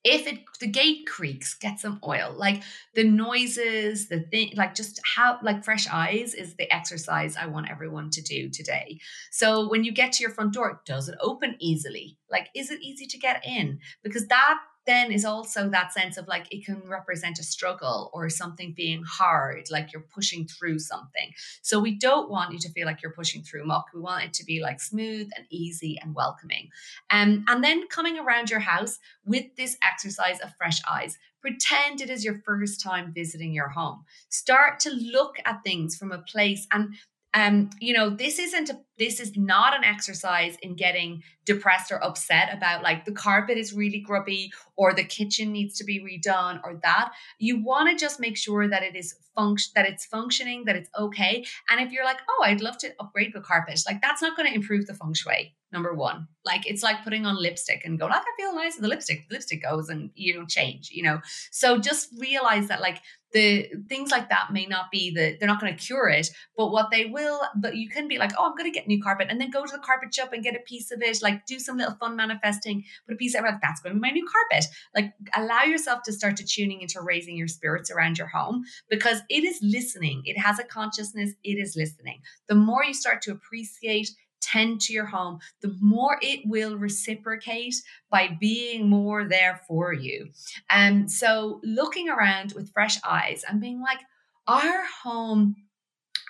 If 0.03 0.27
it 0.27 0.39
the 0.59 0.67
gate 0.67 1.07
creaks 1.07 1.55
get 1.55 1.79
some 1.79 1.99
oil 2.05 2.31
like 2.37 2.61
the 2.93 3.03
noises 3.03 4.07
the 4.07 4.19
thing 4.19 4.51
like 4.55 4.75
just 4.75 4.99
how 5.15 5.39
like 5.41 5.63
fresh 5.63 5.87
eyes 5.91 6.35
is 6.35 6.55
the 6.55 6.71
exercise 6.71 7.35
i 7.35 7.47
want 7.47 7.71
everyone 7.71 8.11
to 8.11 8.21
do 8.21 8.49
today. 8.49 8.99
So 9.31 9.67
when 9.67 9.83
you 9.83 9.91
get 9.91 10.11
to 10.13 10.21
your 10.21 10.31
front 10.31 10.53
door 10.53 10.81
does 10.85 11.09
it 11.09 11.17
open 11.21 11.55
easily? 11.59 12.17
Like 12.29 12.49
is 12.55 12.69
it 12.69 12.81
easy 12.83 13.07
to 13.07 13.17
get 13.17 13.43
in? 13.45 13.79
Because 14.03 14.27
that 14.27 14.59
then 14.85 15.11
is 15.11 15.25
also 15.25 15.69
that 15.69 15.93
sense 15.93 16.17
of 16.17 16.27
like 16.27 16.47
it 16.51 16.65
can 16.65 16.81
represent 16.87 17.39
a 17.39 17.43
struggle 17.43 18.09
or 18.13 18.29
something 18.29 18.73
being 18.75 19.03
hard, 19.03 19.65
like 19.71 19.91
you're 19.91 20.05
pushing 20.13 20.47
through 20.47 20.79
something. 20.79 21.31
So 21.61 21.79
we 21.79 21.95
don't 21.95 22.29
want 22.29 22.53
you 22.53 22.59
to 22.59 22.69
feel 22.69 22.85
like 22.85 23.01
you're 23.01 23.11
pushing 23.11 23.43
through 23.43 23.65
muck. 23.65 23.87
We 23.93 24.01
want 24.01 24.23
it 24.23 24.33
to 24.33 24.45
be 24.45 24.61
like 24.61 24.79
smooth 24.79 25.29
and 25.35 25.45
easy 25.49 25.97
and 26.01 26.15
welcoming. 26.15 26.69
Um, 27.09 27.45
and 27.47 27.63
then 27.63 27.87
coming 27.87 28.19
around 28.19 28.49
your 28.49 28.59
house 28.59 28.99
with 29.25 29.55
this 29.57 29.77
exercise 29.83 30.39
of 30.39 30.55
fresh 30.57 30.81
eyes. 30.89 31.17
Pretend 31.41 32.01
it 32.01 32.09
is 32.09 32.25
your 32.25 32.41
first 32.43 32.81
time 32.81 33.13
visiting 33.13 33.53
your 33.53 33.69
home. 33.69 34.03
Start 34.29 34.79
to 34.79 34.89
look 34.89 35.37
at 35.45 35.63
things 35.63 35.95
from 35.95 36.11
a 36.11 36.17
place 36.17 36.65
and 36.71 36.95
um, 37.35 37.69
you 37.81 37.93
know, 37.93 38.09
this 38.09 38.39
isn't 38.39 38.69
a, 38.69 38.79
this 38.97 39.19
is 39.19 39.35
not 39.35 39.75
an 39.75 39.83
exercise 39.83 40.55
in 40.61 40.75
getting 40.75 41.21
depressed 41.43 41.91
or 41.91 42.01
upset 42.01 42.55
about 42.55 42.81
like 42.81 43.03
the 43.03 43.11
carpet 43.11 43.57
is 43.57 43.73
really 43.73 43.99
grubby 43.99 44.53
or 44.77 44.93
the 44.93 45.03
kitchen 45.03 45.51
needs 45.51 45.77
to 45.77 45.83
be 45.83 45.99
redone 45.99 46.61
or 46.63 46.79
that. 46.81 47.11
You 47.37 47.61
want 47.61 47.89
to 47.89 48.01
just 48.01 48.21
make 48.21 48.37
sure 48.37 48.69
that 48.69 48.83
it 48.83 48.95
is 48.95 49.15
function 49.35 49.73
that 49.75 49.85
it's 49.85 50.05
functioning, 50.05 50.63
that 50.63 50.77
it's 50.77 50.89
okay. 50.97 51.45
And 51.69 51.81
if 51.81 51.91
you're 51.91 52.05
like, 52.05 52.19
oh, 52.29 52.43
I'd 52.45 52.61
love 52.61 52.77
to 52.79 52.93
upgrade 53.01 53.33
the 53.33 53.41
carpet, 53.41 53.81
like 53.85 54.01
that's 54.01 54.21
not 54.21 54.37
going 54.37 54.47
to 54.47 54.55
improve 54.55 54.87
the 54.87 54.93
feng 54.93 55.13
shui. 55.13 55.53
Number 55.73 55.93
one, 55.93 56.29
like 56.45 56.65
it's 56.65 56.83
like 56.83 57.03
putting 57.03 57.25
on 57.25 57.35
lipstick 57.35 57.81
and 57.83 57.99
go, 57.99 58.05
like 58.05 58.21
I 58.21 58.41
feel 58.41 58.55
nice. 58.55 58.77
The 58.77 58.87
lipstick, 58.87 59.27
the 59.27 59.35
lipstick 59.35 59.61
goes 59.61 59.89
and 59.89 60.09
you 60.15 60.33
don't 60.33 60.49
change, 60.49 60.89
you 60.89 61.03
know. 61.03 61.19
So 61.51 61.79
just 61.79 62.13
realize 62.17 62.69
that 62.69 62.79
like 62.79 63.01
the 63.35 63.69
things 63.89 64.09
like 64.09 64.29
that 64.29 64.47
may 64.51 64.65
not 64.65 64.89
be 64.89 65.11
the 65.11 65.35
they're 65.37 65.47
not 65.47 65.59
going 65.61 65.75
to 65.75 65.85
cure 65.85 66.07
it 66.07 66.29
but 66.57 66.71
what 66.71 66.89
they 66.89 67.05
will 67.05 67.41
but 67.57 67.75
you 67.75 67.89
can 67.89 68.07
be 68.07 68.17
like 68.17 68.31
oh 68.37 68.45
i'm 68.45 68.55
going 68.55 68.71
to 68.71 68.77
get 68.77 68.87
new 68.87 69.01
carpet 69.01 69.27
and 69.29 69.39
then 69.39 69.51
go 69.51 69.65
to 69.65 69.71
the 69.73 69.83
carpet 69.83 70.13
shop 70.13 70.31
and 70.31 70.43
get 70.43 70.55
a 70.55 70.59
piece 70.65 70.91
of 70.91 71.01
it 71.01 71.21
like 71.21 71.45
do 71.45 71.59
some 71.59 71.77
little 71.77 71.95
fun 71.95 72.15
manifesting 72.15 72.83
put 73.05 73.13
a 73.13 73.17
piece 73.17 73.35
of 73.35 73.43
it 73.45 73.55
that's 73.61 73.81
going 73.81 73.93
to 73.93 73.99
be 73.99 74.07
my 74.07 74.11
new 74.11 74.25
carpet. 74.25 74.65
Like 74.95 75.13
allow 75.35 75.63
yourself 75.63 76.03
to 76.03 76.13
start 76.13 76.37
to 76.37 76.45
tuning 76.45 76.81
into 76.81 77.01
raising 77.01 77.37
your 77.37 77.47
spirits 77.47 77.91
around 77.91 78.17
your 78.17 78.27
home 78.27 78.63
because 78.89 79.21
it 79.29 79.43
is 79.43 79.59
listening 79.61 80.21
it 80.25 80.37
has 80.37 80.59
a 80.59 80.63
consciousness 80.63 81.33
it 81.43 81.57
is 81.57 81.75
listening. 81.75 82.21
The 82.47 82.55
more 82.55 82.83
you 82.83 82.93
start 82.93 83.21
to 83.23 83.31
appreciate 83.31 84.09
tend 84.45 84.81
to 84.81 84.93
your 84.93 85.05
home, 85.05 85.39
the 85.61 85.75
more 85.81 86.17
it 86.21 86.41
will 86.45 86.77
reciprocate 86.77 87.75
by 88.09 88.37
being 88.39 88.87
more 88.89 89.25
there 89.25 89.61
for 89.67 89.93
you. 89.93 90.29
And 90.69 91.11
so 91.11 91.59
looking 91.63 92.09
around 92.09 92.53
with 92.53 92.71
fresh 92.71 92.97
eyes 93.03 93.43
and 93.47 93.59
being 93.59 93.81
like, 93.81 93.99
our 94.47 94.85
home 95.03 95.55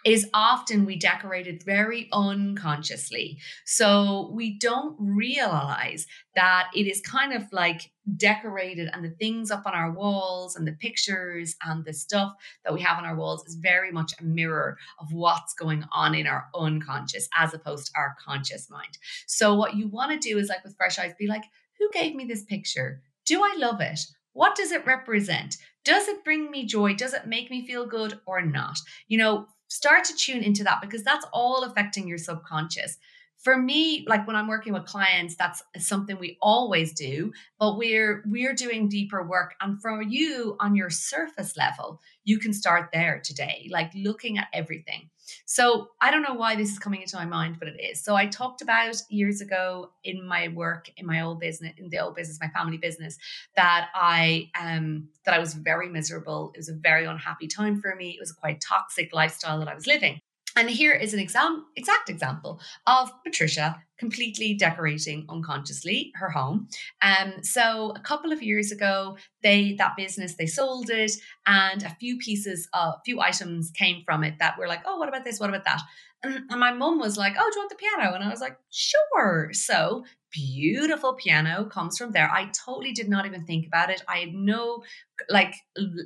is 0.05 0.29
often 0.35 0.85
we 0.85 0.95
decorate 0.95 1.47
it 1.47 1.63
very 1.63 2.07
unconsciously. 2.13 3.39
So 3.65 4.29
we 4.31 4.59
don't 4.59 4.95
realize 4.99 6.05
that 6.35 6.69
it 6.75 6.85
is 6.85 7.01
kind 7.01 7.33
of 7.33 7.51
like 7.51 7.91
decorated 8.15 8.87
and 8.93 9.03
the 9.03 9.09
things 9.09 9.49
up 9.49 9.65
on 9.65 9.73
our 9.73 9.91
walls 9.91 10.55
and 10.55 10.67
the 10.67 10.73
pictures 10.73 11.55
and 11.65 11.83
the 11.83 11.93
stuff 11.93 12.33
that 12.63 12.73
we 12.73 12.81
have 12.81 12.99
on 12.99 13.05
our 13.05 13.15
walls 13.15 13.43
is 13.47 13.55
very 13.55 13.91
much 13.91 14.13
a 14.19 14.23
mirror 14.23 14.77
of 14.99 15.11
what's 15.11 15.55
going 15.55 15.83
on 15.91 16.13
in 16.13 16.27
our 16.27 16.45
unconscious 16.53 17.27
as 17.35 17.55
opposed 17.55 17.87
to 17.87 17.93
our 17.97 18.15
conscious 18.23 18.69
mind. 18.69 18.99
So 19.25 19.55
what 19.55 19.75
you 19.75 19.87
want 19.87 20.11
to 20.11 20.29
do 20.29 20.37
is 20.37 20.49
like 20.49 20.63
with 20.63 20.77
fresh 20.77 20.99
eyes 20.99 21.15
be 21.17 21.25
like 21.25 21.45
who 21.79 21.89
gave 21.91 22.15
me 22.15 22.25
this 22.25 22.43
picture? 22.43 23.01
Do 23.25 23.41
I 23.41 23.55
love 23.57 23.81
it? 23.81 23.99
What 24.33 24.55
does 24.55 24.71
it 24.71 24.85
represent? 24.85 25.57
Does 25.83 26.07
it 26.07 26.23
bring 26.23 26.51
me 26.51 26.65
joy? 26.65 26.93
Does 26.93 27.13
it 27.13 27.27
make 27.27 27.49
me 27.49 27.65
feel 27.65 27.85
good 27.85 28.19
or 28.25 28.41
not? 28.41 28.77
You 29.07 29.17
know, 29.17 29.47
start 29.75 30.05
to 30.05 30.15
tune 30.15 30.43
into 30.43 30.63
that 30.63 30.81
because 30.81 31.03
that's 31.03 31.25
all 31.33 31.63
affecting 31.63 32.07
your 32.07 32.17
subconscious. 32.17 32.97
For 33.43 33.57
me 33.57 34.05
like 34.07 34.25
when 34.25 34.35
i'm 34.35 34.47
working 34.47 34.73
with 34.73 34.85
clients 34.85 35.35
that's 35.35 35.61
something 35.77 36.17
we 36.17 36.35
always 36.41 36.93
do 36.93 37.31
but 37.59 37.77
we're 37.77 38.23
we're 38.25 38.55
doing 38.55 38.89
deeper 38.89 39.21
work. 39.21 39.53
And 39.61 39.79
for 39.79 40.01
you 40.01 40.55
on 40.59 40.75
your 40.75 40.89
surface 40.89 41.55
level 41.55 41.99
you 42.23 42.39
can 42.39 42.53
start 42.53 42.89
there 42.91 43.21
today 43.23 43.67
like 43.71 43.91
looking 43.93 44.39
at 44.39 44.47
everything 44.51 45.09
so 45.45 45.89
i 46.01 46.11
don't 46.11 46.21
know 46.21 46.33
why 46.33 46.55
this 46.55 46.71
is 46.71 46.79
coming 46.79 47.01
into 47.01 47.15
my 47.15 47.25
mind 47.25 47.57
but 47.59 47.67
it 47.67 47.79
is. 47.79 48.03
So 48.03 48.15
i 48.15 48.25
talked 48.25 48.61
about 48.61 48.95
years 49.09 49.41
ago 49.41 49.91
in 50.03 50.25
my 50.25 50.49
work 50.49 50.89
in 50.97 51.05
my 51.05 51.21
old 51.21 51.39
business 51.39 51.73
in 51.77 51.89
the 51.89 51.99
old 51.99 52.15
business 52.15 52.39
my 52.41 52.49
family 52.49 52.77
business 52.77 53.17
that 53.55 53.89
i 53.93 54.49
um 54.59 55.09
that 55.25 55.33
i 55.33 55.39
was 55.39 55.53
very 55.53 55.89
miserable. 55.89 56.51
It 56.53 56.59
was 56.59 56.69
a 56.69 56.73
very 56.73 57.05
unhappy 57.05 57.47
time 57.47 57.81
for 57.81 57.95
me. 57.95 58.11
It 58.11 58.19
was 58.19 58.31
a 58.31 58.35
quite 58.35 58.61
toxic 58.61 59.13
lifestyle 59.13 59.59
that 59.59 59.67
i 59.67 59.75
was 59.75 59.87
living 59.87 60.19
and 60.55 60.69
here 60.69 60.93
is 60.93 61.13
an 61.13 61.19
exam, 61.19 61.65
exact 61.75 62.09
example 62.09 62.59
of 62.87 63.11
Patricia 63.23 63.81
completely 63.97 64.53
decorating 64.53 65.25
unconsciously 65.29 66.11
her 66.15 66.29
home. 66.29 66.67
Um, 67.01 67.43
so 67.43 67.93
a 67.95 67.99
couple 67.99 68.31
of 68.31 68.43
years 68.43 68.71
ago, 68.71 69.17
they 69.41 69.73
that 69.73 69.95
business 69.95 70.35
they 70.35 70.47
sold 70.47 70.89
it, 70.89 71.11
and 71.45 71.83
a 71.83 71.95
few 71.95 72.17
pieces, 72.17 72.67
a 72.73 72.77
uh, 72.77 72.91
few 73.05 73.21
items 73.21 73.71
came 73.71 74.03
from 74.05 74.23
it 74.23 74.35
that 74.39 74.57
were 74.57 74.67
like, 74.67 74.81
oh, 74.85 74.97
what 74.97 75.09
about 75.09 75.23
this? 75.23 75.39
What 75.39 75.49
about 75.49 75.65
that? 75.65 75.81
And, 76.49 76.59
my 76.59 76.71
mum 76.71 76.99
was 76.99 77.17
like, 77.17 77.35
oh, 77.37 77.49
do 77.51 77.55
you 77.55 77.61
want 77.61 77.69
the 77.69 77.75
piano? 77.75 78.15
And 78.15 78.23
I 78.23 78.29
was 78.29 78.41
like, 78.41 78.57
sure. 78.71 79.49
So 79.53 80.05
beautiful 80.31 81.13
piano 81.13 81.65
comes 81.65 81.97
from 81.97 82.11
there. 82.11 82.29
I 82.29 82.49
totally 82.65 82.91
did 82.91 83.09
not 83.09 83.25
even 83.25 83.45
think 83.45 83.65
about 83.67 83.89
it. 83.89 84.03
I 84.07 84.17
had 84.17 84.33
no 84.33 84.83
like 85.29 85.55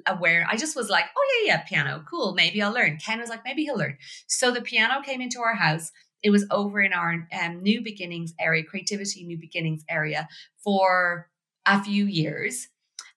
aware. 0.06 0.46
I 0.50 0.56
just 0.56 0.76
was 0.76 0.90
like, 0.90 1.06
oh 1.18 1.44
yeah, 1.44 1.54
yeah, 1.54 1.62
piano, 1.64 2.04
cool. 2.10 2.34
Maybe 2.34 2.62
I'll 2.62 2.74
learn. 2.74 2.98
Ken 3.04 3.20
was 3.20 3.30
like, 3.30 3.44
maybe 3.44 3.64
he'll 3.64 3.78
learn. 3.78 3.98
So 4.28 4.52
the 4.52 4.62
piano 4.62 5.02
came 5.02 5.22
into 5.22 5.40
our 5.42 5.56
house. 5.56 5.92
It 6.22 6.30
was 6.32 6.46
over 6.52 6.82
in 6.82 6.94
our 6.94 7.28
um, 7.42 7.64
new 7.64 7.82
beginnings 7.82 8.34
area, 8.40 8.64
creativity 8.64 9.24
new 9.24 9.38
beginnings 9.38 9.84
area 9.90 10.28
for 10.64 11.30
a 11.66 11.84
few 11.84 12.06
years. 12.06 12.68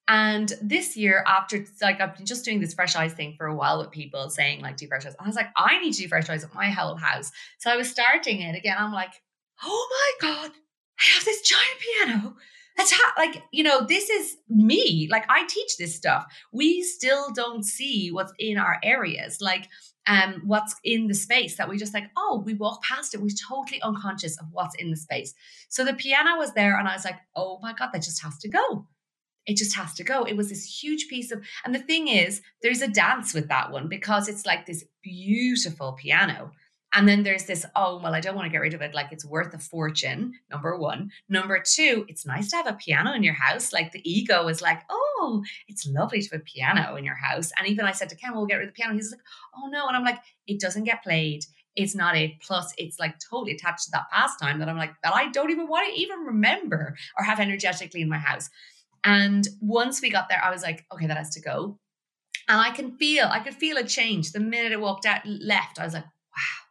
And 0.09 0.53
this 0.61 0.96
year, 0.96 1.24
after 1.26 1.64
like 1.80 2.00
I've 2.00 2.16
been 2.16 2.26
just 2.26 2.44
doing 2.44 2.61
this 2.61 2.74
fresh 2.74 2.96
eyes 2.96 3.12
thing 3.12 3.34
for 3.36 3.46
a 3.46 3.55
while 3.55 3.78
with 3.78 3.90
people 3.90 4.28
saying 4.30 4.61
like 4.61 4.76
do 4.76 4.88
fresh 4.88 5.07
eyes. 5.07 5.14
I 5.18 5.26
was 5.26 5.36
like, 5.36 5.50
I 5.57 5.78
need 5.80 5.92
to 5.94 6.03
do 6.03 6.09
fresh 6.09 6.28
eyes 6.28 6.44
at 6.44 6.55
my 6.55 6.70
whole 6.70 6.96
house. 6.96 7.30
So 7.59 7.70
I 7.70 7.76
was 7.76 7.88
starting 7.88 8.40
it 8.40 8.57
again. 8.57 8.76
I'm 8.78 8.92
like, 8.92 9.12
oh 9.62 9.88
my 10.20 10.28
God, 10.28 10.50
I 10.98 11.14
have 11.14 11.24
this 11.24 11.42
giant 11.42 11.78
piano. 11.80 12.36
That's 12.76 12.92
how, 12.92 13.11
like, 13.18 13.42
you 13.53 13.62
know, 13.62 13.84
this 13.86 14.09
is 14.09 14.36
me. 14.48 15.07
Like, 15.11 15.26
I 15.28 15.46
teach 15.46 15.76
this 15.76 15.94
stuff. 15.94 16.24
We 16.53 16.82
still 16.82 17.30
don't 17.32 17.64
see 17.64 18.11
what's 18.11 18.32
in 18.38 18.57
our 18.57 18.78
areas, 18.82 19.42
like, 19.42 19.68
um, 20.07 20.42
what's 20.46 20.74
in 20.82 21.07
the 21.07 21.14
space 21.14 21.57
that 21.59 21.68
we 21.68 21.76
just 21.76 21.94
like, 21.94 22.11
oh, 22.16 22.42
we 22.44 22.55
walk 22.55 22.82
past 22.82 23.14
it. 23.14 23.20
We're 23.20 23.28
totally 23.48 23.80
unconscious 23.82 24.40
of 24.40 24.46
what's 24.50 24.74
in 24.76 24.90
the 24.90 24.96
space. 24.96 25.34
So 25.68 25.84
the 25.84 25.94
piano 25.94 26.38
was 26.38 26.55
there, 26.55 26.78
and 26.78 26.88
I 26.88 26.94
was 26.94 27.05
like, 27.05 27.18
oh 27.36 27.59
my 27.62 27.72
God, 27.74 27.90
that 27.92 28.03
just 28.03 28.22
has 28.22 28.38
to 28.38 28.48
go. 28.48 28.86
It 29.47 29.57
just 29.57 29.76
has 29.76 29.95
to 29.95 30.05
go. 30.05 30.24
It 30.24 30.36
was 30.36 30.49
this 30.49 30.82
huge 30.82 31.09
piece 31.09 31.32
of, 31.32 31.43
and 31.64 31.74
the 31.74 31.80
thing 31.80 32.09
is, 32.09 32.43
there's 32.62 32.82
a 32.82 32.88
dance 32.88 33.34
with 33.34 33.49
that 33.49 33.72
one 33.72 33.88
because 33.88 34.28
it's 34.28 34.47
like 34.47 34.66
this 34.66 34.84
beautiful 35.03 35.93
piano 35.93 36.53
and 36.95 37.09
then 37.09 37.22
there's 37.22 37.45
this, 37.45 37.64
oh, 37.74 38.01
well, 38.03 38.14
I 38.14 38.20
don't 38.20 38.34
want 38.34 38.47
to 38.47 38.51
get 38.53 38.61
rid 38.61 38.74
of 38.74 38.82
it. 38.82 38.95
Like 38.95 39.12
it's 39.12 39.24
worth 39.24 39.55
a 39.55 39.59
fortune, 39.59 40.34
number 40.51 40.76
one. 40.76 41.11
Number 41.28 41.62
two, 41.64 42.05
it's 42.09 42.26
nice 42.26 42.51
to 42.51 42.57
have 42.57 42.66
a 42.66 42.74
piano 42.74 43.14
in 43.14 43.22
your 43.22 43.34
house. 43.34 43.72
Like 43.72 43.93
the 43.93 44.11
ego 44.11 44.47
is 44.49 44.61
like, 44.61 44.82
oh, 44.90 45.43
it's 45.68 45.86
lovely 45.86 46.20
to 46.20 46.28
have 46.32 46.40
a 46.40 46.45
piano 46.45 46.97
in 46.97 47.05
your 47.05 47.16
house. 47.16 47.51
And 47.59 47.66
even 47.66 47.86
I 47.86 47.93
said 47.93 48.11
to 48.11 48.16
Ken, 48.16 48.32
we'll 48.34 48.47
get 48.47 48.57
rid 48.57 48.68
of 48.68 48.74
the 48.74 48.78
piano. 48.78 48.95
He's 48.95 49.11
like, 49.11 49.22
oh, 49.57 49.68
no. 49.68 49.88
And 49.88 49.97
I'm 49.97 50.05
like, 50.05 50.20
it 50.47 50.61
doesn't 50.61 50.84
get 50.84 51.03
played. 51.03 51.45
It's 51.74 51.95
not 51.95 52.16
it. 52.18 52.32
Plus, 52.43 52.74
it's 52.76 52.99
like 53.01 53.14
totally 53.18 53.53
attached 53.53 53.84
to 53.84 53.90
that 53.93 54.11
pastime 54.12 54.59
that 54.59 54.68
I'm 54.68 54.76
like, 54.76 54.93
that 55.03 55.14
I 55.14 55.30
don't 55.30 55.51
even 55.51 55.68
want 55.68 55.88
to 55.88 55.99
even 55.99 56.18
remember 56.20 56.95
or 57.18 57.24
have 57.24 57.40
energetically 57.40 58.03
in 58.03 58.11
my 58.11 58.18
house. 58.18 58.51
And 59.05 59.46
once 59.61 60.00
we 60.00 60.11
got 60.11 60.28
there, 60.28 60.42
I 60.42 60.50
was 60.50 60.62
like, 60.62 60.84
okay, 60.92 61.07
that 61.07 61.16
has 61.16 61.30
to 61.30 61.40
go. 61.40 61.78
And 62.48 62.61
I 62.61 62.70
can 62.70 62.96
feel, 62.96 63.26
I 63.30 63.40
could 63.40 63.55
feel 63.55 63.76
a 63.76 63.84
change 63.84 64.32
the 64.32 64.40
minute 64.40 64.72
it 64.72 64.80
walked 64.80 65.07
out 65.07 65.22
left. 65.24 65.78
I 65.78 65.84
was 65.84 65.94
like, 65.94 66.05
wow 66.05 66.62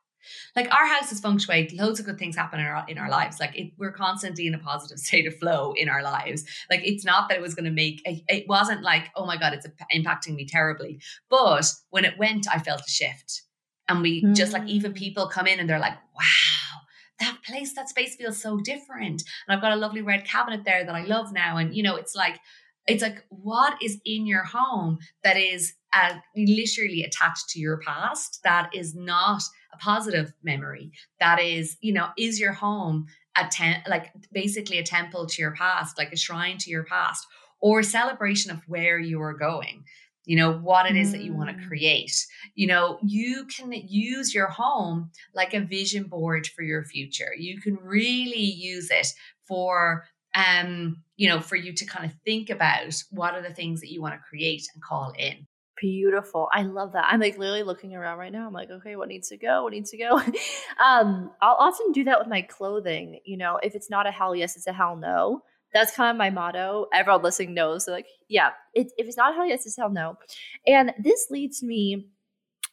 like 0.55 0.71
our 0.73 0.85
house 0.85 1.11
is 1.11 1.19
feng 1.19 1.37
shui 1.37 1.69
loads 1.73 1.99
of 1.99 2.05
good 2.05 2.17
things 2.17 2.35
happen 2.35 2.59
in 2.59 2.65
our 2.65 2.85
in 2.87 2.97
our 2.97 3.09
lives 3.09 3.39
like 3.39 3.57
it, 3.57 3.71
we're 3.77 3.91
constantly 3.91 4.47
in 4.47 4.53
a 4.53 4.59
positive 4.59 4.99
state 5.07 5.27
of 5.27 5.35
flow 5.37 5.73
in 5.73 5.89
our 5.89 6.03
lives 6.03 6.43
like 6.69 6.81
it's 6.83 7.05
not 7.05 7.29
that 7.29 7.37
it 7.37 7.41
was 7.41 7.55
going 7.55 7.65
to 7.65 7.71
make 7.71 8.01
it 8.05 8.47
wasn't 8.47 8.81
like 8.83 9.09
oh 9.15 9.25
my 9.25 9.37
god 9.37 9.53
it's 9.53 9.67
impacting 9.93 10.35
me 10.35 10.45
terribly 10.45 10.99
but 11.29 11.71
when 11.89 12.05
it 12.05 12.17
went 12.17 12.47
i 12.51 12.59
felt 12.59 12.81
a 12.81 12.89
shift 12.89 13.43
and 13.87 14.01
we 14.01 14.23
mm. 14.23 14.35
just 14.35 14.53
like 14.53 14.67
even 14.67 14.91
mm. 14.91 14.95
people 14.95 15.27
come 15.27 15.47
in 15.47 15.59
and 15.59 15.69
they're 15.69 15.79
like 15.79 15.97
wow 16.15 16.70
that 17.21 17.37
place 17.45 17.73
that 17.75 17.89
space 17.89 18.15
feels 18.15 18.41
so 18.41 18.59
different. 18.59 19.23
And 19.47 19.49
i've 19.55 19.61
got 19.61 19.71
a 19.71 19.77
lovely 19.77 20.01
red 20.01 20.25
cabinet 20.25 20.63
there 20.65 20.83
that 20.85 20.95
i 20.95 21.03
love 21.03 21.31
now. 21.31 21.57
And 21.57 21.75
you 21.75 21.83
know 21.83 21.95
it's 21.95 22.15
like 22.15 22.39
it's 22.87 23.03
like 23.03 23.23
what 23.29 23.75
is 23.81 23.99
in 24.05 24.25
your 24.25 24.43
home 24.43 24.97
that 25.23 25.37
is 25.37 25.73
uh, 25.93 26.15
literally 26.35 27.03
attached 27.03 27.49
to 27.49 27.59
your 27.59 27.77
past 27.79 28.39
that 28.43 28.69
is 28.73 28.95
not 28.95 29.43
a 29.73 29.77
positive 29.77 30.33
memory? 30.43 30.91
That 31.19 31.39
is 31.39 31.77
you 31.81 31.93
know 31.93 32.09
is 32.17 32.39
your 32.39 32.53
home 32.53 33.07
a 33.37 33.47
ten- 33.47 33.83
like 33.87 34.11
basically 34.31 34.77
a 34.77 34.83
temple 34.83 35.25
to 35.27 35.41
your 35.41 35.55
past 35.55 35.97
like 35.97 36.11
a 36.11 36.17
shrine 36.17 36.57
to 36.59 36.69
your 36.69 36.83
past 36.83 37.25
or 37.61 37.83
celebration 37.83 38.51
of 38.51 38.67
where 38.67 38.99
you 38.99 39.21
are 39.21 39.33
going 39.33 39.83
you 40.25 40.35
know 40.35 40.53
what 40.53 40.85
it 40.85 40.95
is 40.95 41.11
that 41.11 41.23
you 41.23 41.33
want 41.33 41.49
to 41.49 41.55
mm. 41.55 41.67
create. 41.67 42.15
You 42.55 42.67
know 42.67 42.99
you 43.01 43.45
can 43.45 43.71
use 43.71 44.33
your 44.33 44.47
home 44.47 45.11
like 45.33 45.53
a 45.53 45.61
vision 45.61 46.03
board 46.03 46.47
for 46.47 46.61
your 46.63 46.83
future. 46.83 47.33
You 47.37 47.59
can 47.59 47.77
really 47.81 48.39
use 48.39 48.89
it 48.91 49.07
for 49.47 50.05
um 50.35 51.03
you 51.17 51.27
know 51.27 51.39
for 51.39 51.55
you 51.55 51.73
to 51.73 51.85
kind 51.85 52.05
of 52.05 52.13
think 52.25 52.49
about 52.49 52.93
what 53.09 53.33
are 53.33 53.41
the 53.41 53.53
things 53.53 53.81
that 53.81 53.91
you 53.91 54.01
want 54.01 54.15
to 54.15 54.19
create 54.29 54.63
and 54.73 54.83
call 54.83 55.13
in. 55.17 55.47
Beautiful. 55.77 56.47
I 56.53 56.61
love 56.61 56.91
that. 56.93 57.05
I'm 57.09 57.19
like 57.19 57.39
literally 57.39 57.63
looking 57.63 57.95
around 57.95 58.19
right 58.19 58.31
now. 58.31 58.45
I'm 58.45 58.53
like 58.53 58.69
okay 58.69 58.95
what 58.95 59.07
needs 59.07 59.29
to 59.29 59.37
go? 59.37 59.63
What 59.63 59.73
needs 59.73 59.91
to 59.91 59.97
go? 59.97 60.21
Um 60.83 61.31
i'll 61.41 61.57
often 61.59 61.91
do 61.91 62.05
that 62.05 62.17
with 62.17 62.27
my 62.27 62.41
clothing 62.41 63.19
you 63.23 63.37
know 63.37 63.59
if 63.61 63.75
it's 63.75 63.89
not 63.89 64.07
a 64.07 64.11
hell 64.11 64.35
yes 64.35 64.55
it's 64.55 64.65
a 64.65 64.73
hell 64.73 64.95
no 64.95 65.43
that's 65.73 65.95
kind 65.95 66.11
of 66.11 66.17
my 66.17 66.29
motto. 66.29 66.87
Everyone 66.93 67.23
listening 67.23 67.53
knows. 67.53 67.87
Like, 67.87 68.07
yeah, 68.27 68.51
it, 68.73 68.91
if 68.97 69.07
it's 69.07 69.17
not 69.17 69.35
hell 69.35 69.45
yes, 69.45 69.65
it's 69.65 69.77
hell 69.77 69.89
no. 69.89 70.17
And 70.67 70.93
this 70.99 71.27
leads 71.29 71.63
me 71.63 72.07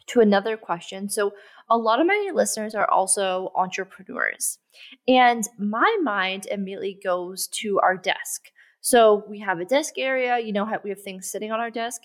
to 0.09 0.21
another 0.21 0.57
question. 0.57 1.09
So, 1.09 1.33
a 1.71 1.77
lot 1.77 2.01
of 2.01 2.07
my 2.07 2.31
listeners 2.33 2.75
are 2.75 2.91
also 2.91 3.53
entrepreneurs, 3.55 4.59
and 5.07 5.47
my 5.59 5.99
mind 6.03 6.47
immediately 6.47 6.99
goes 7.03 7.47
to 7.49 7.79
our 7.81 7.97
desk. 7.97 8.51
So, 8.81 9.25
we 9.29 9.39
have 9.41 9.61
a 9.61 9.65
desk 9.65 9.95
area, 9.99 10.39
you 10.39 10.53
know, 10.53 10.65
how 10.65 10.79
we 10.83 10.91
have 10.91 11.03
things 11.03 11.31
sitting 11.31 11.53
on 11.53 11.61
our 11.61 11.71
desk. 11.71 12.03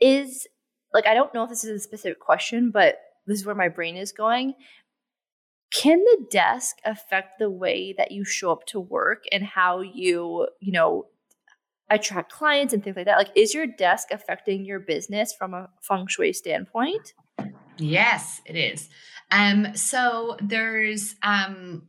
Is 0.00 0.46
like, 0.92 1.06
I 1.06 1.14
don't 1.14 1.32
know 1.34 1.44
if 1.44 1.50
this 1.50 1.64
is 1.64 1.70
a 1.70 1.82
specific 1.82 2.20
question, 2.20 2.70
but 2.70 2.98
this 3.26 3.40
is 3.40 3.46
where 3.46 3.54
my 3.54 3.68
brain 3.68 3.96
is 3.96 4.12
going 4.12 4.54
can 5.70 5.98
the 5.98 6.26
desk 6.30 6.78
affect 6.84 7.38
the 7.38 7.50
way 7.50 7.94
that 7.96 8.10
you 8.12 8.24
show 8.24 8.50
up 8.50 8.64
to 8.66 8.80
work 8.80 9.24
and 9.32 9.44
how 9.44 9.80
you 9.80 10.48
you 10.60 10.72
know 10.72 11.06
attract 11.90 12.32
clients 12.32 12.74
and 12.74 12.82
things 12.82 12.96
like 12.96 13.06
that? 13.06 13.18
Like 13.18 13.32
is 13.34 13.54
your 13.54 13.66
desk 13.66 14.08
affecting 14.10 14.64
your 14.64 14.80
business 14.80 15.32
from 15.32 15.54
a 15.54 15.68
feng 15.82 16.06
shui 16.06 16.32
standpoint? 16.32 17.12
Yes 17.78 18.40
it 18.44 18.56
is. 18.56 18.88
Um 19.30 19.74
so 19.74 20.36
there's 20.40 21.14
um 21.22 21.88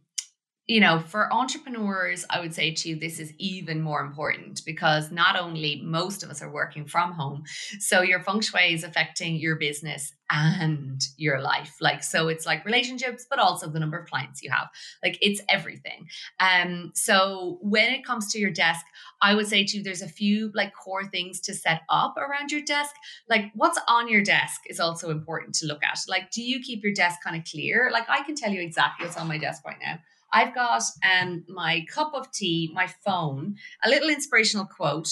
you 0.70 0.80
know, 0.80 1.00
for 1.00 1.34
entrepreneurs, 1.34 2.28
I 2.30 2.40
would 2.40 2.54
say 2.54 2.72
to 2.72 2.90
you, 2.90 2.96
this 2.96 3.20
is 3.20 3.34
even 3.40 3.82
more 3.82 4.02
important 4.02 4.62
because 4.68 5.12
not 5.12 5.36
only 5.36 5.82
most 5.84 6.22
of 6.22 6.30
us 6.30 6.44
are 6.44 6.52
working 6.52 6.86
from 6.86 7.12
home, 7.12 7.44
so 7.80 8.04
your 8.04 8.20
feng 8.20 8.40
shui 8.40 8.76
is 8.76 8.84
affecting 8.84 9.38
your 9.38 9.56
business 9.56 10.14
and 10.30 11.02
your 11.18 11.42
life. 11.42 11.76
Like, 11.82 12.04
so 12.04 12.28
it's 12.28 12.46
like 12.46 12.66
relationships, 12.66 13.26
but 13.28 13.40
also 13.40 13.68
the 13.68 13.80
number 13.80 13.98
of 13.98 14.08
clients 14.08 14.44
you 14.44 14.52
have. 14.52 14.68
Like, 15.04 15.18
it's 15.24 15.42
everything. 15.50 16.08
Um, 16.40 16.92
so 16.94 17.58
when 17.64 17.92
it 17.92 18.06
comes 18.06 18.32
to 18.34 18.40
your 18.40 18.52
desk, 18.52 18.86
I 19.24 19.34
would 19.34 19.48
say 19.48 19.64
to 19.64 19.78
you, 19.78 19.82
there's 19.82 20.04
a 20.04 20.08
few 20.08 20.52
like 20.54 20.76
core 20.76 21.06
things 21.06 21.40
to 21.42 21.56
set 21.56 21.82
up 21.90 22.16
around 22.16 22.52
your 22.52 22.62
desk. 22.62 22.94
Like, 23.28 23.46
what's 23.56 23.80
on 23.88 24.08
your 24.08 24.22
desk 24.24 24.62
is 24.70 24.80
also 24.80 25.10
important 25.10 25.56
to 25.56 25.66
look 25.66 25.84
at. 25.84 25.98
Like, 26.08 26.30
do 26.30 26.44
you 26.44 26.60
keep 26.60 26.84
your 26.84 26.94
desk 26.94 27.24
kind 27.24 27.36
of 27.36 27.44
clear? 27.50 27.90
Like, 27.92 28.08
I 28.08 28.22
can 28.22 28.36
tell 28.36 28.52
you 28.52 28.62
exactly 28.62 29.08
what's 29.08 29.18
on 29.18 29.28
my 29.28 29.40
desk 29.40 29.66
right 29.66 29.78
now. 29.84 29.98
I've 30.34 30.54
got 30.54 30.84
um, 31.04 31.44
my 31.48 31.86
cup 31.92 32.14
of 32.14 32.32
tea, 32.32 32.72
my 32.74 32.88
phone, 32.88 33.56
a 33.84 33.90
little 33.90 34.10
inspirational 34.10 34.66
quote, 34.66 35.10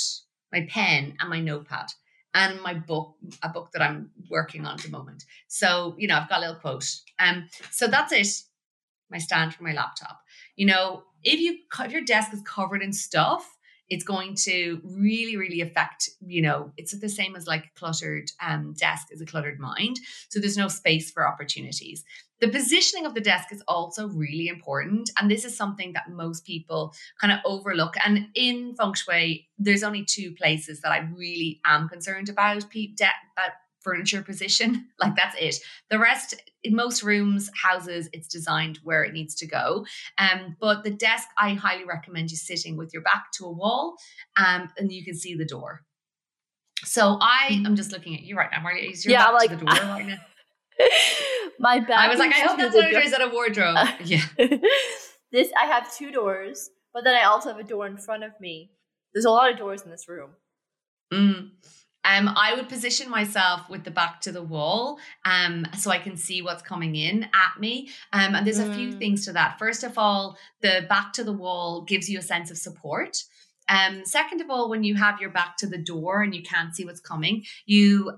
my 0.51 0.67
pen, 0.69 1.15
and 1.19 1.29
my 1.29 1.39
notepad, 1.39 1.87
and 2.33 2.61
my 2.61 2.73
book, 2.73 3.15
a 3.43 3.49
book 3.49 3.71
that 3.73 3.81
I'm 3.81 4.11
working 4.29 4.65
on 4.65 4.75
at 4.75 4.81
the 4.81 4.89
moment. 4.89 5.25
So, 5.47 5.95
you 5.97 6.07
know, 6.07 6.15
I've 6.17 6.29
got 6.29 6.39
a 6.39 6.41
little 6.41 6.55
quote. 6.55 6.89
Um, 7.19 7.49
so 7.71 7.87
that's 7.87 8.11
it. 8.13 8.27
My 9.09 9.17
stand 9.17 9.53
for 9.53 9.63
my 9.63 9.73
laptop. 9.73 10.19
You 10.55 10.67
know, 10.67 11.03
if 11.23 11.39
you 11.39 11.59
if 11.79 11.91
your 11.91 12.03
desk 12.03 12.33
is 12.33 12.41
covered 12.41 12.83
in 12.83 12.93
stuff, 12.93 13.56
it's 13.89 14.03
going 14.03 14.35
to 14.35 14.81
really 14.83 15.37
really 15.37 15.61
affect 15.61 16.09
you 16.25 16.41
know 16.41 16.71
it's 16.77 16.97
the 16.97 17.09
same 17.09 17.35
as 17.35 17.47
like 17.47 17.65
a 17.65 17.79
cluttered 17.79 18.29
um, 18.45 18.73
desk 18.73 19.07
is 19.11 19.21
a 19.21 19.25
cluttered 19.25 19.59
mind. 19.59 19.99
So 20.29 20.39
there's 20.39 20.57
no 20.57 20.67
space 20.67 21.11
for 21.11 21.27
opportunities. 21.27 22.03
The 22.39 22.49
positioning 22.49 23.07
of 23.07 23.15
the 23.15 23.21
desk 23.21 23.51
is 23.51 23.63
also 23.67 24.07
really 24.07 24.47
important 24.47 25.09
and 25.19 25.29
this 25.29 25.43
is 25.43 25.57
something 25.57 25.93
that 25.93 26.09
most 26.09 26.45
people 26.45 26.93
kind 27.19 27.33
of 27.33 27.39
overlook. 27.45 27.95
And 28.05 28.27
in 28.35 28.75
feng 28.75 28.93
shui 28.93 29.47
there's 29.57 29.83
only 29.83 30.05
two 30.05 30.33
places 30.35 30.81
that 30.81 30.91
i 30.91 30.99
really 31.15 31.59
am 31.65 31.89
concerned 31.89 32.29
about 32.29 32.69
pe- 32.69 32.93
de- 32.95 33.21
about 33.35 33.51
furniture 33.87 34.21
position. 34.21 34.85
Like 34.99 35.15
that's 35.15 35.35
it. 35.39 35.55
The 35.91 35.99
rest, 35.99 36.33
in 36.63 36.75
most 36.75 37.03
rooms, 37.03 37.51
houses, 37.63 38.09
it's 38.13 38.27
designed 38.27 38.79
where 38.83 39.03
it 39.03 39.13
needs 39.13 39.35
to 39.35 39.47
go. 39.47 39.85
Um, 40.17 40.57
but 40.59 40.83
the 40.83 40.89
desk, 40.89 41.27
I 41.37 41.53
highly 41.53 41.85
recommend 41.85 42.31
you 42.31 42.37
sitting 42.37 42.77
with 42.77 42.91
your 42.93 43.03
back 43.03 43.31
to 43.37 43.45
a 43.45 43.51
wall, 43.51 43.95
um, 44.37 44.69
and 44.77 44.91
you 44.91 45.05
can 45.05 45.15
see 45.15 45.35
the 45.35 45.45
door. 45.45 45.83
So 46.83 47.19
I 47.21 47.61
am 47.63 47.75
just 47.75 47.91
looking 47.91 48.15
at 48.15 48.23
you 48.23 48.35
right 48.35 48.49
now, 48.51 48.61
Marley. 48.61 48.87
Is 48.87 49.05
your 49.05 49.11
yeah, 49.11 49.25
back 49.25 49.33
like, 49.33 49.49
to 49.51 49.55
the 49.57 49.65
door 49.65 49.75
right 49.75 50.07
now? 50.07 50.17
My 51.59 51.79
back. 51.79 51.99
I 51.99 52.09
was 52.09 52.17
like, 52.17 52.33
I 52.33 52.39
hope 52.39 52.57
that's 52.57 52.73
what 52.73 52.91
it 52.91 53.05
is 53.05 53.13
at 53.13 53.21
a 53.21 53.29
wardrobe. 53.29 53.77
yeah. 54.03 54.25
this 55.31 55.51
I 55.61 55.65
have 55.67 55.95
two 55.95 56.11
doors, 56.11 56.71
but 56.91 57.03
then 57.03 57.15
I 57.15 57.25
also 57.25 57.49
have 57.49 57.59
a 57.59 57.63
door 57.63 57.85
in 57.85 57.97
front 57.97 58.23
of 58.23 58.31
me. 58.39 58.71
There's 59.13 59.25
a 59.25 59.31
lot 59.31 59.51
of 59.51 59.57
doors 59.57 59.83
in 59.83 59.91
this 59.91 60.09
room. 60.09 60.31
Mm. 61.13 61.51
Um, 62.07 62.29
I 62.35 62.53
would 62.55 62.69
position 62.69 63.09
myself 63.09 63.69
with 63.69 63.83
the 63.83 63.91
back 63.91 64.21
to 64.21 64.31
the 64.31 64.41
wall 64.41 64.97
um, 65.25 65.67
so 65.77 65.91
I 65.91 65.97
can 65.97 66.15
see 66.15 66.41
what's 66.41 66.61
coming 66.61 66.95
in 66.95 67.23
at 67.25 67.59
me. 67.59 67.89
Um, 68.13 68.33
and 68.33 68.47
there's 68.47 68.59
a 68.59 68.73
few 68.73 68.93
mm. 68.93 68.97
things 68.97 69.25
to 69.25 69.33
that. 69.33 69.59
First 69.59 69.83
of 69.83 69.97
all, 69.97 70.37
the 70.61 70.85
back 70.87 71.11
to 71.13 71.23
the 71.23 71.33
wall 71.33 71.81
gives 71.81 72.09
you 72.09 72.19
a 72.19 72.21
sense 72.21 72.49
of 72.49 72.57
support. 72.57 73.23
Um, 73.69 74.05
second 74.05 74.41
of 74.41 74.49
all, 74.49 74.69
when 74.69 74.83
you 74.83 74.95
have 74.95 75.19
your 75.19 75.29
back 75.29 75.57
to 75.57 75.67
the 75.67 75.77
door 75.77 76.21
and 76.21 76.33
you 76.33 76.41
can't 76.41 76.75
see 76.75 76.85
what's 76.85 76.99
coming, 76.99 77.43
you 77.65 78.13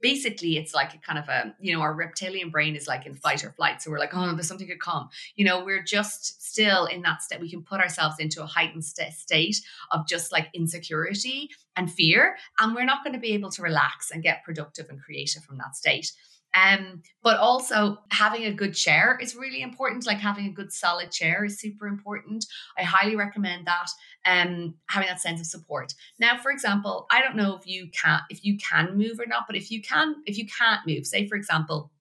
basically 0.00 0.56
it's 0.56 0.74
like 0.74 0.94
a 0.94 0.98
kind 0.98 1.18
of 1.18 1.28
a 1.28 1.54
you 1.60 1.74
know 1.74 1.80
our 1.80 1.94
reptilian 1.94 2.50
brain 2.50 2.74
is 2.74 2.86
like 2.86 3.06
in 3.06 3.14
fight 3.14 3.44
or 3.44 3.52
flight. 3.52 3.82
So 3.82 3.90
we're 3.90 3.98
like, 3.98 4.14
oh, 4.14 4.34
there's 4.34 4.48
something 4.48 4.66
could 4.66 4.80
come. 4.80 5.08
You 5.36 5.44
know, 5.44 5.64
we're 5.64 5.82
just 5.82 6.42
still 6.42 6.86
in 6.86 7.02
that 7.02 7.22
state. 7.22 7.40
We 7.40 7.50
can 7.50 7.62
put 7.62 7.80
ourselves 7.80 8.16
into 8.18 8.42
a 8.42 8.46
heightened 8.46 8.84
st- 8.84 9.12
state 9.12 9.56
of 9.92 10.06
just 10.06 10.32
like 10.32 10.48
insecurity 10.54 11.50
and 11.76 11.92
fear, 11.92 12.36
and 12.58 12.74
we're 12.74 12.84
not 12.84 13.04
going 13.04 13.14
to 13.14 13.20
be 13.20 13.34
able 13.34 13.50
to 13.50 13.62
relax 13.62 14.10
and 14.10 14.22
get 14.22 14.44
productive 14.44 14.86
and 14.88 15.00
creative 15.00 15.44
from 15.44 15.58
that 15.58 15.76
state. 15.76 16.12
Um, 16.54 17.02
but 17.22 17.36
also 17.36 17.98
having 18.10 18.44
a 18.44 18.52
good 18.52 18.74
chair 18.74 19.18
is 19.20 19.36
really 19.36 19.62
important. 19.62 20.06
Like 20.06 20.18
having 20.18 20.46
a 20.46 20.52
good 20.52 20.72
solid 20.72 21.10
chair 21.10 21.44
is 21.44 21.60
super 21.60 21.86
important. 21.86 22.46
I 22.78 22.82
highly 22.82 23.16
recommend 23.16 23.66
that. 23.66 23.88
Um, 24.24 24.74
having 24.88 25.08
that 25.08 25.20
sense 25.20 25.40
of 25.40 25.46
support. 25.46 25.94
Now, 26.18 26.38
for 26.38 26.50
example, 26.50 27.06
I 27.10 27.20
don't 27.20 27.36
know 27.36 27.56
if 27.56 27.66
you 27.66 27.88
can 27.90 28.20
if 28.30 28.44
you 28.44 28.58
can 28.58 28.96
move 28.96 29.20
or 29.20 29.26
not, 29.26 29.44
but 29.46 29.56
if 29.56 29.70
you 29.70 29.82
can, 29.82 30.16
if 30.26 30.38
you 30.38 30.46
can't 30.46 30.80
move, 30.86 31.06
say 31.06 31.28
for 31.28 31.36
example, 31.36 31.92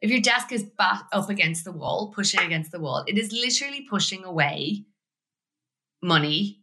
if 0.00 0.10
your 0.10 0.20
desk 0.20 0.52
is 0.52 0.64
back 0.64 1.04
up 1.12 1.30
against 1.30 1.64
the 1.64 1.72
wall, 1.72 2.12
pushing 2.14 2.40
against 2.40 2.70
the 2.70 2.80
wall, 2.80 3.04
it 3.06 3.16
is 3.16 3.32
literally 3.32 3.86
pushing 3.88 4.24
away 4.24 4.84
money, 6.02 6.62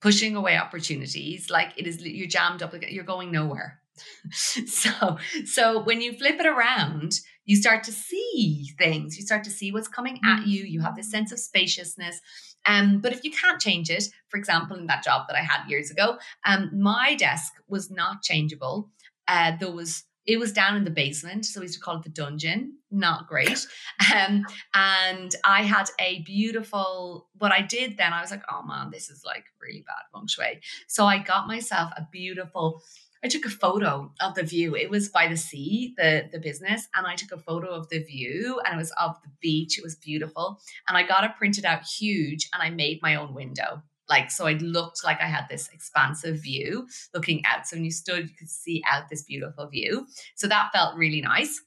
pushing 0.00 0.36
away 0.36 0.56
opportunities. 0.58 1.50
Like 1.50 1.72
it 1.76 1.86
is, 1.86 2.02
you're 2.02 2.28
jammed 2.28 2.62
up, 2.62 2.74
you're 2.90 3.04
going 3.04 3.32
nowhere. 3.32 3.80
so 4.32 5.18
so 5.44 5.82
when 5.82 6.00
you 6.00 6.12
flip 6.12 6.38
it 6.38 6.46
around 6.46 7.12
you 7.46 7.56
start 7.56 7.84
to 7.84 7.92
see 7.92 8.72
things. 8.76 9.16
You 9.16 9.24
start 9.24 9.44
to 9.44 9.50
see 9.50 9.72
what's 9.72 9.88
coming 9.88 10.20
at 10.24 10.46
you. 10.46 10.64
You 10.64 10.80
have 10.80 10.96
this 10.96 11.10
sense 11.10 11.32
of 11.32 11.38
spaciousness. 11.38 12.20
Um, 12.66 12.98
but 13.00 13.12
if 13.12 13.22
you 13.24 13.30
can't 13.30 13.60
change 13.60 13.88
it 13.88 14.08
for 14.28 14.36
example 14.36 14.76
in 14.76 14.86
that 14.88 15.04
job 15.04 15.28
that 15.28 15.36
i 15.36 15.40
had 15.40 15.68
years 15.68 15.88
ago 15.88 16.18
um, 16.44 16.68
my 16.74 17.14
desk 17.14 17.52
was 17.68 17.90
not 17.90 18.22
changeable. 18.22 18.90
Uh, 19.28 19.52
there 19.58 19.70
was 19.70 20.02
it 20.26 20.40
was 20.40 20.52
down 20.52 20.76
in 20.76 20.82
the 20.82 20.90
basement 20.90 21.46
so 21.46 21.60
we 21.60 21.66
used 21.66 21.76
to 21.76 21.80
call 21.80 21.98
it 21.98 22.02
the 22.02 22.08
dungeon. 22.08 22.78
Not 22.90 23.28
great. 23.28 23.64
Um, 24.14 24.44
and 24.74 25.34
i 25.44 25.62
had 25.62 25.88
a 25.98 26.22
beautiful 26.22 27.28
what 27.38 27.50
i 27.50 27.60
did 27.60 27.96
then 27.96 28.12
i 28.12 28.20
was 28.20 28.30
like 28.30 28.42
oh 28.50 28.62
man 28.62 28.90
this 28.90 29.08
is 29.08 29.22
like 29.24 29.44
really 29.60 29.84
bad 29.86 30.04
feng 30.12 30.26
shui. 30.26 30.60
So 30.86 31.06
i 31.06 31.18
got 31.18 31.46
myself 31.46 31.92
a 31.96 32.06
beautiful 32.10 32.82
I 33.24 33.28
took 33.28 33.44
a 33.44 33.50
photo 33.50 34.12
of 34.20 34.34
the 34.34 34.42
view. 34.42 34.76
It 34.76 34.90
was 34.90 35.08
by 35.08 35.28
the 35.28 35.36
sea, 35.36 35.94
the 35.96 36.28
the 36.30 36.38
business, 36.38 36.88
and 36.94 37.06
I 37.06 37.14
took 37.14 37.32
a 37.32 37.42
photo 37.42 37.68
of 37.68 37.88
the 37.88 38.02
view, 38.02 38.60
and 38.64 38.74
it 38.74 38.78
was 38.78 38.92
of 39.00 39.16
the 39.22 39.30
beach. 39.40 39.78
It 39.78 39.84
was 39.84 39.96
beautiful, 39.96 40.60
and 40.88 40.96
I 40.96 41.02
got 41.02 41.24
it 41.24 41.36
printed 41.36 41.64
out 41.64 41.82
huge, 41.82 42.48
and 42.52 42.62
I 42.62 42.70
made 42.70 43.00
my 43.02 43.16
own 43.16 43.34
window. 43.34 43.82
Like 44.08 44.30
so, 44.30 44.46
it 44.46 44.62
looked 44.62 45.04
like 45.04 45.20
I 45.20 45.26
had 45.26 45.46
this 45.50 45.68
expansive 45.72 46.40
view 46.42 46.86
looking 47.12 47.42
out. 47.44 47.66
So 47.66 47.76
when 47.76 47.84
you 47.84 47.90
stood, 47.90 48.28
you 48.28 48.36
could 48.38 48.50
see 48.50 48.82
out 48.88 49.08
this 49.08 49.22
beautiful 49.22 49.66
view. 49.66 50.06
So 50.36 50.46
that 50.46 50.70
felt 50.72 50.96
really 50.96 51.20
nice. 51.20 51.60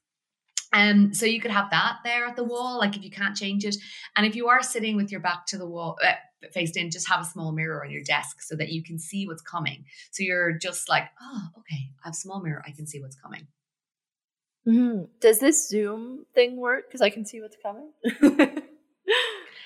Um, 0.72 1.14
so 1.14 1.26
you 1.26 1.42
could 1.42 1.52
have 1.52 1.72
that 1.72 1.98
there 2.04 2.26
at 2.26 2.36
the 2.36 2.44
wall, 2.44 2.78
like 2.78 2.96
if 2.96 3.04
you 3.04 3.10
can't 3.10 3.36
change 3.36 3.66
it. 3.66 3.76
And 4.16 4.26
if 4.26 4.36
you 4.36 4.48
are 4.50 4.62
sitting 4.62 4.96
with 4.96 5.12
your 5.12 5.22
back 5.22 5.46
to 5.48 5.58
the 5.58 5.68
wall, 5.68 5.98
uh, 6.06 6.14
faced 6.54 6.78
in, 6.78 6.92
just 6.92 7.10
have 7.10 7.22
a 7.22 7.26
small 7.26 7.52
mirror 7.52 7.84
on 7.84 7.92
your 7.92 8.04
desk 8.04 8.42
so 8.42 8.56
that 8.56 8.70
you 8.70 8.84
can 8.84 9.00
see 9.00 9.26
what's 9.26 9.42
coming. 9.42 9.86
So 10.12 10.24
you're 10.24 10.54
just 10.54 10.88
like, 10.88 11.06
oh, 11.22 11.48
okay, 11.60 11.90
I 12.04 12.08
have 12.08 12.14
a 12.14 12.18
small 12.18 12.42
mirror, 12.42 12.64
I 12.66 12.72
can 12.72 12.86
see 12.86 13.02
what's 13.02 13.16
coming. 13.16 13.48
Mm-hmm. 14.68 15.06
Does 15.20 15.40
this 15.40 15.68
Zoom 15.68 16.26
thing 16.36 16.58
work? 16.58 16.88
Because 16.88 17.02
I 17.02 17.10
can 17.10 17.26
see 17.26 17.42
what's 17.42 17.58
coming. 17.64 17.92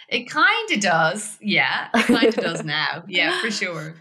it 0.10 0.30
kind 0.30 0.72
of 0.72 0.80
does. 0.80 1.38
Yeah, 1.42 1.90
it 1.94 2.06
kind 2.06 2.28
of 2.28 2.36
does 2.36 2.64
now. 2.64 3.04
Yeah, 3.08 3.42
for 3.42 3.52
sure. 3.52 3.96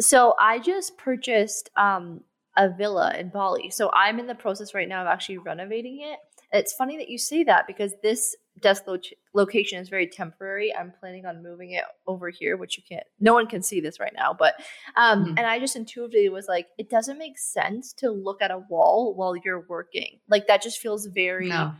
So 0.00 0.34
I 0.40 0.58
just 0.58 0.96
purchased 0.96 1.70
um, 1.76 2.22
a 2.56 2.68
villa 2.68 3.14
in 3.18 3.28
Bali. 3.30 3.70
So 3.70 3.90
I'm 3.94 4.18
in 4.18 4.26
the 4.26 4.34
process 4.34 4.74
right 4.74 4.88
now 4.88 5.02
of 5.02 5.08
actually 5.08 5.38
renovating 5.38 6.00
it. 6.02 6.18
It's 6.54 6.74
funny 6.74 6.98
that 6.98 7.08
you 7.08 7.16
say 7.16 7.44
that 7.44 7.66
because 7.66 7.94
this 8.02 8.36
desk 8.60 8.84
lo- 8.86 8.98
location 9.32 9.78
is 9.78 9.88
very 9.88 10.06
temporary. 10.06 10.74
I'm 10.74 10.92
planning 11.00 11.24
on 11.24 11.42
moving 11.42 11.70
it 11.70 11.84
over 12.06 12.28
here, 12.28 12.58
which 12.58 12.76
you 12.76 12.82
can't, 12.86 13.06
no 13.18 13.32
one 13.32 13.46
can 13.46 13.62
see 13.62 13.80
this 13.80 13.98
right 13.98 14.12
now. 14.14 14.36
But, 14.38 14.56
um, 14.96 15.24
mm-hmm. 15.24 15.38
and 15.38 15.46
I 15.46 15.58
just 15.58 15.76
intuitively 15.76 16.28
was 16.28 16.48
like, 16.48 16.66
it 16.76 16.90
doesn't 16.90 17.16
make 17.16 17.38
sense 17.38 17.94
to 17.94 18.10
look 18.10 18.42
at 18.42 18.50
a 18.50 18.62
wall 18.68 19.14
while 19.14 19.34
you're 19.34 19.64
working. 19.66 20.18
Like 20.28 20.46
that 20.48 20.62
just 20.62 20.78
feels 20.78 21.06
very 21.06 21.48
no. 21.48 21.72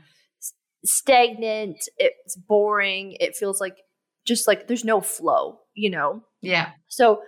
stagnant. 0.86 1.86
It's 1.98 2.36
boring. 2.36 3.18
It 3.20 3.36
feels 3.36 3.60
like 3.60 3.76
just 4.24 4.48
like 4.48 4.68
there's 4.68 4.84
no 4.84 5.02
flow, 5.02 5.58
you 5.74 5.90
know? 5.90 6.22
Yeah. 6.40 6.70
So 6.88 7.20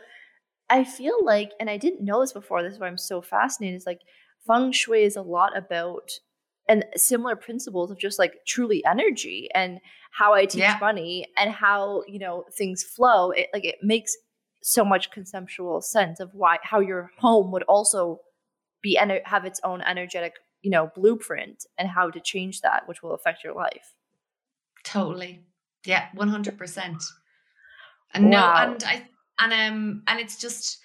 I 0.70 0.84
feel 0.84 1.24
like, 1.24 1.52
and 1.60 1.68
I 1.68 1.76
didn't 1.76 2.04
know 2.04 2.20
this 2.20 2.32
before, 2.32 2.62
this 2.62 2.74
is 2.74 2.80
why 2.80 2.86
I'm 2.86 2.98
so 2.98 3.20
fascinated, 3.20 3.76
is 3.76 3.86
like 3.86 4.00
feng 4.46 4.72
shui 4.72 5.02
is 5.02 5.16
a 5.16 5.22
lot 5.22 5.56
about 5.56 6.10
and 6.68 6.84
similar 6.96 7.36
principles 7.36 7.90
of 7.90 7.98
just 7.98 8.18
like 8.18 8.32
truly 8.46 8.82
energy 8.86 9.48
and 9.54 9.80
how 10.12 10.32
I 10.32 10.46
teach 10.46 10.60
yeah. 10.60 10.78
money 10.80 11.26
and 11.36 11.50
how, 11.50 12.02
you 12.08 12.18
know, 12.18 12.44
things 12.56 12.82
flow. 12.82 13.30
It 13.32 13.48
like 13.52 13.64
it 13.64 13.76
makes 13.82 14.16
so 14.62 14.84
much 14.84 15.10
conceptual 15.10 15.82
sense 15.82 16.20
of 16.20 16.30
why 16.32 16.56
how 16.62 16.80
your 16.80 17.10
home 17.18 17.52
would 17.52 17.64
also 17.64 18.20
be 18.82 18.96
and 18.96 19.20
have 19.24 19.44
its 19.44 19.60
own 19.62 19.82
energetic, 19.82 20.34
you 20.62 20.70
know, 20.70 20.90
blueprint 20.94 21.66
and 21.76 21.88
how 21.88 22.10
to 22.10 22.20
change 22.20 22.62
that, 22.62 22.88
which 22.88 23.02
will 23.02 23.14
affect 23.14 23.44
your 23.44 23.54
life. 23.54 23.94
Totally. 24.84 25.42
Yeah, 25.84 26.06
100%. 26.16 27.04
And 28.14 28.30
wow. 28.30 28.30
no, 28.30 28.72
and 28.72 28.84
I 28.84 29.06
and 29.38 29.52
um 29.52 30.02
and 30.06 30.20
it's 30.20 30.38
just 30.38 30.78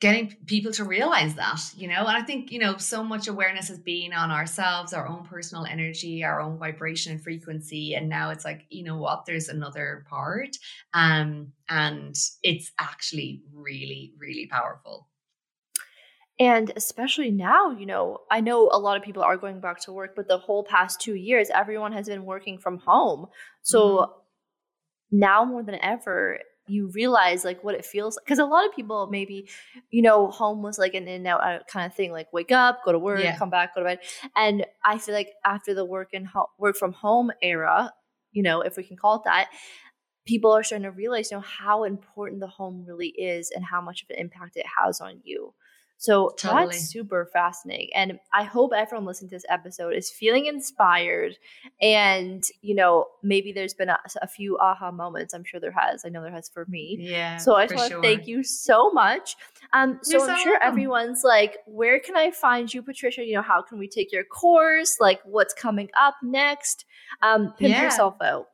getting 0.00 0.36
people 0.46 0.72
to 0.72 0.84
realize 0.84 1.36
that 1.36 1.60
you 1.76 1.86
know? 1.86 2.00
And 2.00 2.16
i 2.16 2.22
think 2.22 2.50
you 2.50 2.58
know 2.58 2.76
so 2.76 3.04
much 3.04 3.28
awareness 3.28 3.68
has 3.68 3.78
been 3.78 4.12
on 4.12 4.30
ourselves 4.30 4.92
our 4.92 5.06
own 5.06 5.24
personal 5.24 5.64
energy 5.64 6.24
our 6.24 6.40
own 6.40 6.58
vibration 6.58 7.12
and 7.12 7.22
frequency. 7.22 7.94
And 7.94 8.08
now 8.08 8.30
it's 8.30 8.44
like 8.44 8.66
you 8.68 8.84
know 8.84 8.98
what? 8.98 9.26
There's 9.26 9.48
another 9.48 10.04
part. 10.08 10.56
Um 10.92 11.52
and 11.68 12.16
it's 12.42 12.72
actually 12.78 13.42
really 13.52 14.14
really 14.18 14.46
powerful. 14.46 15.08
And 16.38 16.72
especially 16.74 17.30
now, 17.30 17.70
you 17.70 17.86
know, 17.86 18.18
I 18.28 18.40
know 18.40 18.68
a 18.72 18.78
lot 18.78 18.96
of 18.96 19.04
people 19.04 19.22
are 19.22 19.36
going 19.36 19.60
back 19.60 19.78
to 19.82 19.92
work, 19.92 20.16
but 20.16 20.26
the 20.26 20.38
whole 20.38 20.64
past 20.64 21.00
two 21.00 21.14
years, 21.14 21.50
everyone 21.54 21.92
has 21.92 22.08
been 22.08 22.24
working 22.24 22.58
from 22.58 22.78
home. 22.78 23.26
So 23.62 23.78
mm-hmm. 23.80 25.18
now 25.20 25.44
more 25.44 25.62
than 25.62 25.76
ever, 25.76 26.40
you 26.72 26.90
realize 26.94 27.44
like 27.44 27.62
what 27.62 27.74
it 27.74 27.84
feels 27.84 28.18
because 28.24 28.38
a 28.38 28.44
lot 28.44 28.66
of 28.66 28.74
people 28.74 29.08
maybe 29.10 29.48
you 29.90 30.00
know 30.00 30.28
home 30.28 30.62
was 30.62 30.78
like 30.78 30.94
an 30.94 31.06
in 31.06 31.16
and 31.16 31.26
out 31.26 31.42
uh, 31.42 31.58
kind 31.68 31.86
of 31.86 31.94
thing 31.94 32.12
like 32.12 32.32
wake 32.32 32.50
up 32.50 32.80
go 32.84 32.92
to 32.92 32.98
work 32.98 33.22
yeah. 33.22 33.36
come 33.36 33.50
back 33.50 33.74
go 33.74 33.80
to 33.80 33.84
bed 33.84 33.98
and 34.36 34.64
i 34.84 34.96
feel 34.96 35.14
like 35.14 35.30
after 35.44 35.74
the 35.74 35.84
work 35.84 36.08
and 36.14 36.26
ho- 36.26 36.48
work 36.58 36.76
from 36.76 36.92
home 36.92 37.30
era 37.42 37.92
you 38.30 38.42
know 38.42 38.62
if 38.62 38.76
we 38.76 38.82
can 38.82 38.96
call 38.96 39.16
it 39.16 39.22
that 39.24 39.48
people 40.24 40.52
are 40.52 40.62
starting 40.62 40.84
to 40.84 40.90
realize 40.90 41.30
you 41.30 41.36
know 41.36 41.42
how 41.42 41.84
important 41.84 42.40
the 42.40 42.46
home 42.46 42.84
really 42.86 43.08
is 43.08 43.50
and 43.54 43.64
how 43.64 43.80
much 43.80 44.02
of 44.02 44.10
an 44.10 44.16
impact 44.16 44.56
it 44.56 44.66
has 44.78 45.00
on 45.00 45.20
you 45.24 45.52
so 46.02 46.30
totally. 46.36 46.72
that's 46.72 46.88
super 46.88 47.30
fascinating. 47.32 47.90
And 47.94 48.18
I 48.32 48.42
hope 48.42 48.72
everyone 48.76 49.06
listening 49.06 49.30
to 49.30 49.36
this 49.36 49.44
episode 49.48 49.94
is 49.94 50.10
feeling 50.10 50.46
inspired. 50.46 51.38
And, 51.80 52.42
you 52.60 52.74
know, 52.74 53.06
maybe 53.22 53.52
there's 53.52 53.72
been 53.72 53.88
a, 53.88 53.98
a 54.20 54.26
few 54.26 54.58
aha 54.58 54.90
moments. 54.90 55.32
I'm 55.32 55.44
sure 55.44 55.60
there 55.60 55.70
has. 55.70 56.02
I 56.04 56.08
know 56.08 56.20
there 56.20 56.32
has 56.32 56.48
for 56.48 56.66
me. 56.68 56.96
Yeah. 56.98 57.36
So 57.36 57.54
I 57.54 57.68
just 57.68 57.76
want 57.76 57.88
to 57.90 57.94
sure. 57.94 58.02
thank 58.02 58.26
you 58.26 58.42
so 58.42 58.90
much. 58.90 59.36
Um, 59.72 60.00
so 60.02 60.18
You're 60.18 60.28
I'm 60.28 60.36
so 60.38 60.42
sure 60.42 60.52
welcome. 60.54 60.68
everyone's 60.68 61.20
like, 61.22 61.58
where 61.66 62.00
can 62.00 62.16
I 62.16 62.32
find 62.32 62.74
you, 62.74 62.82
Patricia? 62.82 63.24
You 63.24 63.36
know, 63.36 63.42
how 63.42 63.62
can 63.62 63.78
we 63.78 63.86
take 63.86 64.10
your 64.10 64.24
course? 64.24 64.96
Like, 64.98 65.20
what's 65.24 65.54
coming 65.54 65.88
up 65.96 66.16
next? 66.20 66.84
Um, 67.22 67.54
pimp 67.56 67.74
yeah. 67.74 67.84
yourself 67.84 68.16
out. 68.20 68.48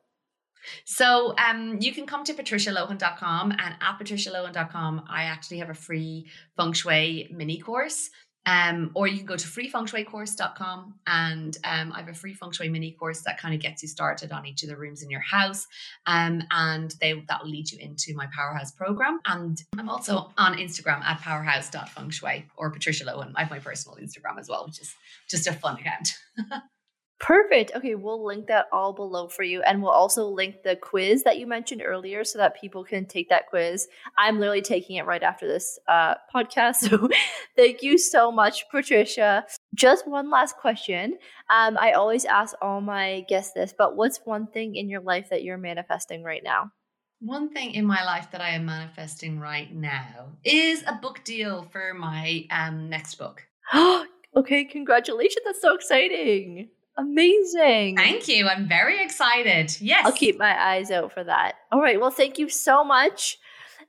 So 0.85 1.35
um, 1.37 1.77
you 1.79 1.93
can 1.93 2.05
come 2.05 2.23
to 2.25 2.33
patricialohan.com 2.33 3.51
and 3.51 3.75
at 3.81 3.99
patricialohan.com, 3.99 5.03
I 5.09 5.23
actually 5.23 5.59
have 5.59 5.69
a 5.69 5.75
free 5.75 6.27
feng 6.57 6.73
shui 6.73 7.29
mini 7.31 7.59
course. 7.59 8.09
Um, 8.45 8.91
or 8.95 9.05
you 9.05 9.17
can 9.17 9.27
go 9.27 9.35
to 9.35 9.47
freefengshuicourse.com 9.47 10.95
and 11.05 11.57
um, 11.65 11.91
I 11.93 11.99
have 11.99 12.07
a 12.07 12.13
free 12.13 12.33
feng 12.33 12.51
shui 12.51 12.69
mini 12.69 12.91
course 12.91 13.21
that 13.21 13.39
kind 13.39 13.53
of 13.53 13.59
gets 13.59 13.83
you 13.83 13.89
started 13.89 14.31
on 14.31 14.45
each 14.47 14.63
of 14.63 14.69
the 14.69 14.77
rooms 14.77 15.03
in 15.03 15.09
your 15.09 15.19
house. 15.19 15.67
Um, 16.07 16.41
and 16.49 16.93
they 16.99 17.13
that 17.27 17.43
will 17.43 17.51
lead 17.51 17.71
you 17.71 17.77
into 17.79 18.15
my 18.15 18.27
powerhouse 18.35 18.71
program. 18.71 19.19
And 19.25 19.61
I'm 19.77 19.89
also 19.89 20.31
on 20.37 20.57
Instagram 20.57 21.01
at 21.03 21.21
powerhouse.fengshui 21.21 22.45
or 22.57 22.71
Patricia 22.71 23.05
Lohan. 23.05 23.33
I 23.35 23.41
have 23.41 23.51
my 23.51 23.59
personal 23.59 23.97
Instagram 23.97 24.39
as 24.39 24.49
well, 24.49 24.65
which 24.65 24.79
is 24.79 24.95
just 25.29 25.45
a 25.45 25.53
fun 25.53 25.77
account. 25.77 26.09
Perfect. 27.19 27.73
Okay, 27.75 27.95
we'll 27.95 28.25
link 28.25 28.47
that 28.47 28.67
all 28.71 28.93
below 28.93 29.27
for 29.27 29.43
you. 29.43 29.61
And 29.63 29.83
we'll 29.83 29.91
also 29.91 30.25
link 30.25 30.63
the 30.63 30.77
quiz 30.77 31.23
that 31.23 31.37
you 31.37 31.45
mentioned 31.47 31.81
earlier 31.85 32.23
so 32.23 32.37
that 32.37 32.59
people 32.59 32.83
can 32.83 33.05
take 33.05 33.27
that 33.27 33.47
quiz. 33.47 33.87
I'm 34.17 34.39
literally 34.39 34.61
taking 34.61 34.95
it 34.95 35.05
right 35.05 35.21
after 35.21 35.47
this 35.47 35.77
uh, 35.87 36.15
podcast. 36.33 36.77
So 36.89 37.09
thank 37.55 37.83
you 37.83 37.97
so 37.97 38.31
much, 38.31 38.63
Patricia. 38.71 39.45
Just 39.75 40.07
one 40.07 40.29
last 40.31 40.55
question. 40.55 41.17
Um, 41.49 41.77
I 41.77 41.91
always 41.91 42.23
ask 42.25 42.55
all 42.61 42.79
my 42.79 43.25
guests 43.27 43.53
this, 43.53 43.73
but 43.77 43.95
what's 43.95 44.21
one 44.23 44.47
thing 44.47 44.75
in 44.75 44.87
your 44.89 45.01
life 45.01 45.29
that 45.29 45.43
you're 45.43 45.57
manifesting 45.57 46.23
right 46.23 46.41
now? 46.43 46.71
One 47.19 47.49
thing 47.49 47.73
in 47.73 47.85
my 47.85 48.03
life 48.05 48.31
that 48.31 48.39
I 48.39 48.51
am 48.51 48.65
manifesting 48.65 49.39
right 49.39 49.73
now 49.73 50.29
is 50.45 50.83
a 50.87 50.93
book 50.93 51.21
deal 51.25 51.67
for 51.71 51.93
my 51.93 52.45
um, 52.49 52.89
next 52.89 53.15
book. 53.15 53.45
okay, 54.35 54.63
congratulations. 54.63 55.43
That's 55.45 55.61
so 55.61 55.75
exciting. 55.75 56.69
Amazing. 56.99 57.95
Thank 57.95 58.27
you. 58.27 58.47
I'm 58.47 58.67
very 58.67 59.01
excited. 59.01 59.77
Yes. 59.79 60.05
I'll 60.05 60.11
keep 60.11 60.37
my 60.37 60.61
eyes 60.61 60.91
out 60.91 61.13
for 61.13 61.23
that. 61.23 61.55
All 61.71 61.81
right. 61.81 61.99
Well, 61.99 62.11
thank 62.11 62.37
you 62.37 62.49
so 62.49 62.83
much. 62.83 63.37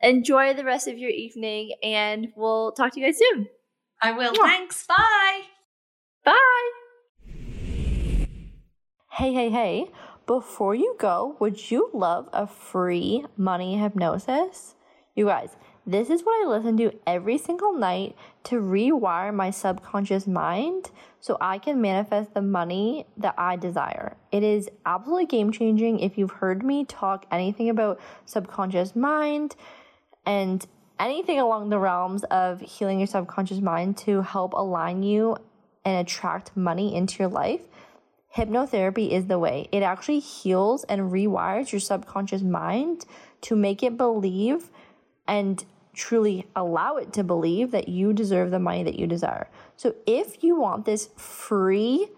Enjoy 0.00 0.54
the 0.54 0.64
rest 0.64 0.86
of 0.86 0.96
your 0.96 1.10
evening 1.10 1.72
and 1.82 2.28
we'll 2.36 2.70
talk 2.72 2.92
to 2.92 3.00
you 3.00 3.06
guys 3.06 3.18
soon. 3.18 3.48
I 4.00 4.12
will. 4.12 4.32
Yeah. 4.34 4.42
Thanks. 4.44 4.86
Bye. 4.86 5.40
Bye. 6.24 6.70
Hey, 9.10 9.34
hey, 9.34 9.50
hey. 9.50 9.90
Before 10.26 10.76
you 10.76 10.94
go, 10.98 11.36
would 11.40 11.72
you 11.72 11.90
love 11.92 12.28
a 12.32 12.46
free 12.46 13.24
money 13.36 13.76
hypnosis? 13.76 14.76
You 15.16 15.26
guys, 15.26 15.56
this 15.90 16.08
is 16.08 16.22
what 16.22 16.46
I 16.46 16.48
listen 16.48 16.76
to 16.76 16.92
every 17.06 17.36
single 17.36 17.72
night 17.72 18.14
to 18.44 18.60
rewire 18.60 19.34
my 19.34 19.50
subconscious 19.50 20.26
mind 20.26 20.90
so 21.20 21.36
I 21.40 21.58
can 21.58 21.80
manifest 21.80 22.32
the 22.32 22.42
money 22.42 23.06
that 23.16 23.34
I 23.36 23.56
desire. 23.56 24.16
It 24.30 24.42
is 24.42 24.68
absolutely 24.86 25.26
game 25.26 25.50
changing. 25.50 25.98
If 25.98 26.16
you've 26.16 26.30
heard 26.30 26.62
me 26.62 26.84
talk 26.84 27.26
anything 27.30 27.68
about 27.68 28.00
subconscious 28.24 28.94
mind 28.94 29.56
and 30.24 30.64
anything 30.98 31.40
along 31.40 31.70
the 31.70 31.78
realms 31.78 32.22
of 32.24 32.60
healing 32.60 33.00
your 33.00 33.08
subconscious 33.08 33.60
mind 33.60 33.96
to 33.98 34.22
help 34.22 34.52
align 34.52 35.02
you 35.02 35.36
and 35.84 35.96
attract 35.96 36.56
money 36.56 36.94
into 36.94 37.18
your 37.18 37.28
life, 37.28 37.62
hypnotherapy 38.36 39.10
is 39.10 39.26
the 39.26 39.38
way. 39.40 39.68
It 39.72 39.82
actually 39.82 40.20
heals 40.20 40.84
and 40.84 41.10
rewires 41.10 41.72
your 41.72 41.80
subconscious 41.80 42.42
mind 42.42 43.06
to 43.42 43.56
make 43.56 43.82
it 43.82 43.96
believe 43.96 44.70
and 45.26 45.64
truly 45.94 46.46
allow 46.54 46.96
it 46.96 47.12
to 47.14 47.24
believe 47.24 47.70
that 47.70 47.88
you 47.88 48.12
deserve 48.12 48.50
the 48.50 48.58
money 48.58 48.82
that 48.82 48.98
you 48.98 49.06
desire. 49.06 49.48
So 49.76 49.94
if 50.06 50.42
you 50.42 50.58
want 50.58 50.84
this 50.84 51.08
free 51.16 52.08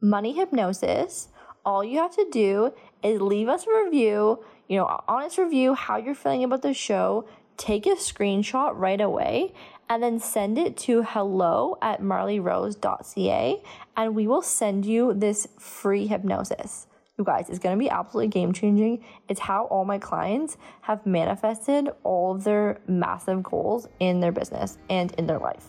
money 0.00 0.32
hypnosis, 0.32 1.28
all 1.64 1.82
you 1.82 1.98
have 1.98 2.14
to 2.16 2.26
do 2.30 2.72
is 3.02 3.20
leave 3.20 3.48
us 3.48 3.66
a 3.66 3.84
review, 3.84 4.44
you 4.68 4.78
know, 4.78 5.00
honest 5.08 5.38
review, 5.38 5.74
how 5.74 5.96
you're 5.96 6.14
feeling 6.14 6.44
about 6.44 6.62
the 6.62 6.74
show, 6.74 7.28
take 7.56 7.86
a 7.86 7.90
screenshot 7.90 8.72
right 8.74 9.00
away, 9.00 9.52
and 9.88 10.02
then 10.02 10.18
send 10.18 10.58
it 10.58 10.76
to 10.76 11.02
hello 11.02 11.78
at 11.80 12.00
marleyrose.ca, 12.00 13.62
and 13.96 14.14
we 14.14 14.26
will 14.26 14.42
send 14.42 14.84
you 14.84 15.14
this 15.14 15.46
free 15.58 16.06
hypnosis. 16.06 16.85
You 17.18 17.24
guys, 17.24 17.48
it's 17.48 17.58
gonna 17.58 17.78
be 17.78 17.88
absolutely 17.88 18.28
game 18.28 18.52
changing. 18.52 19.02
It's 19.26 19.40
how 19.40 19.64
all 19.64 19.86
my 19.86 19.96
clients 19.98 20.58
have 20.82 21.06
manifested 21.06 21.88
all 22.04 22.34
of 22.34 22.44
their 22.44 22.78
massive 22.86 23.42
goals 23.42 23.88
in 24.00 24.20
their 24.20 24.32
business 24.32 24.76
and 24.90 25.12
in 25.12 25.26
their 25.26 25.38
life. 25.38 25.68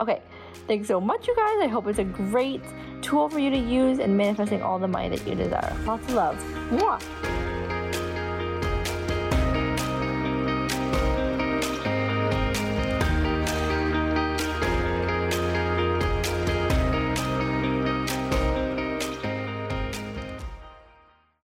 Okay, 0.00 0.22
thanks 0.68 0.86
so 0.86 1.00
much, 1.00 1.26
you 1.26 1.34
guys. 1.34 1.56
I 1.60 1.66
hope 1.66 1.88
it's 1.88 1.98
a 1.98 2.04
great 2.04 2.62
tool 3.02 3.28
for 3.28 3.40
you 3.40 3.50
to 3.50 3.58
use 3.58 3.98
in 3.98 4.16
manifesting 4.16 4.62
all 4.62 4.78
the 4.78 4.86
money 4.86 5.08
that 5.08 5.26
you 5.26 5.34
desire. 5.34 5.76
Lots 5.84 6.06
of 6.06 6.14
love. 6.14 6.36
Mwah. 6.70 7.65